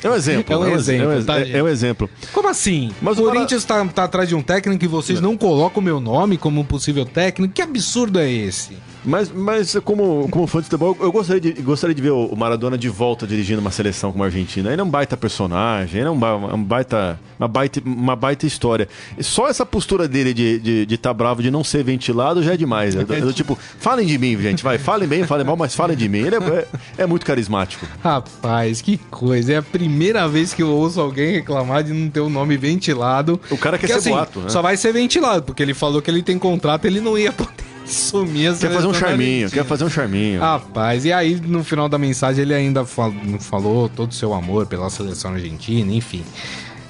É 0.02 0.10
um 0.10 0.14
exemplo. 0.14 0.54
É 0.54 0.56
um 0.56 0.74
exemplo, 0.74 1.12
é 1.12 1.16
um, 1.18 1.24
tá, 1.24 1.38
é- 1.40 1.44
gente? 1.44 1.56
é 1.56 1.62
um 1.62 1.68
exemplo. 1.68 2.10
Como 2.32 2.48
assim? 2.48 2.90
Mas 3.00 3.18
o 3.18 3.22
Corinthians 3.22 3.64
tá, 3.64 3.84
tá 3.86 4.04
atrás 4.04 4.28
de 4.28 4.34
um 4.34 4.42
técnico 4.42 4.84
e 4.84 4.88
vocês 4.88 5.20
não 5.20 5.36
colocam 5.36 5.80
o 5.80 5.84
meu 5.84 6.00
nome 6.00 6.36
como 6.36 6.60
um 6.60 6.64
possível 6.64 7.04
técnico? 7.04 7.52
Que 7.54 7.62
absurdo 7.62 8.18
é 8.18 8.30
esse? 8.30 8.76
Mas, 9.06 9.30
mas 9.32 9.76
como, 9.84 10.28
como 10.30 10.46
fã 10.48 10.58
de 10.58 10.64
futebol, 10.64 10.96
eu 11.00 11.12
gostaria 11.12 11.40
de, 11.40 11.52
gostaria 11.62 11.94
de 11.94 12.02
ver 12.02 12.10
o 12.10 12.34
Maradona 12.36 12.76
de 12.76 12.88
volta 12.88 13.26
dirigindo 13.26 13.60
uma 13.60 13.70
seleção 13.70 14.10
como 14.10 14.24
a 14.24 14.26
Argentina. 14.26 14.72
Ele 14.72 14.80
é 14.80 14.84
um 14.84 14.90
baita 14.90 15.16
personagem, 15.16 16.00
ele 16.00 16.08
é 16.08 16.10
um, 16.10 16.54
um 16.54 16.62
baita, 16.64 17.18
uma, 17.38 17.46
baita, 17.46 17.80
uma 17.86 18.16
baita 18.16 18.46
história. 18.46 18.88
E 19.16 19.22
só 19.22 19.48
essa 19.48 19.64
postura 19.64 20.08
dele 20.08 20.34
de 20.34 20.42
estar 20.56 20.62
de, 20.64 20.86
de 20.86 20.98
tá 20.98 21.14
bravo, 21.14 21.40
de 21.42 21.50
não 21.50 21.62
ser 21.62 21.84
ventilado, 21.84 22.42
já 22.42 22.54
é 22.54 22.56
demais. 22.56 22.96
É 22.96 23.04
do- 23.04 23.14
é 23.14 23.20
do 23.20 23.32
tipo, 23.32 23.56
falem 23.78 24.06
de 24.06 24.18
mim, 24.18 24.36
gente, 24.40 24.62
vai. 24.64 24.76
Falem 24.76 25.06
bem, 25.08 25.24
falem 25.24 25.46
mal, 25.46 25.56
mas 25.56 25.74
falem 25.74 25.96
de 25.96 26.08
mim. 26.08 26.18
Ele 26.18 26.34
é, 26.34 26.38
é, 26.38 26.66
é 26.98 27.06
muito 27.06 27.24
carismático. 27.24 27.86
Rapaz, 28.02 28.82
que 28.82 28.98
coisa. 29.10 29.52
É 29.52 29.56
a 29.58 29.62
primeira 29.62 30.26
vez 30.28 30.52
que 30.52 30.62
eu 30.62 30.68
ouço 30.70 31.00
alguém 31.00 31.32
reclamar 31.34 31.84
de 31.84 31.92
não 31.92 32.10
ter 32.10 32.20
o 32.20 32.28
nome 32.28 32.56
ventilado. 32.56 33.40
O 33.50 33.56
cara 33.56 33.78
quer 33.78 34.00
ser 34.00 34.10
boato, 34.10 34.40
né? 34.40 34.48
Só 34.48 34.60
vai 34.60 34.76
ser 34.76 34.92
ventilado, 34.92 35.42
porque 35.44 35.62
ele 35.62 35.74
falou 35.74 36.02
que 36.02 36.10
ele 36.10 36.22
tem 36.22 36.38
contrato, 36.38 36.86
ele 36.86 37.00
não 37.00 37.16
ia 37.16 37.30
poder 37.32 37.75
sumir 37.86 38.50
a 38.50 38.54
Quer 38.54 38.72
fazer 38.72 38.86
um 38.86 38.94
charminho, 38.94 39.50
quer 39.50 39.64
fazer 39.64 39.84
um 39.84 39.90
charminho. 39.90 40.40
Rapaz, 40.40 41.04
e 41.04 41.12
aí 41.12 41.40
no 41.40 41.62
final 41.64 41.88
da 41.88 41.98
mensagem 41.98 42.42
ele 42.42 42.54
ainda 42.54 42.84
fal- 42.84 43.12
falou 43.40 43.88
todo 43.88 44.10
o 44.10 44.14
seu 44.14 44.34
amor 44.34 44.66
pela 44.66 44.90
seleção 44.90 45.32
argentina, 45.32 45.92
enfim. 45.92 46.22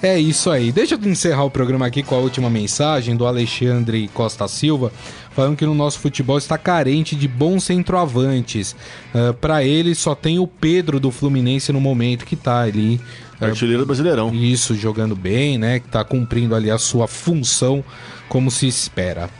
É 0.02 0.18
isso 0.18 0.50
aí. 0.50 0.70
Deixa 0.72 0.94
eu 0.94 1.08
encerrar 1.10 1.44
o 1.44 1.50
programa 1.50 1.86
aqui 1.86 2.02
com 2.02 2.14
a 2.14 2.18
última 2.18 2.50
mensagem 2.50 3.16
do 3.16 3.26
Alexandre 3.26 4.08
Costa 4.12 4.46
Silva, 4.46 4.92
falando 5.34 5.56
que 5.56 5.64
no 5.64 5.74
nosso 5.74 5.98
futebol 5.98 6.36
está 6.36 6.58
carente 6.58 7.16
de 7.16 7.26
bons 7.26 7.64
centroavantes. 7.64 8.76
Para 9.12 9.32
Pra 9.32 9.64
ele 9.64 9.94
só 9.94 10.14
tem 10.14 10.38
o 10.38 10.46
Pedro 10.46 11.00
do 11.00 11.10
Fluminense 11.10 11.72
no 11.72 11.80
momento 11.80 12.26
que 12.26 12.36
tá 12.36 12.60
ali. 12.60 13.00
ah, 13.40 13.46
Artilheiro 13.46 13.82
do 13.82 13.86
Brasileirão. 13.86 14.34
isso, 14.34 14.74
jogando 14.74 15.16
bem, 15.16 15.56
né? 15.56 15.80
Que 15.80 15.88
tá 15.88 16.04
cumprindo 16.04 16.54
ali 16.54 16.70
a 16.70 16.76
sua 16.78 17.08
função 17.08 17.82
como 18.28 18.50
se 18.50 18.66
espera. 18.68 19.30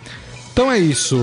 Então 0.57 0.73
é 0.73 0.79
isso. 0.79 1.19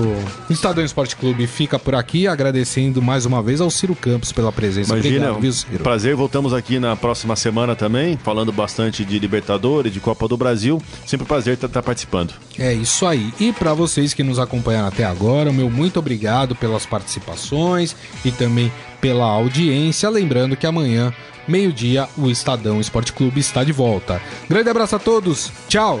O 0.48 0.52
Estadão 0.52 0.84
Esporte 0.84 1.16
Clube 1.16 1.48
fica 1.48 1.76
por 1.76 1.96
aqui, 1.96 2.28
agradecendo 2.28 3.02
mais 3.02 3.26
uma 3.26 3.42
vez 3.42 3.60
ao 3.60 3.68
Ciro 3.68 3.92
Campos 3.96 4.30
pela 4.30 4.52
presença. 4.52 4.94
Imagina, 4.94 5.32
Obrigado, 5.32 5.40
viu, 5.40 5.52
Ciro? 5.52 5.82
prazer. 5.82 6.14
Voltamos 6.14 6.52
aqui 6.54 6.78
na 6.78 6.94
próxima 6.94 7.34
semana 7.34 7.74
também, 7.74 8.16
falando 8.16 8.52
bastante 8.52 9.04
de 9.04 9.18
Libertadores, 9.18 9.92
de 9.92 9.98
Copa 9.98 10.28
do 10.28 10.36
Brasil. 10.36 10.80
Sempre 11.04 11.24
um 11.24 11.26
prazer 11.26 11.54
estar 11.54 11.82
participando. 11.82 12.32
É 12.56 12.72
isso 12.72 13.04
aí. 13.04 13.34
E 13.40 13.52
para 13.52 13.74
vocês 13.74 14.14
que 14.14 14.22
nos 14.22 14.38
acompanharam 14.38 14.86
até 14.86 15.04
agora, 15.04 15.50
o 15.50 15.52
meu 15.52 15.68
muito 15.68 15.98
obrigado 15.98 16.54
pelas 16.54 16.86
participações 16.86 17.96
e 18.24 18.30
também 18.30 18.72
pela 19.00 19.24
audiência. 19.24 20.08
Lembrando 20.10 20.56
que 20.56 20.64
amanhã, 20.64 21.12
meio-dia, 21.48 22.08
o 22.16 22.30
Estadão 22.30 22.80
Esporte 22.80 23.12
Clube 23.12 23.40
está 23.40 23.64
de 23.64 23.72
volta. 23.72 24.22
Grande 24.48 24.70
abraço 24.70 24.94
a 24.94 25.00
todos. 25.00 25.50
Tchau. 25.68 26.00